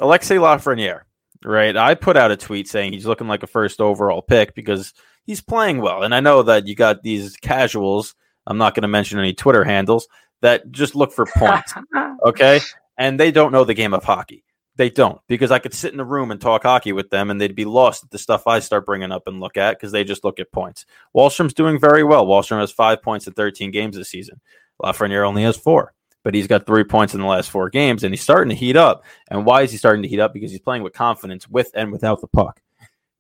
Alexis 0.04 0.38
Lafreniere, 0.38 1.04
right? 1.46 1.78
I 1.78 1.96
put 1.96 2.18
out 2.18 2.30
a 2.30 2.36
tweet 2.36 2.68
saying 2.68 2.92
he's 2.92 3.06
looking 3.06 3.30
like 3.30 3.42
a 3.42 3.48
first 3.48 3.80
overall 3.80 4.22
pick 4.22 4.54
because 4.54 4.94
he's 5.24 5.40
playing 5.40 5.80
well. 5.80 6.04
And 6.04 6.14
I 6.14 6.20
know 6.20 6.44
that 6.44 6.68
you 6.68 6.76
got 6.76 7.04
these 7.04 7.38
casuals, 7.38 8.14
I'm 8.46 8.58
not 8.58 8.76
going 8.76 8.82
to 8.82 8.90
mention 8.90 9.18
any 9.18 9.34
Twitter 9.34 9.64
handles, 9.64 10.10
that 10.42 10.70
just 10.72 10.94
look 10.94 11.14
for 11.14 11.26
points. 11.26 11.74
okay. 12.26 12.60
And 12.98 13.18
they 13.18 13.32
don't 13.32 13.54
know 13.54 13.64
the 13.64 13.74
game 13.74 13.94
of 13.94 14.04
hockey. 14.04 14.44
They 14.76 14.90
don't 14.90 15.22
because 15.28 15.52
I 15.52 15.60
could 15.60 15.74
sit 15.74 15.94
in 15.94 16.02
a 16.02 16.06
room 16.06 16.32
and 16.32 16.42
talk 16.42 16.64
hockey 16.64 16.92
with 16.92 17.10
them 17.10 17.30
and 17.30 17.40
they'd 17.40 17.56
be 17.56 17.64
lost 17.64 18.04
at 18.04 18.10
the 18.10 18.18
stuff 18.18 18.46
I 18.46 18.60
start 18.60 18.86
bringing 18.86 19.12
up 19.12 19.28
and 19.28 19.40
look 19.40 19.56
at 19.56 19.78
because 19.78 19.94
they 19.94 20.04
just 20.04 20.26
look 20.26 20.40
at 20.40 20.52
points. 20.52 20.86
Wahlstrom's 21.16 21.54
doing 21.54 21.80
very 21.80 22.04
well. 22.04 22.26
Wahlstrom 22.26 22.60
has 22.60 22.72
five 22.72 23.02
points 23.02 23.26
in 23.26 23.34
13 23.34 23.72
games 23.72 23.96
this 23.96 24.10
season. 24.10 24.42
Lafreniere 24.82 25.26
only 25.26 25.44
has 25.44 25.56
four 25.56 25.94
but 26.24 26.34
he's 26.34 26.48
got 26.48 26.66
three 26.66 26.84
points 26.84 27.14
in 27.14 27.20
the 27.20 27.28
last 27.28 27.52
four 27.52 27.70
games 27.70 28.04
and 28.04 28.14
he's 28.14 28.22
starting 28.22 28.50
to 28.50 28.56
heat 28.56 28.76
up. 28.76 29.04
And 29.30 29.46
why 29.46 29.62
is 29.62 29.72
he 29.72 29.78
starting 29.78 30.02
to 30.04 30.08
heat 30.08 30.20
up? 30.20 30.34
Because 30.34 30.52
he's 30.52 30.60
playing 30.60 30.84
with 30.84 30.94
confidence 30.94 31.48
with 31.48 31.70
and 31.74 31.92
without 31.92 32.22
the 32.22 32.28
puck. 32.28 32.62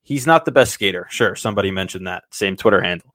He's 0.01 0.27
not 0.27 0.45
the 0.45 0.51
best 0.51 0.73
skater. 0.73 1.07
Sure, 1.09 1.35
somebody 1.35 1.71
mentioned 1.71 2.07
that. 2.07 2.23
Same 2.31 2.57
Twitter 2.57 2.81
handle. 2.81 3.13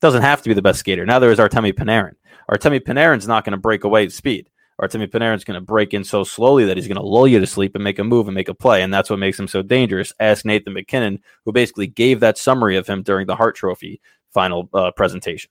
Doesn't 0.00 0.22
have 0.22 0.42
to 0.42 0.48
be 0.48 0.54
the 0.54 0.62
best 0.62 0.78
skater. 0.78 1.04
Now 1.04 1.18
there 1.18 1.32
is 1.32 1.38
Artemi 1.38 1.72
Panarin. 1.72 2.14
Artemi 2.50 2.80
Panarin's 2.80 3.26
not 3.26 3.44
going 3.44 3.52
to 3.52 3.58
break 3.58 3.84
away 3.84 4.08
speed. 4.08 4.48
Artemi 4.80 5.10
Panarin's 5.10 5.42
going 5.42 5.58
to 5.58 5.64
break 5.64 5.92
in 5.92 6.04
so 6.04 6.22
slowly 6.22 6.64
that 6.64 6.76
he's 6.76 6.86
going 6.86 6.96
to 6.96 7.02
lull 7.02 7.26
you 7.26 7.40
to 7.40 7.46
sleep 7.46 7.74
and 7.74 7.82
make 7.82 7.98
a 7.98 8.04
move 8.04 8.28
and 8.28 8.34
make 8.34 8.48
a 8.48 8.54
play. 8.54 8.82
And 8.82 8.94
that's 8.94 9.10
what 9.10 9.18
makes 9.18 9.38
him 9.38 9.48
so 9.48 9.60
dangerous. 9.60 10.12
Ask 10.20 10.44
Nathan 10.44 10.72
MacKinnon, 10.72 11.20
who 11.44 11.52
basically 11.52 11.88
gave 11.88 12.20
that 12.20 12.38
summary 12.38 12.76
of 12.76 12.86
him 12.86 13.02
during 13.02 13.26
the 13.26 13.34
Hart 13.34 13.56
Trophy 13.56 14.00
final 14.32 14.68
uh, 14.72 14.92
presentation. 14.92 15.50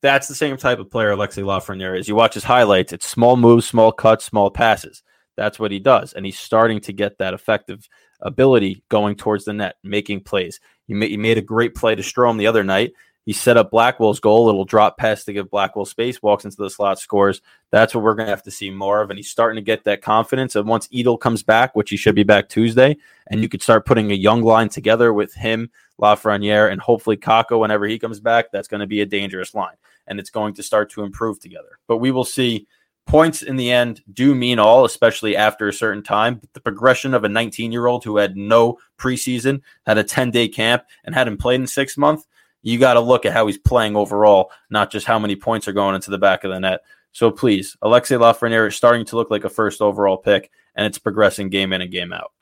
That's 0.00 0.28
the 0.28 0.34
same 0.34 0.56
type 0.56 0.78
of 0.78 0.90
player 0.90 1.10
Alexis 1.10 1.44
Lafreniere 1.44 1.98
is. 1.98 2.08
You 2.08 2.14
watch 2.14 2.34
his 2.34 2.44
highlights; 2.44 2.92
it's 2.92 3.06
small 3.06 3.36
moves, 3.36 3.66
small 3.66 3.92
cuts, 3.92 4.24
small 4.24 4.50
passes. 4.50 5.02
That's 5.36 5.58
what 5.58 5.70
he 5.70 5.78
does, 5.78 6.12
and 6.12 6.24
he's 6.26 6.38
starting 6.38 6.80
to 6.80 6.92
get 6.92 7.18
that 7.18 7.34
effective 7.34 7.88
ability 8.20 8.82
going 8.88 9.16
towards 9.16 9.44
the 9.44 9.52
net, 9.52 9.76
making 9.84 10.20
plays. 10.20 10.60
He 10.86 10.94
made, 10.94 11.38
a 11.38 11.42
great 11.42 11.74
play 11.74 11.94
to 11.94 12.02
Strome 12.02 12.38
the 12.38 12.46
other 12.46 12.64
night. 12.64 12.92
He 13.28 13.34
set 13.34 13.58
up 13.58 13.70
Blackwell's 13.70 14.20
goal, 14.20 14.46
little 14.46 14.64
drop 14.64 14.96
pass 14.96 15.24
to 15.24 15.34
give 15.34 15.50
Blackwell 15.50 15.84
space, 15.84 16.22
walks 16.22 16.46
into 16.46 16.56
the 16.56 16.70
slot, 16.70 16.98
scores. 16.98 17.42
That's 17.70 17.94
what 17.94 18.02
we're 18.02 18.14
going 18.14 18.24
to 18.24 18.30
have 18.30 18.44
to 18.44 18.50
see 18.50 18.70
more 18.70 19.02
of. 19.02 19.10
And 19.10 19.18
he's 19.18 19.28
starting 19.28 19.56
to 19.56 19.62
get 19.62 19.84
that 19.84 20.00
confidence. 20.00 20.56
And 20.56 20.66
once 20.66 20.88
Edel 20.90 21.18
comes 21.18 21.42
back, 21.42 21.76
which 21.76 21.90
he 21.90 21.98
should 21.98 22.14
be 22.14 22.22
back 22.22 22.48
Tuesday, 22.48 22.96
and 23.26 23.42
you 23.42 23.50
could 23.50 23.60
start 23.60 23.84
putting 23.84 24.10
a 24.10 24.14
young 24.14 24.40
line 24.40 24.70
together 24.70 25.12
with 25.12 25.34
him, 25.34 25.68
Lafreniere, 26.00 26.72
and 26.72 26.80
hopefully 26.80 27.18
Kakko 27.18 27.60
whenever 27.60 27.84
he 27.84 27.98
comes 27.98 28.18
back, 28.18 28.46
that's 28.50 28.66
going 28.66 28.80
to 28.80 28.86
be 28.86 29.02
a 29.02 29.06
dangerous 29.06 29.54
line 29.54 29.76
and 30.06 30.18
it's 30.18 30.30
going 30.30 30.54
to 30.54 30.62
start 30.62 30.88
to 30.92 31.02
improve 31.02 31.38
together. 31.38 31.78
But 31.86 31.98
we 31.98 32.10
will 32.10 32.24
see 32.24 32.66
points 33.04 33.42
in 33.42 33.56
the 33.56 33.70
end 33.70 34.00
do 34.10 34.34
mean 34.34 34.58
all, 34.58 34.86
especially 34.86 35.36
after 35.36 35.68
a 35.68 35.72
certain 35.74 36.02
time. 36.02 36.36
But 36.36 36.54
the 36.54 36.60
progression 36.60 37.12
of 37.12 37.24
a 37.24 37.28
19 37.28 37.72
year 37.72 37.84
old 37.84 38.04
who 38.04 38.16
had 38.16 38.38
no 38.38 38.78
preseason, 38.96 39.60
had 39.86 39.98
a 39.98 40.04
10 40.04 40.30
day 40.30 40.48
camp, 40.48 40.84
and 41.04 41.14
hadn't 41.14 41.36
played 41.36 41.60
in 41.60 41.66
six 41.66 41.98
months, 41.98 42.26
you 42.62 42.78
got 42.78 42.94
to 42.94 43.00
look 43.00 43.24
at 43.24 43.32
how 43.32 43.46
he's 43.46 43.58
playing 43.58 43.96
overall, 43.96 44.50
not 44.70 44.90
just 44.90 45.06
how 45.06 45.18
many 45.18 45.36
points 45.36 45.68
are 45.68 45.72
going 45.72 45.94
into 45.94 46.10
the 46.10 46.18
back 46.18 46.44
of 46.44 46.50
the 46.50 46.60
net. 46.60 46.80
So 47.12 47.30
please, 47.30 47.76
Alexis 47.82 48.18
Lafreniere 48.18 48.68
is 48.68 48.76
starting 48.76 49.04
to 49.06 49.16
look 49.16 49.30
like 49.30 49.44
a 49.44 49.48
first 49.48 49.80
overall 49.80 50.16
pick, 50.16 50.50
and 50.74 50.86
it's 50.86 50.98
progressing 50.98 51.48
game 51.48 51.72
in 51.72 51.80
and 51.80 51.90
game 51.90 52.12
out. 52.12 52.32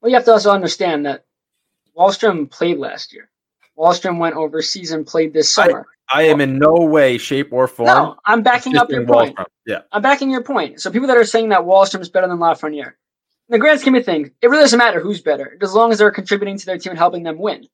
Well, 0.00 0.10
you 0.10 0.16
have 0.16 0.24
to 0.26 0.32
also 0.32 0.50
understand 0.50 1.06
that 1.06 1.24
Wahlstrom 1.96 2.50
played 2.50 2.78
last 2.78 3.12
year. 3.12 3.30
Wahlstrom 3.76 4.18
went 4.18 4.36
overseas 4.36 4.92
and 4.92 5.06
played 5.06 5.32
this 5.32 5.50
summer. 5.50 5.86
I 6.12 6.24
am 6.24 6.40
in 6.40 6.58
no 6.58 6.74
way, 6.74 7.18
shape, 7.18 7.52
or 7.52 7.66
form. 7.66 7.86
No, 7.86 8.16
I'm 8.24 8.42
backing 8.42 8.76
up 8.76 8.90
your 8.90 9.06
point. 9.06 9.36
Wahlstrom. 9.36 9.46
Yeah, 9.66 9.80
I'm 9.90 10.02
backing 10.02 10.30
your 10.30 10.42
point. 10.42 10.80
So 10.80 10.90
people 10.90 11.08
that 11.08 11.16
are 11.16 11.24
saying 11.24 11.48
that 11.48 11.62
Wahlstrom 11.62 12.00
is 12.00 12.10
better 12.10 12.28
than 12.28 12.38
Lafreniere, 12.38 12.92
in 13.48 13.52
the 13.52 13.58
grand 13.58 13.80
scheme 13.80 13.94
of 13.94 14.04
things, 14.04 14.30
it 14.40 14.48
really 14.48 14.62
doesn't 14.62 14.78
matter 14.78 15.00
who's 15.00 15.20
better, 15.20 15.58
as 15.60 15.74
long 15.74 15.90
as 15.90 15.98
they're 15.98 16.10
contributing 16.10 16.58
to 16.58 16.66
their 16.66 16.78
team 16.78 16.90
and 16.90 16.98
helping 16.98 17.22
them 17.22 17.38
win. 17.38 17.66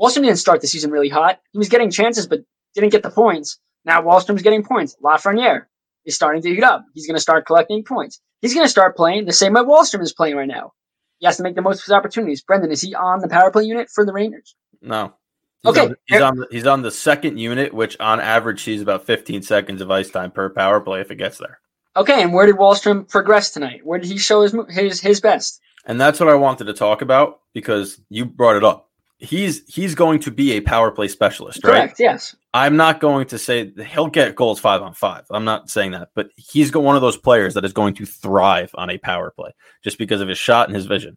Wahlstrom 0.00 0.22
didn't 0.22 0.36
start 0.36 0.60
the 0.60 0.66
season 0.66 0.90
really 0.90 1.08
hot. 1.08 1.40
He 1.52 1.58
was 1.58 1.68
getting 1.68 1.90
chances, 1.90 2.26
but 2.26 2.40
didn't 2.74 2.90
get 2.90 3.02
the 3.02 3.10
points. 3.10 3.58
Now 3.84 4.02
Wahlstrom's 4.02 4.42
getting 4.42 4.64
points. 4.64 4.96
Lafreniere 5.02 5.66
is 6.04 6.14
starting 6.14 6.42
to 6.42 6.48
heat 6.48 6.64
up. 6.64 6.84
He's 6.94 7.06
going 7.06 7.16
to 7.16 7.20
start 7.20 7.46
collecting 7.46 7.84
points. 7.84 8.20
He's 8.40 8.54
going 8.54 8.66
to 8.66 8.70
start 8.70 8.96
playing 8.96 9.24
the 9.24 9.32
same 9.32 9.54
way 9.54 9.62
Wahlstrom 9.62 10.02
is 10.02 10.12
playing 10.12 10.36
right 10.36 10.48
now. 10.48 10.72
He 11.18 11.26
has 11.26 11.36
to 11.38 11.42
make 11.42 11.54
the 11.54 11.62
most 11.62 11.78
of 11.78 11.84
his 11.84 11.92
opportunities. 11.92 12.42
Brendan, 12.42 12.72
is 12.72 12.80
he 12.80 12.94
on 12.94 13.20
the 13.20 13.28
power 13.28 13.50
play 13.50 13.64
unit 13.64 13.88
for 13.88 14.04
the 14.04 14.12
Rangers? 14.12 14.54
No. 14.82 15.14
He's 15.62 15.70
okay, 15.70 15.86
on, 15.86 15.96
he's 16.06 16.20
on 16.20 16.36
the, 16.36 16.46
he's 16.50 16.66
on 16.66 16.82
the 16.82 16.90
second 16.90 17.38
unit, 17.38 17.72
which 17.72 17.98
on 17.98 18.20
average 18.20 18.62
sees 18.62 18.82
about 18.82 19.06
15 19.06 19.42
seconds 19.42 19.80
of 19.80 19.90
ice 19.90 20.10
time 20.10 20.30
per 20.30 20.50
power 20.50 20.80
play 20.80 21.00
if 21.00 21.10
it 21.10 21.16
gets 21.16 21.38
there. 21.38 21.60
Okay, 21.96 22.22
and 22.22 22.34
where 22.34 22.44
did 22.44 22.56
Wahlstrom 22.56 23.08
progress 23.08 23.50
tonight? 23.50 23.80
Where 23.84 23.98
did 23.98 24.10
he 24.10 24.18
show 24.18 24.42
his 24.42 24.54
his 24.68 25.00
his 25.00 25.20
best? 25.20 25.60
And 25.86 26.00
that's 26.00 26.20
what 26.20 26.28
I 26.28 26.34
wanted 26.34 26.64
to 26.64 26.74
talk 26.74 27.02
about 27.02 27.40
because 27.54 28.00
you 28.10 28.26
brought 28.26 28.56
it 28.56 28.64
up. 28.64 28.90
He's 29.24 29.62
he's 29.66 29.94
going 29.94 30.20
to 30.20 30.30
be 30.30 30.52
a 30.52 30.60
power 30.60 30.90
play 30.90 31.08
specialist, 31.08 31.62
Correct, 31.62 31.74
right? 31.74 31.86
Correct. 31.86 32.00
Yes. 32.00 32.36
I'm 32.52 32.76
not 32.76 33.00
going 33.00 33.26
to 33.28 33.38
say 33.38 33.72
he'll 33.88 34.06
get 34.06 34.36
goals 34.36 34.60
five 34.60 34.82
on 34.82 34.94
five. 34.94 35.24
I'm 35.30 35.44
not 35.44 35.70
saying 35.70 35.92
that, 35.92 36.10
but 36.14 36.28
he's 36.36 36.70
got 36.70 36.84
one 36.84 36.94
of 36.94 37.02
those 37.02 37.16
players 37.16 37.54
that 37.54 37.64
is 37.64 37.72
going 37.72 37.94
to 37.94 38.06
thrive 38.06 38.70
on 38.74 38.90
a 38.90 38.98
power 38.98 39.30
play 39.30 39.50
just 39.82 39.98
because 39.98 40.20
of 40.20 40.28
his 40.28 40.38
shot 40.38 40.68
and 40.68 40.76
his 40.76 40.86
vision. 40.86 41.16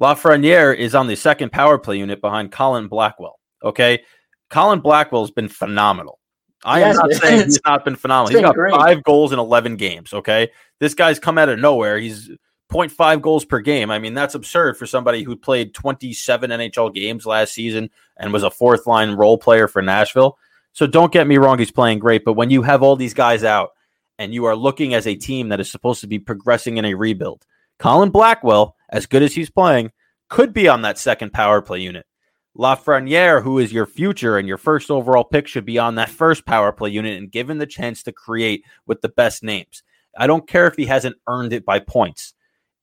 Lafreniere 0.00 0.76
is 0.76 0.94
on 0.94 1.06
the 1.06 1.16
second 1.16 1.52
power 1.52 1.78
play 1.78 1.98
unit 1.98 2.20
behind 2.20 2.52
Colin 2.52 2.88
Blackwell. 2.88 3.38
Okay. 3.62 4.02
Colin 4.50 4.80
Blackwell's 4.80 5.30
been 5.30 5.48
phenomenal. 5.48 6.18
I 6.64 6.80
am 6.80 6.96
not 6.96 7.12
saying 7.12 7.44
he's 7.44 7.60
not 7.64 7.84
been 7.84 7.96
phenomenal. 7.96 8.36
He's 8.36 8.44
got 8.44 8.54
great. 8.54 8.74
five 8.74 9.02
goals 9.04 9.32
in 9.32 9.38
11 9.38 9.76
games. 9.76 10.12
Okay. 10.12 10.50
This 10.80 10.94
guy's 10.94 11.18
come 11.18 11.38
out 11.38 11.48
of 11.48 11.58
nowhere. 11.58 11.98
He's 11.98 12.30
0.5 12.70 13.22
goals 13.22 13.44
per 13.44 13.60
game. 13.60 13.90
I 13.90 13.98
mean, 13.98 14.14
that's 14.14 14.34
absurd 14.34 14.76
for 14.76 14.86
somebody 14.86 15.22
who 15.22 15.36
played 15.36 15.74
27 15.74 16.50
NHL 16.50 16.92
games 16.92 17.26
last 17.26 17.54
season 17.54 17.90
and 18.16 18.32
was 18.32 18.42
a 18.42 18.50
fourth 18.50 18.86
line 18.86 19.12
role 19.12 19.38
player 19.38 19.68
for 19.68 19.82
Nashville. 19.82 20.38
So 20.72 20.86
don't 20.86 21.12
get 21.12 21.26
me 21.26 21.38
wrong, 21.38 21.58
he's 21.58 21.70
playing 21.70 22.00
great. 22.00 22.24
But 22.24 22.34
when 22.34 22.50
you 22.50 22.62
have 22.62 22.82
all 22.82 22.96
these 22.96 23.14
guys 23.14 23.44
out 23.44 23.70
and 24.18 24.34
you 24.34 24.44
are 24.44 24.56
looking 24.56 24.94
as 24.94 25.06
a 25.06 25.14
team 25.14 25.48
that 25.48 25.60
is 25.60 25.70
supposed 25.70 26.00
to 26.02 26.06
be 26.06 26.18
progressing 26.18 26.76
in 26.76 26.84
a 26.84 26.94
rebuild, 26.94 27.46
Colin 27.78 28.10
Blackwell, 28.10 28.76
as 28.88 29.06
good 29.06 29.22
as 29.22 29.34
he's 29.34 29.50
playing, 29.50 29.92
could 30.28 30.52
be 30.52 30.68
on 30.68 30.82
that 30.82 30.98
second 30.98 31.32
power 31.32 31.62
play 31.62 31.80
unit. 31.80 32.06
Lafreniere, 32.56 33.42
who 33.42 33.58
is 33.58 33.72
your 33.72 33.86
future 33.86 34.38
and 34.38 34.48
your 34.48 34.56
first 34.56 34.90
overall 34.90 35.24
pick, 35.24 35.46
should 35.46 35.66
be 35.66 35.78
on 35.78 35.96
that 35.96 36.08
first 36.08 36.46
power 36.46 36.72
play 36.72 36.90
unit 36.90 37.18
and 37.18 37.30
given 37.30 37.58
the 37.58 37.66
chance 37.66 38.02
to 38.02 38.12
create 38.12 38.64
with 38.86 39.02
the 39.02 39.10
best 39.10 39.42
names. 39.42 39.82
I 40.18 40.26
don't 40.26 40.48
care 40.48 40.66
if 40.66 40.76
he 40.76 40.86
hasn't 40.86 41.16
earned 41.28 41.52
it 41.52 41.66
by 41.66 41.78
points. 41.80 42.34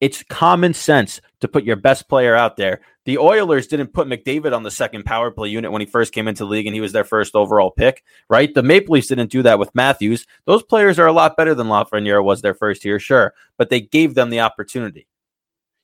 It's 0.03 0.21
common 0.21 0.73
sense 0.73 1.21
to 1.39 1.47
put 1.47 1.63
your 1.63 1.77
best 1.77 2.09
player 2.09 2.35
out 2.35 2.57
there. 2.57 2.81
The 3.05 3.19
Oilers 3.19 3.67
didn't 3.67 3.93
put 3.93 4.05
McDavid 4.05 4.53
on 4.53 4.63
the 4.63 4.69
second 4.69 5.05
power 5.05 5.31
play 5.31 5.47
unit 5.47 5.71
when 5.71 5.79
he 5.79 5.85
first 5.85 6.11
came 6.11 6.27
into 6.27 6.43
the 6.43 6.49
league 6.49 6.65
and 6.65 6.75
he 6.75 6.81
was 6.81 6.91
their 6.91 7.05
first 7.05 7.37
overall 7.37 7.71
pick, 7.71 8.03
right? 8.29 8.53
The 8.53 8.63
Maple 8.63 8.95
Leafs 8.95 9.07
didn't 9.07 9.31
do 9.31 9.43
that 9.43 9.59
with 9.59 9.73
Matthews. 9.73 10.25
Those 10.43 10.61
players 10.61 10.99
are 10.99 11.07
a 11.07 11.13
lot 11.13 11.37
better 11.37 11.55
than 11.55 11.67
Lafreniere 11.67 12.21
was 12.21 12.41
their 12.41 12.53
first 12.53 12.83
year, 12.83 12.99
sure, 12.99 13.33
but 13.57 13.69
they 13.69 13.79
gave 13.79 14.13
them 14.13 14.29
the 14.29 14.41
opportunity. 14.41 15.07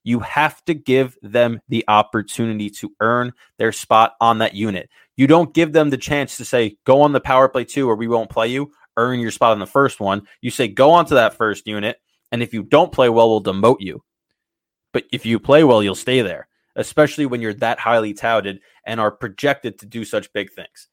You 0.03 0.19
have 0.19 0.65
to 0.65 0.73
give 0.73 1.17
them 1.21 1.61
the 1.69 1.85
opportunity 1.87 2.69
to 2.71 2.91
earn 2.99 3.31
their 3.57 3.71
spot 3.71 4.15
on 4.19 4.39
that 4.39 4.53
unit. 4.53 4.89
You 5.15 5.27
don't 5.27 5.53
give 5.53 5.71
them 5.71 5.91
the 5.91 5.97
chance 5.97 6.35
to 6.35 6.43
say, 6.43 6.75
go 6.83 7.03
on 7.03 7.13
the 7.13 7.21
power 7.21 7.47
play 7.47 7.63
two 7.63 7.89
or 7.89 7.95
we 7.95 8.09
won't 8.09 8.29
play 8.29 8.49
you, 8.49 8.73
earn 8.97 9.21
your 9.21 9.31
spot 9.31 9.53
on 9.53 9.59
the 9.59 9.65
first 9.65 10.01
one. 10.01 10.23
You 10.41 10.51
say, 10.51 10.67
go 10.67 10.91
onto 10.91 11.15
that 11.15 11.35
first 11.35 11.65
unit. 11.65 12.01
And 12.33 12.43
if 12.43 12.53
you 12.53 12.63
don't 12.63 12.91
play 12.91 13.07
well, 13.07 13.29
we'll 13.29 13.41
demote 13.41 13.77
you. 13.79 14.03
But 14.91 15.05
if 15.11 15.25
you 15.25 15.39
play 15.39 15.63
well, 15.63 15.83
you'll 15.83 15.95
stay 15.95 16.21
there, 16.21 16.47
especially 16.75 17.25
when 17.25 17.41
you're 17.41 17.53
that 17.55 17.79
highly 17.79 18.13
touted 18.13 18.59
and 18.85 18.99
are 18.99 19.11
projected 19.11 19.79
to 19.79 19.85
do 19.85 20.03
such 20.03 20.33
big 20.33 20.51
things. 20.51 20.87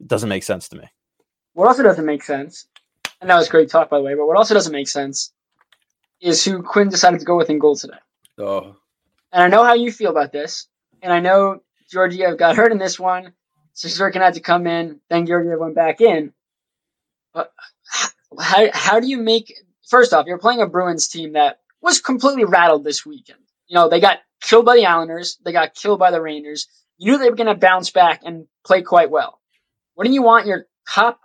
It 0.00 0.08
doesn't 0.08 0.28
make 0.28 0.42
sense 0.42 0.68
to 0.68 0.76
me. 0.76 0.84
What 1.54 1.68
also 1.68 1.82
doesn't 1.82 2.04
make 2.04 2.22
sense, 2.22 2.66
and 3.20 3.30
that 3.30 3.36
was 3.36 3.48
great 3.48 3.70
talk, 3.70 3.88
by 3.88 3.98
the 3.98 4.04
way, 4.04 4.14
but 4.14 4.26
what 4.26 4.36
also 4.36 4.52
doesn't 4.52 4.72
make 4.72 4.88
sense 4.88 5.32
is 6.20 6.44
who 6.44 6.62
Quinn 6.62 6.88
decided 6.88 7.20
to 7.20 7.26
go 7.26 7.36
with 7.36 7.48
in 7.48 7.58
goal 7.58 7.76
today. 7.76 7.98
Oh. 8.38 8.76
And 9.32 9.42
I 9.42 9.48
know 9.48 9.64
how 9.64 9.74
you 9.74 9.90
feel 9.90 10.10
about 10.10 10.32
this, 10.32 10.66
and 11.00 11.12
I 11.12 11.20
know 11.20 11.60
Georgiev 11.90 12.36
got 12.36 12.56
hurt 12.56 12.72
in 12.72 12.78
this 12.78 12.98
one. 12.98 13.32
Shesterkin 13.74 14.20
had 14.20 14.34
to 14.34 14.40
come 14.40 14.66
in, 14.66 15.00
then 15.08 15.26
Georgiev 15.26 15.58
went 15.58 15.74
back 15.74 16.00
in. 16.00 16.32
But 17.32 17.52
how, 18.38 18.68
how 18.72 19.00
do 19.00 19.06
you 19.06 19.18
make 19.18 19.52
first 19.86 20.12
off, 20.12 20.26
you're 20.26 20.38
playing 20.38 20.60
a 20.60 20.66
Bruins 20.66 21.08
team 21.08 21.32
that 21.32 21.60
was 21.86 22.00
completely 22.00 22.44
rattled 22.44 22.84
this 22.84 23.06
weekend. 23.06 23.38
You 23.68 23.76
know, 23.76 23.88
they 23.88 24.00
got 24.00 24.18
killed 24.42 24.66
by 24.66 24.74
the 24.76 24.86
Islanders, 24.86 25.38
they 25.44 25.52
got 25.52 25.74
killed 25.74 25.98
by 25.98 26.10
the 26.10 26.20
Rangers. 26.20 26.66
You 26.98 27.12
knew 27.12 27.18
they 27.18 27.30
were 27.30 27.36
going 27.36 27.46
to 27.46 27.54
bounce 27.54 27.90
back 27.90 28.22
and 28.24 28.46
play 28.64 28.82
quite 28.82 29.10
well. 29.10 29.40
Wouldn't 29.96 30.14
you 30.14 30.22
want 30.22 30.46
your 30.46 30.66
top 30.88 31.20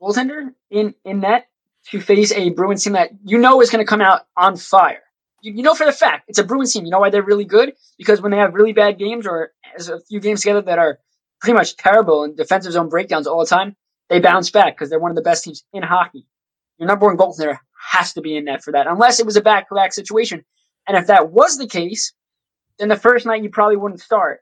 goaltender 0.00 0.52
in 0.70 0.94
in 1.04 1.20
net 1.20 1.48
to 1.90 2.00
face 2.00 2.32
a 2.32 2.50
Bruins 2.50 2.84
team 2.84 2.92
that 2.92 3.10
you 3.24 3.38
know 3.38 3.60
is 3.60 3.70
going 3.70 3.84
to 3.84 3.88
come 3.88 4.00
out 4.00 4.22
on 4.36 4.56
fire? 4.56 5.02
You, 5.42 5.54
you 5.54 5.62
know 5.62 5.74
for 5.74 5.86
the 5.86 5.92
fact 5.92 6.24
it's 6.28 6.38
a 6.38 6.44
Bruins 6.44 6.72
team. 6.72 6.84
You 6.84 6.90
know 6.90 7.00
why 7.00 7.10
they're 7.10 7.22
really 7.22 7.44
good? 7.44 7.72
Because 7.98 8.20
when 8.20 8.32
they 8.32 8.38
have 8.38 8.54
really 8.54 8.72
bad 8.72 8.98
games 8.98 9.26
or 9.26 9.52
a 9.76 10.00
few 10.08 10.20
games 10.20 10.42
together 10.42 10.62
that 10.62 10.78
are 10.78 10.98
pretty 11.40 11.56
much 11.56 11.76
terrible 11.76 12.24
and 12.24 12.36
defensive 12.36 12.72
zone 12.72 12.88
breakdowns 12.88 13.26
all 13.26 13.40
the 13.40 13.46
time, 13.46 13.76
they 14.08 14.20
bounce 14.20 14.50
back 14.50 14.76
because 14.76 14.90
they're 14.90 14.98
one 14.98 15.10
of 15.10 15.16
the 15.16 15.22
best 15.22 15.44
teams 15.44 15.64
in 15.72 15.82
hockey. 15.82 16.26
Your 16.78 16.88
number 16.88 17.06
one 17.06 17.16
goaltender 17.16 17.58
has 17.90 18.12
to 18.14 18.20
be 18.20 18.36
in 18.36 18.44
net 18.44 18.62
for 18.62 18.72
that, 18.72 18.86
unless 18.86 19.20
it 19.20 19.26
was 19.26 19.36
a 19.36 19.42
back 19.42 19.68
to 19.68 19.74
back 19.74 19.92
situation. 19.92 20.44
And 20.86 20.96
if 20.96 21.06
that 21.06 21.30
was 21.30 21.58
the 21.58 21.66
case, 21.66 22.12
then 22.78 22.88
the 22.88 22.96
first 22.96 23.26
night 23.26 23.42
you 23.42 23.50
probably 23.50 23.76
wouldn't 23.76 24.00
start. 24.00 24.40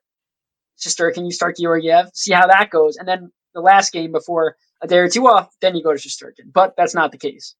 Shesterkin, 0.80 1.24
you 1.24 1.32
start 1.32 1.56
Georgiev, 1.58 2.10
see 2.14 2.32
how 2.32 2.46
that 2.46 2.70
goes, 2.70 2.96
and 2.96 3.06
then 3.06 3.30
the 3.54 3.60
last 3.60 3.92
game 3.92 4.12
before 4.12 4.56
a 4.80 4.86
day 4.86 4.98
or 4.98 5.08
two 5.08 5.26
off, 5.28 5.54
then 5.60 5.76
you 5.76 5.82
go 5.82 5.92
to 5.92 5.98
Shesterkin. 5.98 6.52
But 6.52 6.74
that's 6.76 6.94
not 6.94 7.12
the 7.12 7.18
case. 7.18 7.54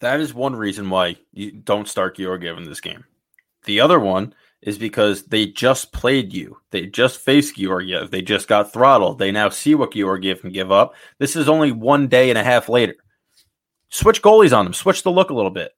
That 0.00 0.20
is 0.20 0.34
one 0.34 0.56
reason 0.56 0.90
why 0.90 1.16
you 1.32 1.52
don't 1.52 1.88
start 1.88 2.16
Georgiev 2.16 2.58
in 2.58 2.64
this 2.64 2.80
game. 2.80 3.04
The 3.64 3.80
other 3.80 4.00
one 4.00 4.34
is 4.60 4.78
because 4.78 5.24
they 5.24 5.46
just 5.46 5.92
played 5.92 6.32
you. 6.32 6.58
They 6.70 6.86
just 6.86 7.20
faced 7.20 7.56
Georgiev. 7.56 8.10
They 8.10 8.22
just 8.22 8.48
got 8.48 8.72
throttled. 8.72 9.18
They 9.18 9.30
now 9.30 9.50
see 9.50 9.74
what 9.74 9.92
Georgiev 9.92 10.40
can 10.40 10.50
give 10.50 10.72
up. 10.72 10.94
This 11.18 11.36
is 11.36 11.48
only 11.48 11.70
one 11.70 12.08
day 12.08 12.30
and 12.30 12.38
a 12.38 12.44
half 12.44 12.68
later. 12.68 12.96
Switch 13.94 14.22
goalies 14.22 14.56
on 14.56 14.64
them. 14.64 14.74
Switch 14.74 15.04
the 15.04 15.12
look 15.12 15.30
a 15.30 15.34
little 15.34 15.52
bit, 15.52 15.70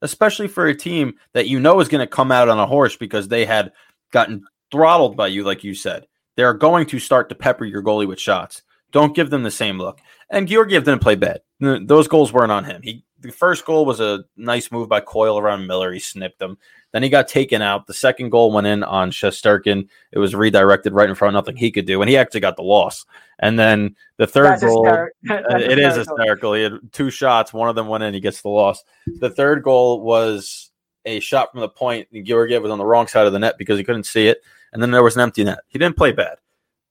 especially 0.00 0.46
for 0.46 0.68
a 0.68 0.76
team 0.76 1.14
that 1.34 1.48
you 1.48 1.58
know 1.58 1.80
is 1.80 1.88
going 1.88 2.00
to 2.00 2.06
come 2.06 2.30
out 2.30 2.48
on 2.48 2.60
a 2.60 2.66
horse 2.66 2.94
because 2.94 3.26
they 3.26 3.44
had 3.44 3.72
gotten 4.12 4.44
throttled 4.70 5.16
by 5.16 5.26
you, 5.26 5.42
like 5.42 5.64
you 5.64 5.74
said. 5.74 6.06
They're 6.36 6.54
going 6.54 6.86
to 6.86 7.00
start 7.00 7.28
to 7.30 7.34
pepper 7.34 7.64
your 7.64 7.82
goalie 7.82 8.06
with 8.06 8.20
shots. 8.20 8.62
Don't 8.92 9.16
give 9.16 9.28
them 9.30 9.42
the 9.42 9.50
same 9.50 9.76
look. 9.76 9.98
And 10.30 10.46
Georgiev 10.46 10.84
didn't 10.84 11.02
play 11.02 11.16
bad. 11.16 11.40
Those 11.58 12.06
goals 12.06 12.32
weren't 12.32 12.52
on 12.52 12.64
him. 12.64 12.80
He 12.80 13.04
the 13.22 13.30
first 13.30 13.64
goal 13.64 13.86
was 13.86 14.00
a 14.00 14.24
nice 14.36 14.70
move 14.70 14.88
by 14.88 15.00
Coyle 15.00 15.38
around 15.38 15.66
Miller. 15.66 15.92
He 15.92 16.00
snipped 16.00 16.42
him. 16.42 16.58
Then 16.92 17.02
he 17.02 17.08
got 17.08 17.28
taken 17.28 17.62
out. 17.62 17.86
The 17.86 17.94
second 17.94 18.30
goal 18.30 18.52
went 18.52 18.66
in 18.66 18.82
on 18.82 19.10
Shesterkin. 19.10 19.88
It 20.10 20.18
was 20.18 20.34
redirected 20.34 20.92
right 20.92 21.08
in 21.08 21.14
front. 21.14 21.34
Nothing 21.34 21.56
he 21.56 21.70
could 21.70 21.86
do, 21.86 22.02
and 22.02 22.08
he 22.08 22.16
actually 22.16 22.40
got 22.40 22.56
the 22.56 22.62
loss. 22.62 23.06
And 23.38 23.58
then 23.58 23.96
the 24.18 24.26
third 24.26 24.46
That's 24.46 24.64
goal, 24.64 24.86
uh, 24.88 25.06
it 25.30 25.78
is 25.78 25.96
hysterical. 25.96 26.52
He 26.54 26.64
had 26.64 26.78
two 26.92 27.10
shots. 27.10 27.52
One 27.52 27.68
of 27.68 27.76
them 27.76 27.88
went 27.88 28.04
in. 28.04 28.12
He 28.12 28.20
gets 28.20 28.42
the 28.42 28.50
loss. 28.50 28.84
The 29.06 29.30
third 29.30 29.62
goal 29.62 30.02
was 30.02 30.70
a 31.04 31.20
shot 31.20 31.52
from 31.52 31.60
the 31.60 31.68
point. 31.68 32.08
Georgiev 32.24 32.62
was 32.62 32.70
on 32.70 32.78
the 32.78 32.84
wrong 32.84 33.06
side 33.06 33.26
of 33.26 33.32
the 33.32 33.38
net 33.38 33.56
because 33.58 33.78
he 33.78 33.84
couldn't 33.84 34.04
see 34.04 34.28
it. 34.28 34.42
And 34.72 34.82
then 34.82 34.90
there 34.90 35.02
was 35.02 35.16
an 35.16 35.22
empty 35.22 35.44
net. 35.44 35.60
He 35.68 35.78
didn't 35.78 35.96
play 35.96 36.12
bad, 36.12 36.38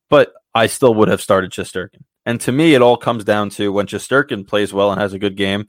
but 0.08 0.32
I 0.54 0.66
still 0.66 0.94
would 0.94 1.08
have 1.08 1.20
started 1.20 1.52
Shesterkin. 1.52 2.02
And 2.24 2.40
to 2.42 2.52
me, 2.52 2.74
it 2.74 2.82
all 2.82 2.96
comes 2.96 3.24
down 3.24 3.50
to 3.50 3.72
when 3.72 3.86
Shesterkin 3.86 4.46
plays 4.46 4.72
well 4.72 4.92
and 4.92 5.00
has 5.00 5.12
a 5.12 5.18
good 5.18 5.36
game, 5.36 5.66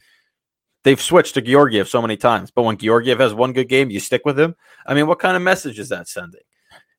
They've 0.84 1.02
switched 1.02 1.36
to 1.36 1.42
Georgiev 1.42 1.88
so 1.88 2.02
many 2.02 2.18
times, 2.18 2.52
but 2.52 2.64
when 2.64 2.78
Georgiev 2.78 3.20
has 3.20 3.34
one 3.34 3.54
good 3.54 3.70
game, 3.70 3.90
you 3.90 4.00
stick 4.00 4.24
with 4.26 4.38
him. 4.38 4.56
I 4.86 4.94
mean, 4.94 5.08
what 5.08 5.20
kind 5.20 5.38
of 5.38 5.42
message 5.42 5.80
is 5.80 5.90
that 5.90 6.08
sending? 6.08 6.42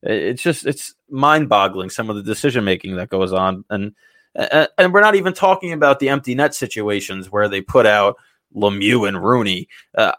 It's 0.02 0.42
just 0.42 0.66
it's 0.66 0.94
mind-boggling 1.08 1.90
some 1.90 2.10
of 2.10 2.16
the 2.16 2.22
decision 2.22 2.64
making 2.64 2.96
that 2.96 3.08
goes 3.08 3.32
on, 3.32 3.64
and 3.70 3.94
and 4.34 4.92
we're 4.92 5.00
not 5.00 5.14
even 5.14 5.32
talking 5.32 5.72
about 5.72 5.98
the 5.98 6.08
empty 6.08 6.34
net 6.34 6.54
situations 6.54 7.30
where 7.30 7.48
they 7.48 7.60
put 7.60 7.86
out 7.86 8.16
Lemieux 8.54 9.06
and 9.06 9.22
Rooney. 9.22 9.68
Uh, 9.96 10.12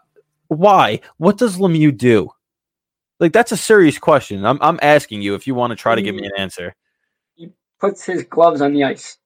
why? 0.48 1.00
What 1.18 1.38
does 1.38 1.56
Lemieux 1.56 1.96
do? 1.96 2.30
Like 3.20 3.32
that's 3.32 3.52
a 3.52 3.56
serious 3.56 3.98
question. 3.98 4.44
I'm 4.44 4.58
I'm 4.60 4.78
asking 4.82 5.22
you 5.22 5.34
if 5.34 5.46
you 5.46 5.54
want 5.54 5.70
to 5.70 5.76
try 5.76 5.94
to 5.94 6.02
give 6.02 6.14
me 6.14 6.26
an 6.26 6.32
answer. 6.36 6.74
He 7.34 7.50
puts 7.80 8.04
his 8.04 8.24
gloves 8.24 8.60
on 8.60 8.72
the 8.72 8.84
ice. 8.84 9.18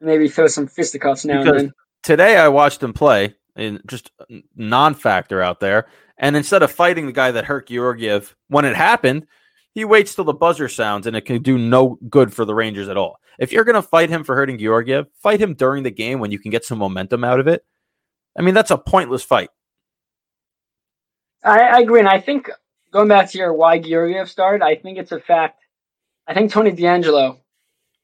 Maybe 0.00 0.28
throw 0.28 0.46
some 0.46 0.66
fisticuffs 0.66 1.24
now 1.24 1.42
because 1.42 1.60
and 1.60 1.68
then. 1.68 1.74
Today 2.02 2.36
I 2.36 2.48
watched 2.48 2.82
him 2.82 2.92
play, 2.92 3.34
and 3.56 3.80
just 3.86 4.10
non-factor 4.56 5.42
out 5.42 5.60
there. 5.60 5.86
And 6.18 6.36
instead 6.36 6.62
of 6.62 6.70
fighting 6.70 7.06
the 7.06 7.12
guy 7.12 7.30
that 7.30 7.44
hurt 7.44 7.68
Georgiev 7.68 8.34
when 8.48 8.64
it 8.64 8.76
happened, 8.76 9.26
he 9.74 9.84
waits 9.84 10.14
till 10.14 10.24
the 10.24 10.34
buzzer 10.34 10.68
sounds, 10.68 11.06
and 11.06 11.16
it 11.16 11.22
can 11.22 11.42
do 11.42 11.58
no 11.58 11.98
good 12.08 12.32
for 12.32 12.44
the 12.44 12.54
Rangers 12.54 12.88
at 12.88 12.96
all. 12.96 13.18
If 13.38 13.52
you're 13.52 13.64
going 13.64 13.74
to 13.74 13.82
fight 13.82 14.10
him 14.10 14.22
for 14.22 14.34
hurting 14.34 14.58
Georgiev, 14.58 15.06
fight 15.22 15.40
him 15.40 15.54
during 15.54 15.82
the 15.82 15.90
game 15.90 16.20
when 16.20 16.30
you 16.30 16.38
can 16.38 16.50
get 16.50 16.64
some 16.64 16.78
momentum 16.78 17.24
out 17.24 17.40
of 17.40 17.48
it. 17.48 17.64
I 18.38 18.42
mean, 18.42 18.54
that's 18.54 18.70
a 18.70 18.78
pointless 18.78 19.22
fight. 19.22 19.50
I, 21.42 21.60
I 21.60 21.80
agree, 21.80 22.00
and 22.00 22.08
I 22.08 22.20
think 22.20 22.50
going 22.92 23.08
back 23.08 23.30
to 23.30 23.38
your 23.38 23.52
why 23.54 23.78
Georgiev 23.78 24.30
started, 24.30 24.62
I 24.64 24.76
think 24.76 24.98
it's 24.98 25.12
a 25.12 25.20
fact. 25.20 25.62
I 26.28 26.34
think 26.34 26.52
Tony 26.52 26.70
DeAngelo, 26.70 27.38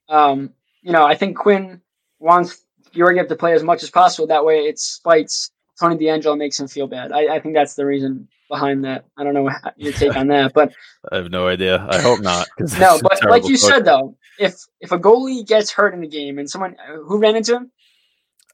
um, 0.09 0.55
you 0.83 0.93
know, 0.93 1.05
I 1.05 1.15
think 1.15 1.37
Quinn 1.37 1.81
wants 2.19 2.65
Georgiev 2.99 3.15
to 3.15 3.21
have 3.21 3.29
to 3.29 3.37
play 3.37 3.55
as 3.55 3.63
much 3.63 3.83
as 3.83 3.91
possible. 3.91 4.27
That 4.27 4.45
way, 4.45 4.61
it 4.61 4.79
spites 4.79 5.51
Tony 5.81 5.97
DeAngelo, 5.97 6.37
makes 6.37 6.59
him 6.59 6.69
feel 6.69 6.87
bad. 6.87 7.13
I, 7.13 7.37
I 7.37 7.41
think 7.41 7.55
that's 7.55 7.75
the 7.75 7.87
reason 7.87 8.29
behind 8.49 8.85
that. 8.85 9.05
I 9.17 9.25
don't 9.25 9.35
know 9.35 9.51
your 9.77 9.93
take 9.93 10.17
on 10.17 10.29
that, 10.29 10.53
but 10.53 10.73
I 11.13 11.17
have 11.17 11.31
no 11.31 11.49
idea. 11.49 11.87
I 11.89 12.01
hope 12.01 12.21
not. 12.21 12.49
no, 12.79 12.99
but 13.01 13.25
like 13.25 13.49
you 13.49 13.57
said 13.57 13.85
though, 13.85 14.17
if 14.39 14.57
if 14.81 14.93
a 14.93 14.99
goalie 14.99 15.47
gets 15.47 15.71
hurt 15.71 15.95
in 15.95 16.01
the 16.01 16.09
game 16.09 16.39
and 16.39 16.51
someone 16.51 16.77
who 17.05 17.19
ran 17.19 17.37
into 17.37 17.57
him, 17.57 17.71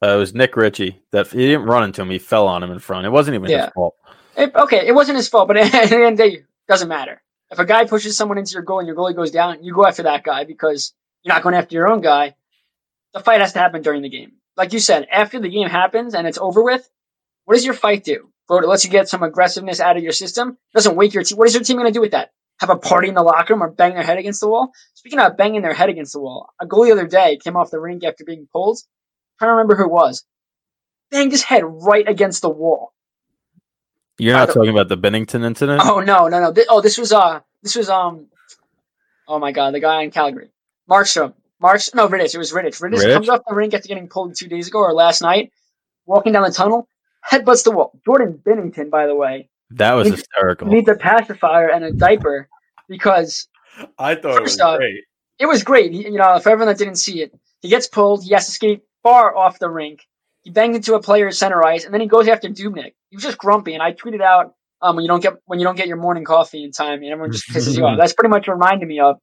uh, 0.03 0.15
it 0.15 0.17
was 0.17 0.33
Nick 0.33 0.55
Ritchie. 0.55 1.01
That 1.11 1.27
he 1.27 1.47
didn't 1.47 1.65
run 1.65 1.83
into 1.83 2.01
him; 2.01 2.09
he 2.09 2.19
fell 2.19 2.47
on 2.47 2.61
him 2.61 2.71
in 2.71 2.79
front. 2.79 3.05
It 3.05 3.11
wasn't 3.11 3.35
even 3.35 3.49
yeah. 3.49 3.65
his 3.65 3.73
fault. 3.73 3.95
It, 4.37 4.53
okay, 4.55 4.85
it 4.85 4.93
wasn't 4.93 5.17
his 5.17 5.29
fault, 5.29 5.47
but 5.47 5.57
at 5.57 5.71
the 5.71 5.95
end 5.95 6.03
of 6.03 6.17
the 6.17 6.23
day, 6.23 6.35
it 6.37 6.45
doesn't 6.67 6.89
matter. 6.89 7.21
If 7.51 7.59
a 7.59 7.65
guy 7.65 7.85
pushes 7.85 8.17
someone 8.17 8.37
into 8.37 8.53
your 8.53 8.63
goal 8.63 8.79
and 8.79 8.87
your 8.87 8.95
goalie 8.95 9.15
goes 9.15 9.31
down, 9.31 9.63
you 9.63 9.73
go 9.73 9.85
after 9.85 10.03
that 10.03 10.23
guy 10.23 10.43
because 10.43 10.93
you're 11.23 11.33
not 11.33 11.43
going 11.43 11.55
after 11.55 11.75
your 11.75 11.87
own 11.87 12.01
guy 12.01 12.35
the 13.15 13.21
fight 13.21 13.39
has 13.41 13.53
to 13.53 13.59
happen 13.59 13.81
during 13.81 14.01
the 14.03 14.09
game. 14.09 14.33
Like 14.57 14.73
you 14.73 14.79
said, 14.79 15.07
after 15.11 15.39
the 15.39 15.49
game 15.49 15.69
happens 15.69 16.13
and 16.13 16.27
it's 16.27 16.37
over 16.37 16.61
with, 16.61 16.87
what 17.45 17.55
does 17.55 17.65
your 17.65 17.73
fight 17.73 18.03
do? 18.03 18.29
Go 18.47 18.59
to 18.59 18.67
lets 18.67 18.83
you 18.83 18.91
get 18.91 19.09
some 19.09 19.23
aggressiveness 19.23 19.79
out 19.79 19.97
of 19.97 20.03
your 20.03 20.11
system. 20.11 20.49
It 20.49 20.75
Doesn't 20.75 20.97
wake 20.97 21.13
your 21.13 21.23
team. 21.23 21.37
What 21.37 21.47
is 21.47 21.55
your 21.55 21.63
team 21.63 21.77
going 21.77 21.87
to 21.87 21.93
do 21.93 22.01
with 22.01 22.11
that? 22.11 22.31
Have 22.59 22.69
a 22.69 22.75
party 22.75 23.07
in 23.07 23.15
the 23.15 23.23
locker 23.23 23.53
room 23.53 23.63
or 23.63 23.71
bang 23.71 23.93
their 23.93 24.03
head 24.03 24.17
against 24.17 24.41
the 24.41 24.49
wall? 24.49 24.71
Speaking 24.93 25.19
of 25.19 25.37
banging 25.37 25.61
their 25.61 25.73
head 25.73 25.89
against 25.89 26.13
the 26.13 26.19
wall, 26.19 26.49
a 26.59 26.67
goalie 26.67 26.87
the 26.87 26.91
other 26.91 27.07
day 27.07 27.37
came 27.41 27.55
off 27.55 27.71
the 27.71 27.79
rink 27.79 28.03
after 28.03 28.25
being 28.25 28.47
pulled. 28.51 28.79
Trying 29.39 29.49
to 29.49 29.53
remember 29.53 29.75
who 29.75 29.85
it 29.85 29.91
was. 29.91 30.25
Banged 31.09 31.31
his 31.31 31.43
head 31.43 31.63
right 31.65 32.07
against 32.07 32.41
the 32.41 32.49
wall. 32.49 32.93
You're 34.17 34.33
not 34.33 34.49
talking 34.49 34.69
about 34.69 34.89
the 34.89 34.97
Binnington 34.97 35.45
incident? 35.45 35.81
Oh 35.83 35.99
no, 35.99 36.27
no, 36.27 36.41
no. 36.41 36.51
This, 36.51 36.65
oh, 36.69 36.81
this 36.81 36.97
was 36.97 37.11
uh, 37.11 37.41
this 37.63 37.75
was 37.75 37.89
um, 37.89 38.27
oh 39.27 39.39
my 39.39 39.51
god, 39.51 39.73
the 39.73 39.81
guy 39.81 40.03
in 40.03 40.11
Calgary, 40.11 40.49
Markstrom. 40.89 41.33
March, 41.59 41.89
no, 41.93 42.07
Rittich. 42.07 42.35
It 42.35 42.37
was 42.37 42.51
Rittich. 42.51 42.81
Rittich, 42.81 42.99
Rittich? 42.99 43.13
comes 43.13 43.29
off 43.29 43.41
the 43.47 43.55
rink 43.55 43.73
after 43.73 43.87
getting 43.87 44.07
pulled 44.07 44.35
two 44.35 44.47
days 44.47 44.67
ago 44.67 44.79
or 44.79 44.93
last 44.93 45.21
night, 45.21 45.51
walking 46.05 46.33
down 46.33 46.43
the 46.43 46.51
tunnel, 46.51 46.87
headbutts 47.29 47.63
the 47.63 47.71
wall. 47.71 47.99
Jordan 48.05 48.39
Binnington, 48.45 48.89
by 48.89 49.07
the 49.07 49.15
way. 49.15 49.49
That 49.71 49.93
was 49.93 50.05
needs, 50.05 50.17
hysterical. 50.17 50.67
Needs 50.67 50.89
a 50.89 50.95
pacifier 50.95 51.69
and 51.69 51.83
a 51.83 51.91
diaper 51.91 52.49
because 52.87 53.47
I 53.97 54.15
thought 54.15 54.37
it 54.37 54.43
was 54.43 54.59
off, 54.59 54.77
great. 54.77 55.03
It 55.39 55.45
was 55.47 55.63
great. 55.63 55.91
You 55.91 56.11
know, 56.11 56.39
for 56.39 56.49
everyone 56.49 56.67
that 56.67 56.77
didn't 56.77 56.95
see 56.95 57.21
it, 57.21 57.33
he 57.61 57.69
gets 57.69 57.87
pulled. 57.87 58.23
He 58.23 58.33
has 58.33 58.45
to 58.45 58.51
skate 58.51 58.81
far 59.03 59.35
off 59.35 59.59
the 59.59 59.69
rink. 59.69 60.01
He 60.43 60.51
banged 60.51 60.75
into 60.75 60.93
a 60.93 61.01
player's 61.01 61.39
center 61.39 61.65
ice, 61.65 61.85
and 61.85 61.93
then 61.93 62.01
he 62.01 62.07
goes 62.07 62.27
after 62.27 62.47
Dubnyk. 62.47 62.93
He 63.09 63.15
was 63.15 63.23
just 63.23 63.37
grumpy, 63.37 63.73
and 63.73 63.81
I 63.81 63.93
tweeted 63.93 64.21
out 64.21 64.53
um, 64.81 64.95
when 64.95 65.03
you 65.03 65.07
don't 65.07 65.21
get 65.21 65.33
when 65.45 65.59
you 65.59 65.65
don't 65.65 65.75
get 65.75 65.87
your 65.87 65.97
morning 65.97 66.23
coffee 66.23 66.63
in 66.63 66.71
time, 66.71 67.01
and 67.01 67.11
everyone 67.11 67.31
just 67.31 67.49
pisses 67.49 67.75
you 67.75 67.85
off. 67.85 67.97
That's 67.99 68.13
pretty 68.13 68.29
much 68.29 68.47
what 68.47 68.53
reminded 68.53 68.87
me 68.87 68.99
of. 68.99 69.17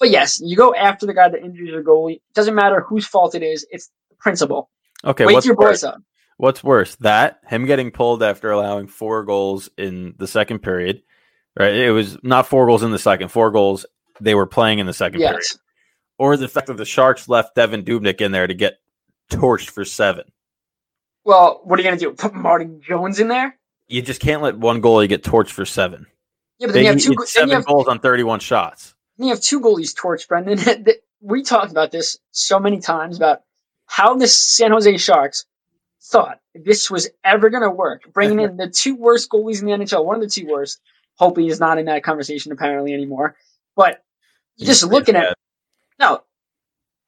But 0.00 0.10
yes, 0.10 0.40
you 0.42 0.56
go 0.56 0.74
after 0.74 1.06
the 1.06 1.14
guy 1.14 1.28
that 1.28 1.42
injures 1.44 1.68
your 1.68 1.84
goalie. 1.84 2.16
It 2.16 2.34
doesn't 2.34 2.54
matter 2.54 2.80
whose 2.80 3.06
fault 3.06 3.34
it 3.34 3.42
is. 3.42 3.66
It's 3.70 3.90
the 4.08 4.16
principle. 4.16 4.70
Okay, 5.04 5.26
Wake 5.26 5.34
what's 5.34 5.46
your 5.46 5.54
worse? 5.56 5.82
boys 5.82 5.84
up. 5.84 6.02
What's 6.38 6.64
worse, 6.64 6.96
that 6.96 7.40
him 7.46 7.66
getting 7.66 7.90
pulled 7.90 8.22
after 8.22 8.50
allowing 8.50 8.86
four 8.86 9.24
goals 9.24 9.68
in 9.76 10.14
the 10.16 10.26
second 10.26 10.60
period, 10.60 11.02
right? 11.58 11.74
It 11.74 11.90
was 11.90 12.16
not 12.22 12.46
four 12.46 12.66
goals 12.66 12.82
in 12.82 12.90
the 12.92 12.98
second, 12.98 13.28
four 13.28 13.50
goals 13.50 13.84
they 14.22 14.34
were 14.34 14.46
playing 14.46 14.78
in 14.78 14.86
the 14.86 14.94
second 14.94 15.20
period, 15.20 15.42
or 16.18 16.38
the 16.38 16.48
fact 16.48 16.68
that 16.68 16.78
the 16.78 16.86
Sharks 16.86 17.28
left 17.28 17.54
Devin 17.56 17.84
Dubnyk 17.84 18.22
in 18.22 18.32
there 18.32 18.46
to 18.46 18.54
get 18.54 18.78
torched 19.30 19.68
for 19.68 19.84
seven. 19.84 20.24
Well, 21.24 21.60
what 21.64 21.78
are 21.78 21.82
you 21.82 21.88
gonna 21.88 22.00
do? 22.00 22.12
Put 22.12 22.32
Martin 22.34 22.80
Jones 22.82 23.20
in 23.20 23.28
there? 23.28 23.58
You 23.88 24.00
just 24.00 24.22
can't 24.22 24.40
let 24.40 24.56
one 24.56 24.80
goalie 24.80 25.10
get 25.10 25.22
torched 25.22 25.50
for 25.50 25.66
seven. 25.66 26.06
Yeah, 26.58 26.68
but 26.68 26.72
Then 26.72 26.84
then 26.84 26.98
you 26.98 27.10
have 27.10 27.18
two. 27.18 27.26
seven 27.26 27.48
you 27.50 27.54
have, 27.56 27.66
goals 27.66 27.86
on 27.86 27.98
thirty-one 28.00 28.40
shots. 28.40 28.94
You 29.24 29.30
have 29.30 29.40
two 29.40 29.60
goalies 29.60 29.94
torch, 29.96 30.28
Brendan. 30.28 30.86
we 31.20 31.42
talked 31.42 31.70
about 31.70 31.90
this 31.90 32.18
so 32.32 32.58
many 32.58 32.80
times 32.80 33.16
about 33.16 33.42
how 33.86 34.14
the 34.16 34.26
San 34.28 34.70
Jose 34.72 34.96
Sharks 34.98 35.46
thought 36.02 36.40
this 36.54 36.90
was 36.90 37.08
ever 37.24 37.50
going 37.50 37.62
to 37.62 37.70
work, 37.70 38.02
bringing 38.12 38.40
in 38.40 38.56
the 38.56 38.68
two 38.68 38.94
worst 38.96 39.30
goalies 39.30 39.60
in 39.60 39.66
the 39.66 39.72
NHL, 39.72 40.04
one 40.04 40.16
of 40.16 40.22
the 40.22 40.28
two 40.28 40.46
worst. 40.46 40.80
Hopefully, 41.16 41.46
he's 41.46 41.60
not 41.60 41.78
in 41.78 41.86
that 41.86 42.02
conversation 42.02 42.52
apparently 42.52 42.94
anymore. 42.94 43.36
But 43.76 44.02
just 44.58 44.82
pretty 44.82 44.94
looking 44.96 45.16
at 45.16 45.22
bad. 45.22 45.34
no, 45.98 46.22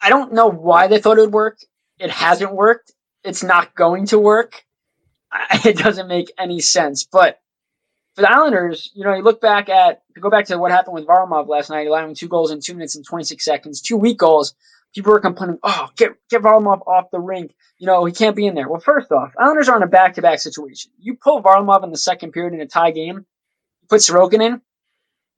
I 0.01 0.09
don't 0.11 0.33
know 0.35 0.49
why 0.49 0.89
they 0.89 0.99
thought 1.01 1.19
it 1.19 1.23
would 1.23 1.33
work. 1.33 1.59
It 1.99 2.11
hasn't 2.11 2.53
worked. 2.55 2.93
It's 3.25 3.43
not 3.43 3.75
going 3.75 4.07
to 4.07 4.19
work. 4.19 4.65
I- 5.31 5.61
It 5.65 5.79
doesn't 5.79 6.09
make 6.09 6.33
any 6.39 6.61
sense. 6.61 7.05
But 7.05 7.41
for 8.15 8.23
the 8.23 8.31
Islanders, 8.31 8.91
you 8.95 9.05
know, 9.05 9.15
you 9.15 9.23
look 9.23 9.41
back 9.41 9.69
at 9.69 10.03
go 10.21 10.31
back 10.31 10.47
to 10.47 10.59
what 10.59 10.71
happened 10.71 10.95
with 10.95 11.07
Varlamov 11.07 11.49
last 11.49 11.71
night, 11.71 11.87
allowing 11.87 12.15
two 12.15 12.29
goals 12.29 12.51
in 12.51 12.61
two 12.61 12.75
minutes 12.75 12.95
and 12.95 13.05
twenty 13.05 13.25
six 13.25 13.45
seconds, 13.45 13.81
two 13.81 13.97
weak 13.97 14.19
goals. 14.19 14.55
People 14.95 15.13
were 15.13 15.21
complaining, 15.21 15.59
"Oh, 15.63 15.89
get 15.97 16.13
get 16.29 16.43
Varlamov 16.43 16.87
off 16.87 17.11
the 17.11 17.21
rink. 17.21 17.55
You 17.79 17.87
know, 17.87 18.05
he 18.05 18.13
can't 18.13 18.37
be 18.37 18.47
in 18.47 18.55
there." 18.55 18.69
Well, 18.69 18.81
first 18.81 19.11
off, 19.11 19.33
Islanders 19.39 19.69
are 19.69 19.77
in 19.77 19.83
a 19.83 19.87
back 19.87 20.15
to 20.15 20.23
back 20.23 20.41
situation. 20.41 20.91
You 20.99 21.17
pull 21.17 21.43
Varlamov 21.43 21.85
in 21.85 21.91
the 21.91 21.97
second 21.97 22.33
period 22.33 22.53
in 22.53 22.61
a 22.61 22.67
tie 22.67 22.91
game, 22.91 23.25
you 23.81 23.89
put 23.89 24.01
Sorokin 24.01 24.43
in. 24.43 24.61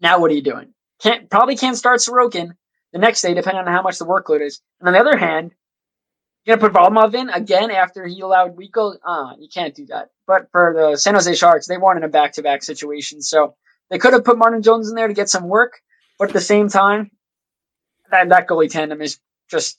Now 0.01 0.19
what 0.19 0.31
are 0.33 0.35
you 0.35 0.43
doing? 0.43 0.75
Can't 1.01 1.31
probably 1.31 1.57
can't 1.57 1.77
start 1.77 2.01
Sorokin 2.01 2.57
the 2.93 2.99
next 2.99 3.23
day, 3.23 3.35
depending 3.35 3.67
on 3.67 3.73
how 3.73 3.83
much 3.83 3.99
the 3.99 4.07
workload 4.07 4.41
is. 4.41 4.61
And 4.81 4.89
on 4.89 4.95
the 4.95 5.01
other 5.01 5.17
hand, 5.17 5.53
you're 6.45 6.57
gonna 6.57 6.71
put 6.71 6.79
Varlamov 6.79 7.15
in 7.15 7.31
again 7.31 7.71
after 7.71 8.07
he 8.07 8.21
allowed 8.21 8.57
goals. 8.73 8.99
Uh, 9.05 9.33
you 9.39 9.49
can't 9.53 9.75
do 9.75 9.87
that. 9.87 10.11
But 10.27 10.51
for 10.53 10.75
the 10.77 10.97
San 10.97 11.15
Jose 11.15 11.35
Sharks, 11.35 11.67
they 11.67 11.79
weren't 11.79 11.99
in 11.99 12.05
a 12.05 12.09
back 12.09 12.35
to 12.35 12.43
back 12.43 12.63
situation, 12.63 13.23
so 13.23 13.57
they 13.91 13.99
could 13.99 14.13
have 14.13 14.25
put 14.25 14.39
Martin 14.39 14.63
Jones 14.63 14.89
in 14.89 14.95
there 14.95 15.09
to 15.09 15.15
get 15.15 15.29
some 15.29 15.49
work. 15.49 15.81
But 16.19 16.29
at 16.29 16.35
the 16.35 16.41
same 16.41 16.69
time, 16.69 17.11
that 18.11 18.29
that 18.29 18.47
goalie 18.47 18.71
tandem 18.71 19.01
is 19.01 19.19
just 19.51 19.79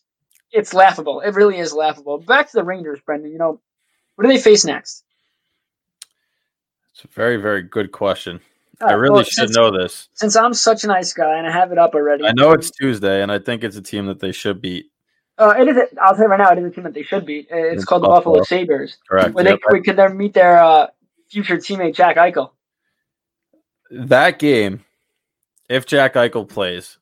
it's 0.52 0.74
laughable. 0.74 1.22
It 1.22 1.36
really 1.36 1.58
is 1.58 1.74
laughable. 1.74 2.18
Back 2.20 2.48
to 2.52 2.58
the 2.58 2.64
Rangers, 2.64 3.00
Brendan. 3.06 3.32
You 3.32 3.38
know, 3.38 3.62
what 4.16 4.24
do 4.24 4.28
they 4.30 4.42
face 4.42 4.66
next? 4.66 5.04
It's 6.94 7.04
a 7.04 7.08
very, 7.10 7.38
very 7.38 7.62
good 7.62 7.92
question. 7.92 8.40
Uh, 8.82 8.86
I 8.86 8.94
really 8.94 9.16
well, 9.16 9.24
should 9.24 9.54
know 9.54 9.78
this. 9.78 10.10
Since 10.14 10.36
I'm 10.36 10.54
such 10.54 10.84
a 10.84 10.88
nice 10.88 11.14
guy 11.14 11.38
and 11.38 11.48
I 11.48 11.52
have 11.52 11.72
it 11.72 11.78
up 11.78 11.94
already. 11.94 12.26
I 12.26 12.32
know 12.34 12.52
it's 12.52 12.72
Tuesday, 12.72 13.22
and 13.22 13.32
I 13.32 13.40
think 13.40 13.64
it's 13.64 13.76
a 13.76 13.82
team 13.82 14.08
that 14.08 14.20
they 14.20 14.32
should 14.32 14.62
beat. 14.62 14.88
Uh, 15.38 15.54
it 15.60 15.68
is. 15.68 15.76
A, 15.78 15.88
I'll 16.02 16.14
tell 16.16 16.24
you 16.26 16.30
right 16.30 16.40
now, 16.40 16.52
it 16.52 16.58
is 16.60 16.66
a 16.66 16.72
team 16.72 16.84
that 16.86 16.94
they 16.94 17.04
should 17.04 17.26
beat. 17.26 17.50
Uh, 17.52 17.58
It's 17.58 17.76
It's 17.76 17.86
called 17.86 18.04
the 18.04 18.08
Buffalo. 18.08 18.36
Buffalo 18.36 18.44
Sabres, 18.46 18.98
Correct. 19.10 19.34
where 19.34 19.46
Yep. 19.46 19.60
they 19.70 19.78
we 19.78 19.82
could 19.84 19.98
then 19.98 20.16
meet 20.16 20.34
their 20.34 20.58
uh, 20.64 20.88
future 21.30 21.58
teammate 21.58 21.94
Jack 21.96 22.16
Eichel. 22.16 22.52
that 23.92 24.40
game, 24.40 24.84
if 25.70 25.86
Jack 25.86 26.14
Eichel 26.14 26.48
plays, 26.48 26.98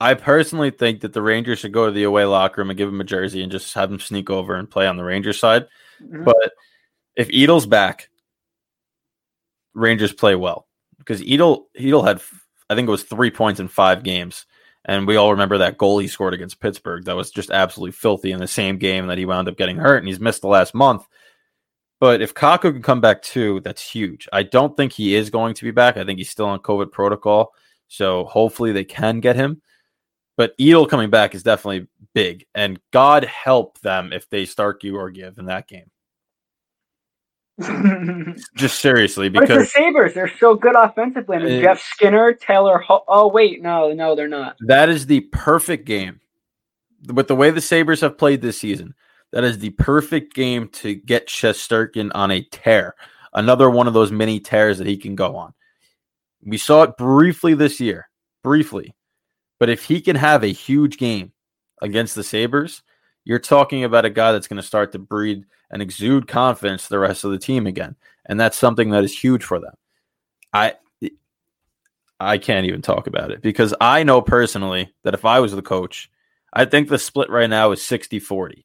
I 0.00 0.14
personally 0.14 0.70
think 0.70 1.00
that 1.02 1.12
the 1.12 1.22
Rangers 1.22 1.60
should 1.60 1.72
go 1.72 1.86
to 1.86 1.92
the 1.92 2.02
away 2.02 2.24
locker 2.24 2.60
room 2.60 2.70
and 2.70 2.76
give 2.76 2.88
him 2.88 3.00
a 3.00 3.04
jersey 3.04 3.42
and 3.42 3.50
just 3.52 3.72
have 3.74 3.90
him 3.90 4.00
sneak 4.00 4.28
over 4.30 4.54
and 4.56 4.68
play 4.70 4.86
on 4.86 4.96
the 4.96 5.04
Rangers 5.04 5.38
side. 5.38 5.66
Mhm. 6.02 6.24
But 6.24 6.52
if 7.14 7.28
Edel's 7.32 7.66
back, 7.66 8.10
Rangers 9.74 10.12
play 10.12 10.34
well 10.34 10.66
because 10.98 11.22
Edel 11.22 11.68
Edel 11.78 12.02
had 12.02 12.20
I 12.68 12.74
think 12.74 12.88
it 12.88 12.90
was 12.90 13.04
three 13.04 13.30
points 13.30 13.60
in 13.60 13.68
five 13.68 14.02
games, 14.02 14.44
and 14.86 15.06
we 15.06 15.16
all 15.16 15.32
remember 15.32 15.58
that 15.58 15.76
goal 15.76 15.98
he 15.98 16.08
scored 16.08 16.32
against 16.32 16.60
Pittsburgh 16.60 17.04
that 17.04 17.16
was 17.16 17.30
just 17.30 17.50
absolutely 17.50 17.92
filthy 17.92 18.30
in 18.30 18.40
the 18.40 18.46
same 18.46 18.78
game 18.78 19.08
that 19.08 19.18
he 19.18 19.26
wound 19.26 19.48
up 19.48 19.56
getting 19.56 19.76
hurt 19.76 19.98
and 19.98 20.06
he's 20.06 20.20
missed 20.20 20.42
the 20.42 20.48
last 20.48 20.74
month. 20.74 21.06
But 21.98 22.22
if 22.22 22.34
Kakko 22.34 22.72
can 22.72 22.82
come 22.82 23.00
back 23.00 23.20
too, 23.22 23.60
that's 23.60 23.82
huge. 23.82 24.28
I 24.32 24.44
don't 24.44 24.76
think 24.76 24.92
he 24.92 25.14
is 25.14 25.28
going 25.28 25.54
to 25.54 25.64
be 25.64 25.72
back. 25.72 25.96
I 25.96 26.04
think 26.04 26.18
he's 26.18 26.30
still 26.30 26.46
on 26.46 26.60
COVID 26.60 26.92
protocol, 26.92 27.52
so 27.88 28.24
hopefully 28.24 28.72
they 28.72 28.84
can 28.84 29.20
get 29.20 29.34
him. 29.36 29.60
But 30.36 30.54
Edel 30.60 30.86
coming 30.86 31.10
back 31.10 31.34
is 31.34 31.42
definitely 31.42 31.88
big, 32.14 32.46
and 32.54 32.78
God 32.92 33.24
help 33.24 33.80
them 33.80 34.12
if 34.12 34.28
they 34.28 34.44
start 34.44 34.82
Georgiev 34.82 35.38
in 35.38 35.46
that 35.46 35.66
game. 35.66 35.90
Just 38.54 38.80
seriously, 38.80 39.28
but 39.30 39.44
it's 39.44 39.52
the 39.52 39.64
Sabres. 39.66 40.12
They're 40.14 40.32
so 40.38 40.54
good 40.54 40.74
offensively. 40.76 41.36
I 41.36 41.42
mean, 41.42 41.58
Uh, 41.58 41.62
Jeff 41.62 41.80
Skinner, 41.80 42.34
Taylor. 42.34 42.78
Ho- 42.78 43.04
oh 43.08 43.28
wait, 43.28 43.62
no, 43.62 43.92
no, 43.92 44.14
they're 44.14 44.28
not. 44.28 44.56
that 44.66 44.88
is 44.88 45.06
the 45.06 45.20
perfect 45.32 45.86
game. 45.86 46.20
With 47.12 47.28
the 47.28 47.36
way 47.36 47.50
the 47.50 47.60
Sabres 47.60 48.00
have 48.02 48.18
played 48.18 48.42
this 48.42 48.58
season, 48.58 48.94
that 49.32 49.44
is 49.44 49.58
the 49.58 49.70
perfect 49.70 50.34
game 50.34 50.68
to 50.68 50.94
get 50.94 51.28
Shesterkin 51.28 52.10
on 52.14 52.30
a 52.30 52.42
tear. 52.42 52.94
Another 53.32 53.70
one 53.70 53.86
of 53.86 53.94
those 53.94 54.10
mini 54.12 54.40
tears 54.40 54.78
that 54.78 54.86
he 54.86 54.96
can 54.96 55.14
go 55.14 55.36
on. 55.36 55.54
We 56.44 56.58
saw 56.58 56.82
it 56.82 56.96
briefly 56.96 57.54
this 57.54 57.80
year, 57.80 58.08
briefly. 58.42 58.94
But 59.58 59.68
if 59.70 59.84
he 59.84 60.00
can 60.00 60.16
have 60.16 60.42
a 60.44 60.48
huge 60.52 60.98
game 60.98 61.32
against 61.80 62.14
the 62.14 62.24
Sabres, 62.24 62.82
you're 63.26 63.40
talking 63.40 63.82
about 63.82 64.04
a 64.04 64.10
guy 64.10 64.30
that's 64.32 64.46
going 64.46 64.62
to 64.62 64.66
start 64.66 64.92
to 64.92 65.00
breed 65.00 65.44
and 65.68 65.82
exude 65.82 66.28
confidence 66.28 66.84
to 66.84 66.90
the 66.90 66.98
rest 66.98 67.24
of 67.24 67.32
the 67.32 67.38
team 67.38 67.66
again. 67.66 67.96
And 68.24 68.38
that's 68.38 68.56
something 68.56 68.90
that 68.90 69.04
is 69.04 69.18
huge 69.18 69.42
for 69.44 69.58
them. 69.58 69.74
I 70.52 70.74
I 72.18 72.38
can't 72.38 72.66
even 72.66 72.80
talk 72.80 73.08
about 73.08 73.30
it 73.32 73.42
because 73.42 73.74
I 73.78 74.04
know 74.04 74.22
personally 74.22 74.94
that 75.02 75.12
if 75.12 75.26
I 75.26 75.40
was 75.40 75.52
the 75.52 75.60
coach, 75.60 76.08
I 76.52 76.64
think 76.64 76.88
the 76.88 76.98
split 76.98 77.28
right 77.28 77.50
now 77.50 77.72
is 77.72 77.84
60 77.84 78.20
40. 78.20 78.64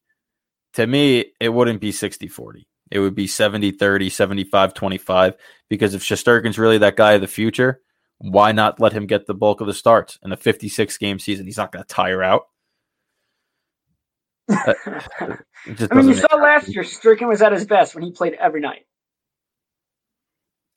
To 0.74 0.86
me, 0.86 1.26
it 1.38 1.50
wouldn't 1.50 1.80
be 1.80 1.92
60 1.92 2.28
40. 2.28 2.66
It 2.92 3.00
would 3.00 3.16
be 3.16 3.26
70 3.26 3.72
30, 3.72 4.10
75 4.10 4.74
25. 4.74 5.34
Because 5.68 5.94
if 5.94 6.02
Shesterkin's 6.02 6.58
really 6.58 6.78
that 6.78 6.96
guy 6.96 7.12
of 7.12 7.20
the 7.20 7.26
future, 7.26 7.82
why 8.18 8.52
not 8.52 8.78
let 8.78 8.92
him 8.92 9.06
get 9.06 9.26
the 9.26 9.34
bulk 9.34 9.60
of 9.60 9.66
the 9.66 9.74
starts 9.74 10.18
in 10.22 10.30
a 10.30 10.36
56 10.36 10.96
game 10.98 11.18
season? 11.18 11.46
He's 11.46 11.56
not 11.56 11.72
going 11.72 11.84
to 11.84 11.94
tire 11.94 12.22
out. 12.22 12.46
Uh, 14.52 14.74
I 15.90 15.94
mean, 15.94 16.08
you 16.08 16.14
saw 16.14 16.36
last 16.36 16.68
year, 16.68 16.82
Sturkin 16.82 17.28
was 17.28 17.42
at 17.42 17.52
his 17.52 17.66
best 17.66 17.94
when 17.94 18.04
he 18.04 18.12
played 18.12 18.34
every 18.34 18.60
night. 18.60 18.86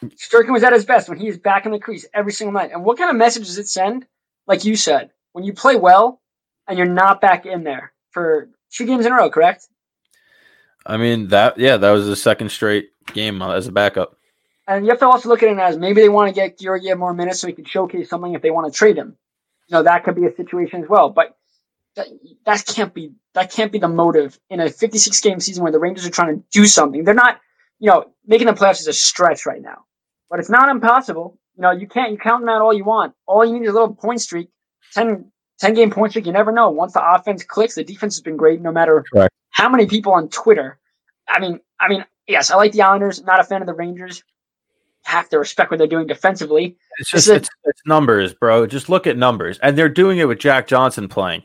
Sturkin 0.04 0.52
was 0.52 0.64
at 0.64 0.74
his 0.74 0.86
best 0.86 1.10
when 1.10 1.18
he 1.18 1.28
is 1.28 1.38
back 1.38 1.66
in 1.66 1.72
the 1.72 1.80
crease 1.80 2.06
every 2.14 2.32
single 2.32 2.54
night. 2.54 2.72
And 2.72 2.84
what 2.84 2.98
kind 2.98 3.10
of 3.10 3.16
message 3.16 3.46
does 3.46 3.58
it 3.58 3.68
send? 3.68 4.06
Like 4.48 4.66
you 4.66 4.76
said, 4.76 5.12
when 5.34 5.44
you 5.44 5.54
play 5.54 5.76
well 5.76 6.22
and 6.68 6.78
you're 6.78 6.88
not 6.88 7.22
back 7.22 7.46
in 7.46 7.64
there 7.64 7.94
for 8.12 8.50
two 8.72 8.86
games 8.86 9.06
in 9.06 9.12
a 9.12 9.16
row, 9.16 9.30
correct? 9.30 9.68
I 10.86 10.98
mean 10.98 11.30
that 11.30 11.58
yeah, 11.58 11.78
that 11.78 11.92
was 11.92 12.06
the 12.06 12.16
second 12.16 12.52
straight 12.52 12.90
game 13.14 13.42
as 13.42 13.68
a 13.68 13.72
backup. 13.72 14.18
And 14.68 14.86
you 14.86 14.92
have 14.92 15.00
to 15.00 15.08
also 15.08 15.30
look 15.30 15.44
at 15.44 15.50
it 15.50 15.58
as 15.58 15.78
maybe 15.78 16.02
they 16.02 16.10
want 16.10 16.30
to 16.30 16.34
get 16.34 16.60
Georgiev 16.60 16.98
more 16.98 17.14
minutes 17.14 17.40
so 17.40 17.48
he 17.48 17.54
can 17.54 17.66
showcase 17.66 18.10
something 18.10 18.34
if 18.34 18.42
they 18.42 18.52
want 18.52 18.72
to 18.72 18.78
trade 18.78 18.98
him. 18.98 19.16
You 19.68 19.76
know, 19.78 19.84
that 19.84 20.04
could 20.04 20.16
be 20.16 20.26
a 20.26 20.36
situation 20.36 20.84
as 20.84 20.90
well. 20.90 21.10
But 21.10 21.38
that, 21.96 22.08
that 22.46 22.66
can't 22.66 22.94
be 22.94 23.12
that 23.34 23.52
can't 23.52 23.72
be 23.72 23.80
the 23.80 23.88
motive 23.88 24.40
in 24.50 24.60
a 24.60 24.70
56 24.70 25.20
game 25.22 25.40
season 25.40 25.64
where 25.64 25.72
the 25.72 25.80
Rangers 25.80 26.06
are 26.06 26.10
trying 26.12 26.38
to 26.38 26.44
do 26.52 26.66
something. 26.66 27.04
They're 27.04 27.14
not, 27.14 27.40
you 27.80 27.90
know, 27.90 28.06
making 28.26 28.48
the 28.48 28.54
playoffs 28.54 28.80
is 28.82 28.88
a 28.88 28.94
stretch 28.94 29.46
right 29.46 29.62
now, 29.62 29.86
but 30.30 30.40
it's 30.40 30.50
not 30.50 30.70
impossible. 30.70 31.38
You 31.58 31.62
know, 31.64 31.72
you 31.72 31.88
can't 31.88 32.12
you 32.12 32.18
count 32.18 32.42
them 32.42 32.50
out 32.50 32.62
all 32.62 32.74
you 32.74 32.84
want. 32.84 33.14
All 33.26 33.46
you 33.46 33.54
need 33.54 33.64
is 33.64 33.70
a 33.70 33.74
little 33.74 33.94
point 33.96 34.22
streak, 34.22 34.50
10, 34.94 35.32
10 35.60 35.74
game 35.74 35.92
point 35.92 36.12
streak. 36.12 36.26
You 36.26 36.32
never 36.34 36.52
know. 36.52 36.70
Once 36.70 36.94
the 36.94 37.06
offense 37.06 37.44
clicks, 37.44 37.76
the 37.76 37.84
defense 37.84 38.16
has 38.16 38.22
been 38.22 38.38
great 38.38 38.62
no 38.62 38.72
matter 38.72 39.04
Correct. 39.12 39.34
how 39.52 39.70
many 39.70 39.86
people 39.86 40.14
on 40.14 40.30
Twitter. 40.30 40.78
I 41.28 41.40
mean, 41.40 41.60
I 41.80 41.88
mean, 41.88 42.06
yes, 42.28 42.52
I 42.52 42.56
like 42.58 42.72
the 42.74 42.82
Islanders. 42.84 43.24
Not 43.24 43.40
a 43.40 43.44
fan 43.44 43.62
of 43.62 43.68
the 43.68 43.74
Rangers. 43.74 44.24
Have 45.04 45.30
to 45.30 45.38
respect 45.40 45.70
what 45.70 45.78
they're 45.78 45.88
doing 45.88 46.08
defensively. 46.08 46.78
It's 46.98 47.12
just 47.12 47.28
it- 47.30 47.36
it's, 47.38 47.50
it's 47.64 47.82
numbers, 47.86 48.34
bro. 48.34 48.66
Just 48.66 48.90
look 48.90 49.06
at 49.08 49.18
numbers, 49.18 49.60
and 49.60 49.78
they're 49.78 49.88
doing 49.90 50.18
it 50.18 50.28
with 50.28 50.40
Jack 50.40 50.68
Johnson 50.68 51.08
playing. 51.08 51.44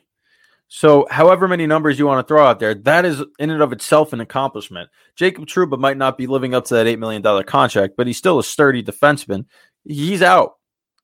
So, 0.73 1.09
however 1.11 1.49
many 1.49 1.67
numbers 1.67 1.99
you 1.99 2.07
want 2.07 2.25
to 2.25 2.33
throw 2.33 2.47
out 2.47 2.61
there, 2.61 2.75
that 2.75 3.05
is 3.05 3.25
in 3.41 3.51
and 3.51 3.61
of 3.61 3.73
itself 3.73 4.13
an 4.13 4.21
accomplishment. 4.21 4.89
Jacob 5.17 5.47
Trouba 5.47 5.77
might 5.77 5.97
not 5.97 6.17
be 6.17 6.29
living 6.29 6.55
up 6.55 6.65
to 6.67 6.75
that 6.75 6.87
eight 6.87 7.01
million 7.01 7.23
dollar 7.23 7.43
contract, 7.43 7.95
but 7.97 8.07
he's 8.07 8.19
still 8.19 8.39
a 8.39 8.45
sturdy 8.45 8.81
defenseman. 8.81 9.47
He's 9.85 10.23
out. 10.23 10.59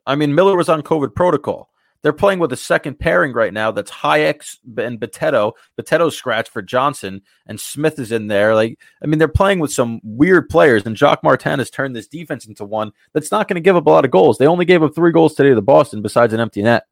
I 0.06 0.14
mean, 0.14 0.36
Miller 0.36 0.56
was 0.56 0.68
on 0.68 0.82
COVID 0.82 1.16
protocol. 1.16 1.68
They're 2.02 2.12
playing 2.12 2.38
with 2.38 2.52
a 2.52 2.56
second 2.56 3.00
pairing 3.00 3.32
right 3.32 3.52
now 3.52 3.72
that's 3.72 3.90
Hajek 3.90 4.56
and 4.78 5.00
Bitetto. 5.00 5.54
Bitetto's 5.76 6.16
scratch 6.16 6.48
for 6.48 6.62
Johnson, 6.62 7.22
and 7.48 7.58
Smith 7.58 7.98
is 7.98 8.12
in 8.12 8.28
there. 8.28 8.54
Like, 8.54 8.78
I 9.02 9.06
mean, 9.06 9.18
they're 9.18 9.26
playing 9.26 9.58
with 9.58 9.72
some 9.72 10.00
weird 10.04 10.48
players, 10.48 10.86
and 10.86 10.96
Jacques 10.96 11.24
Martin 11.24 11.58
has 11.58 11.70
turned 11.70 11.96
this 11.96 12.06
defense 12.06 12.46
into 12.46 12.64
one 12.64 12.92
that's 13.14 13.32
not 13.32 13.48
going 13.48 13.56
to 13.56 13.60
give 13.60 13.74
up 13.74 13.86
a 13.86 13.90
lot 13.90 14.04
of 14.04 14.12
goals. 14.12 14.38
They 14.38 14.46
only 14.46 14.64
gave 14.64 14.84
up 14.84 14.94
three 14.94 15.10
goals 15.10 15.34
today 15.34 15.52
to 15.52 15.60
Boston, 15.60 16.02
besides 16.02 16.32
an 16.32 16.38
empty 16.38 16.62
net. 16.62 16.84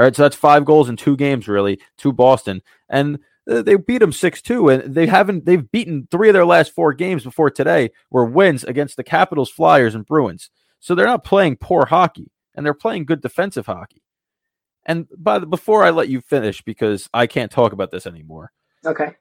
All 0.00 0.04
right, 0.04 0.16
so 0.16 0.22
that's 0.22 0.34
five 0.34 0.64
goals 0.64 0.88
in 0.88 0.96
two 0.96 1.14
games, 1.14 1.46
really, 1.46 1.78
to 1.98 2.10
Boston. 2.10 2.62
And 2.88 3.18
uh, 3.46 3.60
they 3.60 3.76
beat 3.76 3.98
them 3.98 4.12
6-2 4.12 4.72
and 4.72 4.94
they 4.94 5.06
haven't 5.06 5.44
they've 5.44 5.70
beaten 5.70 6.08
three 6.10 6.30
of 6.30 6.32
their 6.32 6.46
last 6.46 6.74
four 6.74 6.94
games 6.94 7.22
before 7.22 7.50
today 7.50 7.90
were 8.10 8.24
wins 8.24 8.64
against 8.64 8.96
the 8.96 9.04
Capitals, 9.04 9.50
Flyers 9.50 9.94
and 9.94 10.06
Bruins. 10.06 10.48
So 10.78 10.94
they're 10.94 11.04
not 11.04 11.22
playing 11.22 11.56
poor 11.56 11.84
hockey 11.84 12.32
and 12.54 12.64
they're 12.64 12.72
playing 12.72 13.04
good 13.04 13.20
defensive 13.20 13.66
hockey. 13.66 14.02
And 14.86 15.06
by 15.18 15.38
the, 15.38 15.46
before 15.46 15.84
I 15.84 15.90
let 15.90 16.08
you 16.08 16.22
finish 16.22 16.62
because 16.62 17.06
I 17.12 17.26
can't 17.26 17.52
talk 17.52 17.74
about 17.74 17.90
this 17.90 18.06
anymore. 18.06 18.52
Okay. 18.86 19.16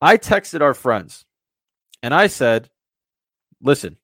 I 0.00 0.16
texted 0.16 0.62
our 0.62 0.74
friends 0.74 1.26
and 2.02 2.12
I 2.12 2.26
said, 2.26 2.70
"Listen, 3.62 3.98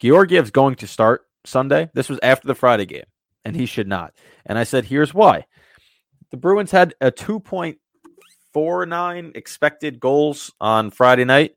Georgiev's 0.00 0.50
going 0.50 0.74
to 0.76 0.88
start 0.88 1.22
Sunday. 1.44 1.88
This 1.94 2.08
was 2.08 2.18
after 2.20 2.48
the 2.48 2.56
Friday 2.56 2.86
game 2.86 3.04
and 3.44 3.56
he 3.56 3.66
should 3.66 3.88
not." 3.88 4.14
And 4.46 4.58
I 4.58 4.64
said, 4.64 4.86
"Here's 4.86 5.14
why." 5.14 5.46
The 6.30 6.36
Bruins 6.38 6.70
had 6.70 6.94
a 7.00 7.10
2.49 7.10 9.36
expected 9.36 10.00
goals 10.00 10.52
on 10.60 10.90
Friday 10.90 11.24
night 11.24 11.56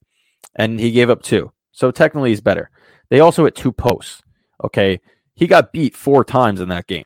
and 0.55 0.79
he 0.79 0.91
gave 0.91 1.09
up 1.09 1.21
two. 1.21 1.51
So 1.71 1.91
technically 1.91 2.29
he's 2.29 2.41
better. 2.41 2.69
They 3.09 3.19
also 3.19 3.45
hit 3.45 3.55
two 3.55 3.71
posts. 3.71 4.21
Okay. 4.63 4.99
He 5.35 5.47
got 5.47 5.73
beat 5.73 5.95
four 5.95 6.23
times 6.23 6.61
in 6.61 6.69
that 6.69 6.87
game. 6.87 7.05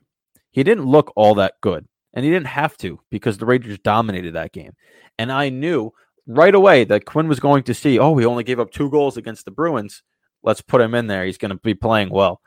He 0.52 0.64
didn't 0.64 0.86
look 0.86 1.12
all 1.16 1.36
that 1.36 1.56
good, 1.62 1.88
and 2.14 2.26
he 2.26 2.32
didn't 2.32 2.48
have 2.48 2.78
to 2.78 3.00
because 3.10 3.38
the 3.38 3.46
Rangers 3.46 3.80
dominated 3.80 4.34
that 4.34 4.52
game. 4.52 4.74
And 5.18 5.32
I 5.32 5.50
knew 5.50 5.92
right 6.28 6.54
away 6.54 6.84
that 6.86 7.06
Quinn 7.06 7.28
was 7.28 7.40
going 7.40 7.64
to 7.64 7.74
see, 7.74 7.98
oh, 7.98 8.16
he 8.18 8.26
only 8.26 8.44
gave 8.44 8.60
up 8.60 8.72
two 8.72 8.90
goals 8.90 9.18
against 9.18 9.46
the 9.46 9.52
Bruins. 9.52 10.04
Let's 10.44 10.62
put 10.62 10.82
him 10.82 10.96
in 10.96 11.08
there. 11.08 11.26
He's 11.26 11.38
going 11.38 11.52
to 11.52 11.58
be 11.58 11.74
playing 11.74 12.10
well. 12.10 12.42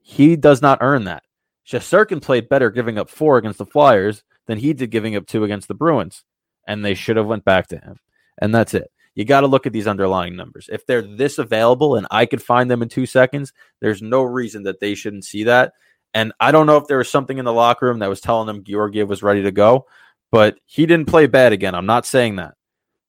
He 0.00 0.36
does 0.36 0.62
not 0.62 0.78
earn 0.80 1.04
that. 1.04 1.24
Shesterkin 1.70 2.20
played 2.20 2.48
better 2.48 2.70
giving 2.70 2.98
up 2.98 3.08
four 3.08 3.38
against 3.38 3.58
the 3.58 3.66
Flyers 3.66 4.24
than 4.46 4.58
he 4.58 4.72
did 4.72 4.90
giving 4.90 5.14
up 5.14 5.26
two 5.26 5.44
against 5.44 5.68
the 5.68 5.74
Bruins, 5.74 6.24
and 6.66 6.84
they 6.84 6.94
should 6.94 7.16
have 7.16 7.26
went 7.26 7.44
back 7.44 7.68
to 7.68 7.78
him. 7.78 7.96
And 8.38 8.52
that's 8.52 8.74
it. 8.74 8.90
You 9.14 9.24
got 9.24 9.42
to 9.42 9.46
look 9.46 9.66
at 9.66 9.72
these 9.72 9.86
underlying 9.86 10.34
numbers. 10.34 10.68
If 10.72 10.86
they're 10.86 11.02
this 11.02 11.38
available 11.38 11.96
and 11.96 12.06
I 12.10 12.26
could 12.26 12.42
find 12.42 12.70
them 12.70 12.82
in 12.82 12.88
two 12.88 13.06
seconds, 13.06 13.52
there's 13.80 14.02
no 14.02 14.22
reason 14.22 14.64
that 14.64 14.80
they 14.80 14.94
shouldn't 14.94 15.24
see 15.24 15.44
that. 15.44 15.74
And 16.12 16.32
I 16.40 16.50
don't 16.50 16.66
know 16.66 16.76
if 16.76 16.86
there 16.86 16.98
was 16.98 17.08
something 17.08 17.38
in 17.38 17.44
the 17.44 17.52
locker 17.52 17.86
room 17.86 18.00
that 18.00 18.08
was 18.08 18.20
telling 18.20 18.46
them 18.46 18.64
Georgiev 18.64 19.08
was 19.08 19.22
ready 19.22 19.42
to 19.42 19.52
go, 19.52 19.86
but 20.32 20.58
he 20.64 20.86
didn't 20.86 21.08
play 21.08 21.26
bad 21.26 21.52
again. 21.52 21.74
I'm 21.74 21.86
not 21.86 22.06
saying 22.06 22.36
that. 22.36 22.54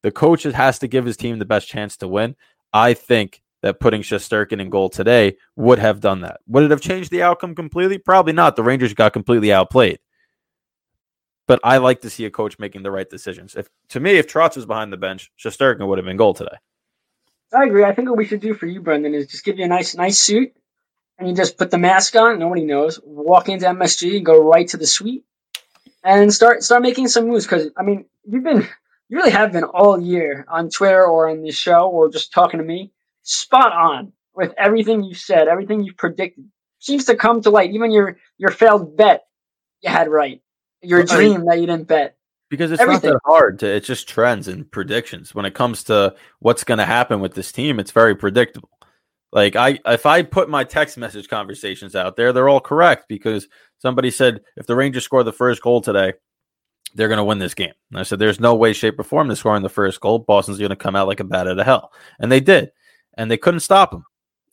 The 0.03 0.11
coach 0.11 0.43
has 0.43 0.79
to 0.79 0.87
give 0.87 1.05
his 1.05 1.17
team 1.17 1.39
the 1.39 1.45
best 1.45 1.67
chance 1.67 1.97
to 1.97 2.07
win. 2.07 2.35
I 2.73 2.93
think 2.93 3.41
that 3.61 3.79
putting 3.79 4.01
Shesterkin 4.01 4.59
in 4.59 4.69
goal 4.69 4.89
today 4.89 5.37
would 5.55 5.79
have 5.79 5.99
done 5.99 6.21
that. 6.21 6.39
Would 6.47 6.63
it 6.63 6.71
have 6.71 6.81
changed 6.81 7.11
the 7.11 7.23
outcome 7.23 7.55
completely? 7.55 7.97
Probably 7.97 8.33
not. 8.33 8.55
The 8.55 8.63
Rangers 8.63 8.93
got 8.93 9.13
completely 9.13 9.53
outplayed. 9.53 9.99
But 11.47 11.59
I 11.63 11.77
like 11.77 12.01
to 12.01 12.09
see 12.09 12.25
a 12.25 12.31
coach 12.31 12.59
making 12.59 12.83
the 12.83 12.91
right 12.91 13.09
decisions. 13.09 13.55
If 13.55 13.67
to 13.89 13.99
me, 13.99 14.11
if 14.11 14.27
Trotz 14.27 14.55
was 14.55 14.65
behind 14.65 14.93
the 14.93 14.97
bench, 14.97 15.31
Shesterkin 15.37 15.87
would 15.87 15.97
have 15.97 16.05
been 16.05 16.17
goal 16.17 16.33
today. 16.33 16.57
I 17.53 17.65
agree. 17.65 17.83
I 17.83 17.93
think 17.93 18.07
what 18.07 18.17
we 18.17 18.25
should 18.25 18.39
do 18.39 18.53
for 18.53 18.65
you, 18.65 18.81
Brendan, 18.81 19.13
is 19.13 19.27
just 19.27 19.43
give 19.43 19.59
you 19.59 19.65
a 19.65 19.67
nice, 19.67 19.93
nice 19.95 20.17
suit, 20.17 20.53
and 21.19 21.27
you 21.27 21.35
just 21.35 21.57
put 21.57 21.69
the 21.69 21.77
mask 21.77 22.15
on. 22.15 22.39
Nobody 22.39 22.63
knows. 22.63 22.99
Walk 23.03 23.49
into 23.49 23.65
MSG 23.65 24.17
and 24.17 24.25
go 24.25 24.41
right 24.41 24.67
to 24.69 24.77
the 24.77 24.87
suite, 24.87 25.25
and 26.03 26.33
start 26.33 26.63
start 26.63 26.81
making 26.81 27.09
some 27.09 27.27
moves. 27.27 27.45
Because 27.45 27.69
I 27.75 27.83
mean, 27.83 28.05
you've 28.23 28.43
been 28.43 28.65
you 29.09 29.17
really 29.17 29.31
have 29.31 29.51
been 29.51 29.65
all 29.65 29.99
year 29.99 30.45
on 30.47 30.69
Twitter 30.69 31.03
or 31.03 31.27
on 31.29 31.41
the 31.41 31.51
show 31.51 31.89
or 31.89 32.09
just 32.09 32.31
talking 32.31 32.59
to 32.59 32.65
me, 32.65 32.93
spot 33.23 33.73
on 33.73 34.13
with 34.33 34.53
everything 34.57 35.03
you 35.03 35.13
said, 35.13 35.47
everything 35.47 35.83
you've 35.83 35.97
predicted. 35.97 36.45
Seems 36.79 37.05
to 37.05 37.15
come 37.15 37.41
to 37.41 37.49
light. 37.49 37.71
Even 37.71 37.91
your 37.91 38.17
your 38.37 38.51
failed 38.51 38.97
bet 38.97 39.23
you 39.81 39.89
had 39.89 40.09
right, 40.09 40.41
your 40.81 41.03
dream 41.03 41.45
that 41.45 41.59
you 41.59 41.67
didn't 41.67 41.87
bet. 41.87 42.15
Because 42.49 42.71
it's 42.71 42.81
Everything. 42.81 43.11
not 43.11 43.21
that 43.23 43.31
hard 43.31 43.59
to 43.59 43.67
it's 43.67 43.87
just 43.87 44.09
trends 44.09 44.47
and 44.47 44.69
predictions. 44.69 45.33
When 45.33 45.45
it 45.45 45.53
comes 45.53 45.83
to 45.85 46.15
what's 46.39 46.63
going 46.63 46.79
to 46.79 46.85
happen 46.85 47.19
with 47.19 47.33
this 47.33 47.51
team 47.51 47.79
it's 47.79 47.91
very 47.91 48.15
predictable. 48.15 48.69
Like 49.31 49.55
i 49.55 49.79
if 49.85 50.05
i 50.05 50.21
put 50.21 50.49
my 50.49 50.65
text 50.65 50.97
message 50.97 51.29
conversations 51.29 51.95
out 51.95 52.17
there 52.17 52.33
they're 52.33 52.49
all 52.49 52.59
correct 52.59 53.05
because 53.07 53.47
somebody 53.77 54.11
said 54.11 54.41
if 54.57 54.67
the 54.67 54.75
rangers 54.75 55.05
score 55.05 55.23
the 55.23 55.31
first 55.31 55.61
goal 55.61 55.79
today 55.79 56.13
they're 56.93 57.07
going 57.07 57.19
to 57.19 57.23
win 57.23 57.39
this 57.39 57.53
game. 57.53 57.73
And 57.91 57.99
i 57.99 58.03
said 58.03 58.19
there's 58.19 58.41
no 58.41 58.53
way 58.55 58.73
shape 58.73 58.99
or 58.99 59.03
form 59.03 59.29
to 59.29 59.35
scoring 59.37 59.63
the 59.63 59.69
first 59.69 60.01
goal. 60.01 60.19
Boston's 60.19 60.57
going 60.57 60.71
to 60.71 60.75
come 60.75 60.95
out 60.95 61.07
like 61.07 61.21
a 61.21 61.23
bat 61.23 61.47
out 61.47 61.57
of 61.59 61.65
hell. 61.65 61.93
And 62.19 62.29
they 62.29 62.41
did 62.41 62.71
and 63.15 63.29
they 63.29 63.37
couldn't 63.37 63.59
stop 63.59 63.91
them 63.91 64.03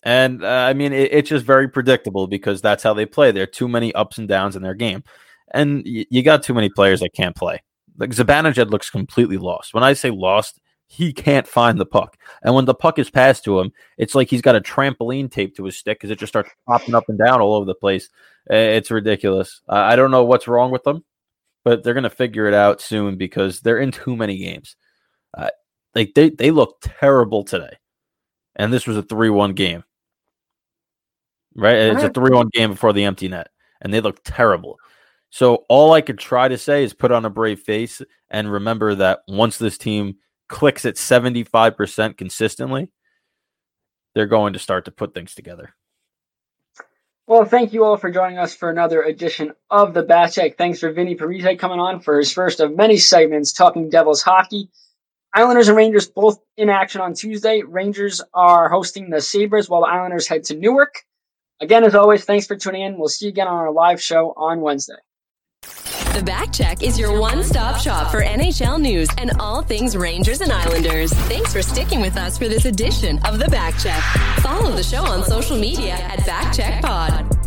and 0.03 0.45
uh, 0.45 0.49
i 0.49 0.73
mean 0.73 0.93
it, 0.93 1.13
it's 1.13 1.29
just 1.29 1.45
very 1.45 1.69
predictable 1.69 2.27
because 2.27 2.61
that's 2.61 2.83
how 2.83 2.95
they 2.95 3.07
play 3.07 3.31
there 3.31 3.43
are 3.43 3.47
too 3.47 3.69
many 3.69 3.95
ups 3.95 4.19
and 4.19 4.29
downs 4.29 4.57
in 4.57 4.63
their 4.63 4.75
game 4.75 5.03
and 5.53 5.83
y- 5.87 6.07
you 6.11 6.23
got 6.23 6.43
too 6.43 6.55
many 6.55 6.69
players 6.69 7.01
that 7.01 7.13
can't 7.15 7.37
play 7.37 7.61
like 7.99 8.11
Zibanejad 8.11 8.71
looks 8.71 8.91
completely 8.91 9.37
lost. 9.37 9.75
When 9.75 9.85
I 9.85 9.93
say 9.93 10.11
lost, 10.11 10.61
he 10.87 11.13
can't 11.13 11.47
find 11.47 11.79
the 11.79 11.85
puck. 11.85 12.17
And 12.43 12.55
when 12.55 12.65
the 12.65 12.75
puck 12.75 12.99
is 12.99 13.11
passed 13.11 13.45
to 13.45 13.61
him, 13.61 13.73
it's 13.99 14.15
like 14.15 14.31
he's 14.31 14.41
got 14.41 14.57
a 14.57 14.61
trampoline 14.61 15.31
taped 15.31 15.57
to 15.57 15.65
his 15.65 15.77
stick 15.77 15.99
because 15.99 16.11
it 16.11 16.19
just 16.19 16.33
starts 16.33 16.51
popping 16.67 16.95
up 16.95 17.05
and 17.09 17.19
down 17.19 17.41
all 17.41 17.55
over 17.55 17.67
the 17.67 17.75
place. 17.75 18.09
It's 18.47 18.91
ridiculous. 18.91 19.61
I 19.69 19.97
don't 19.97 20.11
know 20.11 20.25
what's 20.25 20.49
wrong 20.49 20.71
with 20.71 20.85
them, 20.85 21.05
but 21.65 21.83
they're 21.83 21.93
going 21.93 22.05
to 22.05 22.11
figure 22.11 22.47
it 22.47 22.55
out 22.55 22.81
soon 22.81 23.17
because 23.17 23.61
they're 23.61 23.79
in 23.79 23.91
too 23.93 24.17
many 24.17 24.39
games. 24.39 24.77
Uh, 25.37 25.51
like 25.95 26.15
they, 26.15 26.31
they 26.31 26.51
look 26.51 26.79
terrible 26.81 27.45
today. 27.45 27.77
And 28.59 28.73
this 28.73 28.87
was 28.87 28.97
a 28.97 29.03
3 29.03 29.31
1 29.31 29.53
game. 29.55 29.85
Right? 31.55 31.77
It's 31.77 32.03
a 32.03 32.11
3 32.11 32.35
1 32.35 32.51
game 32.53 32.71
before 32.71 32.93
the 32.93 33.05
empty 33.05 33.29
net. 33.29 33.49
And 33.81 33.95
they 33.95 34.01
look 34.01 34.21
terrible. 34.25 34.79
So 35.31 35.65
all 35.69 35.93
I 35.93 36.01
could 36.01 36.19
try 36.19 36.49
to 36.49 36.59
say 36.59 36.85
is 36.85 36.95
put 36.95 37.13
on 37.13 37.25
a 37.25 37.31
brave 37.31 37.61
face 37.61 38.03
and 38.31 38.51
remember 38.51 38.95
that 38.97 39.21
once 39.29 39.59
this 39.59 39.79
team 39.79 40.17
clicks 40.49 40.85
at 40.85 40.97
75% 40.97 42.17
consistently, 42.17 42.91
they're 44.15 44.27
going 44.27 44.55
to 44.55 44.59
start 44.59 44.87
to 44.87 44.91
put 44.91 45.15
things 45.15 45.35
together. 45.35 45.75
Well, 47.27 47.45
thank 47.45 47.75
you 47.75 47.85
all 47.85 47.99
for 47.99 48.11
joining 48.11 48.39
us 48.39 48.55
for 48.55 48.71
another 48.71 49.03
edition 49.03 49.53
of 49.71 49.93
the 49.93 50.03
Backcheck. 50.03 50.57
Thanks 50.57 50.81
for 50.81 50.91
Vinny 50.91 51.15
Parise 51.15 51.59
coming 51.59 51.79
on 51.79 52.01
for 52.01 52.17
his 52.17 52.33
first 52.33 52.59
of 52.59 52.75
many 52.75 52.97
segments 52.97 53.53
talking 53.53 53.91
Devils 53.91 54.23
hockey. 54.23 54.71
Islanders 55.35 55.69
and 55.69 55.77
Rangers 55.77 56.09
both 56.09 56.41
in 56.57 56.71
action 56.71 57.01
on 57.01 57.15
Tuesday. 57.15 57.63
Rangers 57.63 58.23
are 58.35 58.69
hosting 58.69 59.11
the 59.11 59.21
Sabres 59.21 59.69
while 59.69 59.83
the 59.83 59.89
Islanders 59.89 60.27
head 60.27 60.45
to 60.45 60.57
Newark. 60.57 61.03
Again, 61.61 61.85
as 61.85 61.95
always, 61.95 62.25
thanks 62.25 62.47
for 62.47 62.57
tuning 62.57 62.83
in. 62.83 62.99
We'll 62.99 63.09
see 63.09 63.27
you 63.27 63.31
again 63.31 63.49
on 63.49 63.57
our 63.57 63.73
live 63.73 64.01
show 64.01 64.33
on 64.37 64.61
Wednesday. 64.61 64.95
The 65.63 66.25
Backcheck 66.25 66.83
is 66.83 66.99
your 66.99 67.21
one 67.21 67.45
stop 67.45 67.81
shop 67.81 68.11
for 68.11 68.23
NHL 68.23 68.81
news 68.81 69.09
and 69.19 69.31
all 69.39 69.63
things 69.63 69.97
Rangers 69.97 70.41
and 70.41 70.51
Islanders. 70.51 71.13
Thanks 71.13 71.53
for 71.53 71.63
sticking 71.63 72.01
with 72.01 72.17
us 72.17 72.37
for 72.37 72.49
this 72.49 72.65
edition 72.65 73.21
of 73.25 73.39
The 73.39 73.45
Backcheck. 73.45 74.01
Follow 74.41 74.73
the 74.73 74.83
show 74.83 75.05
on 75.05 75.25
social 75.25 75.59
media 75.59 75.93
at 75.93 76.19
Backcheck 76.21 76.83
Pod. 76.83 77.38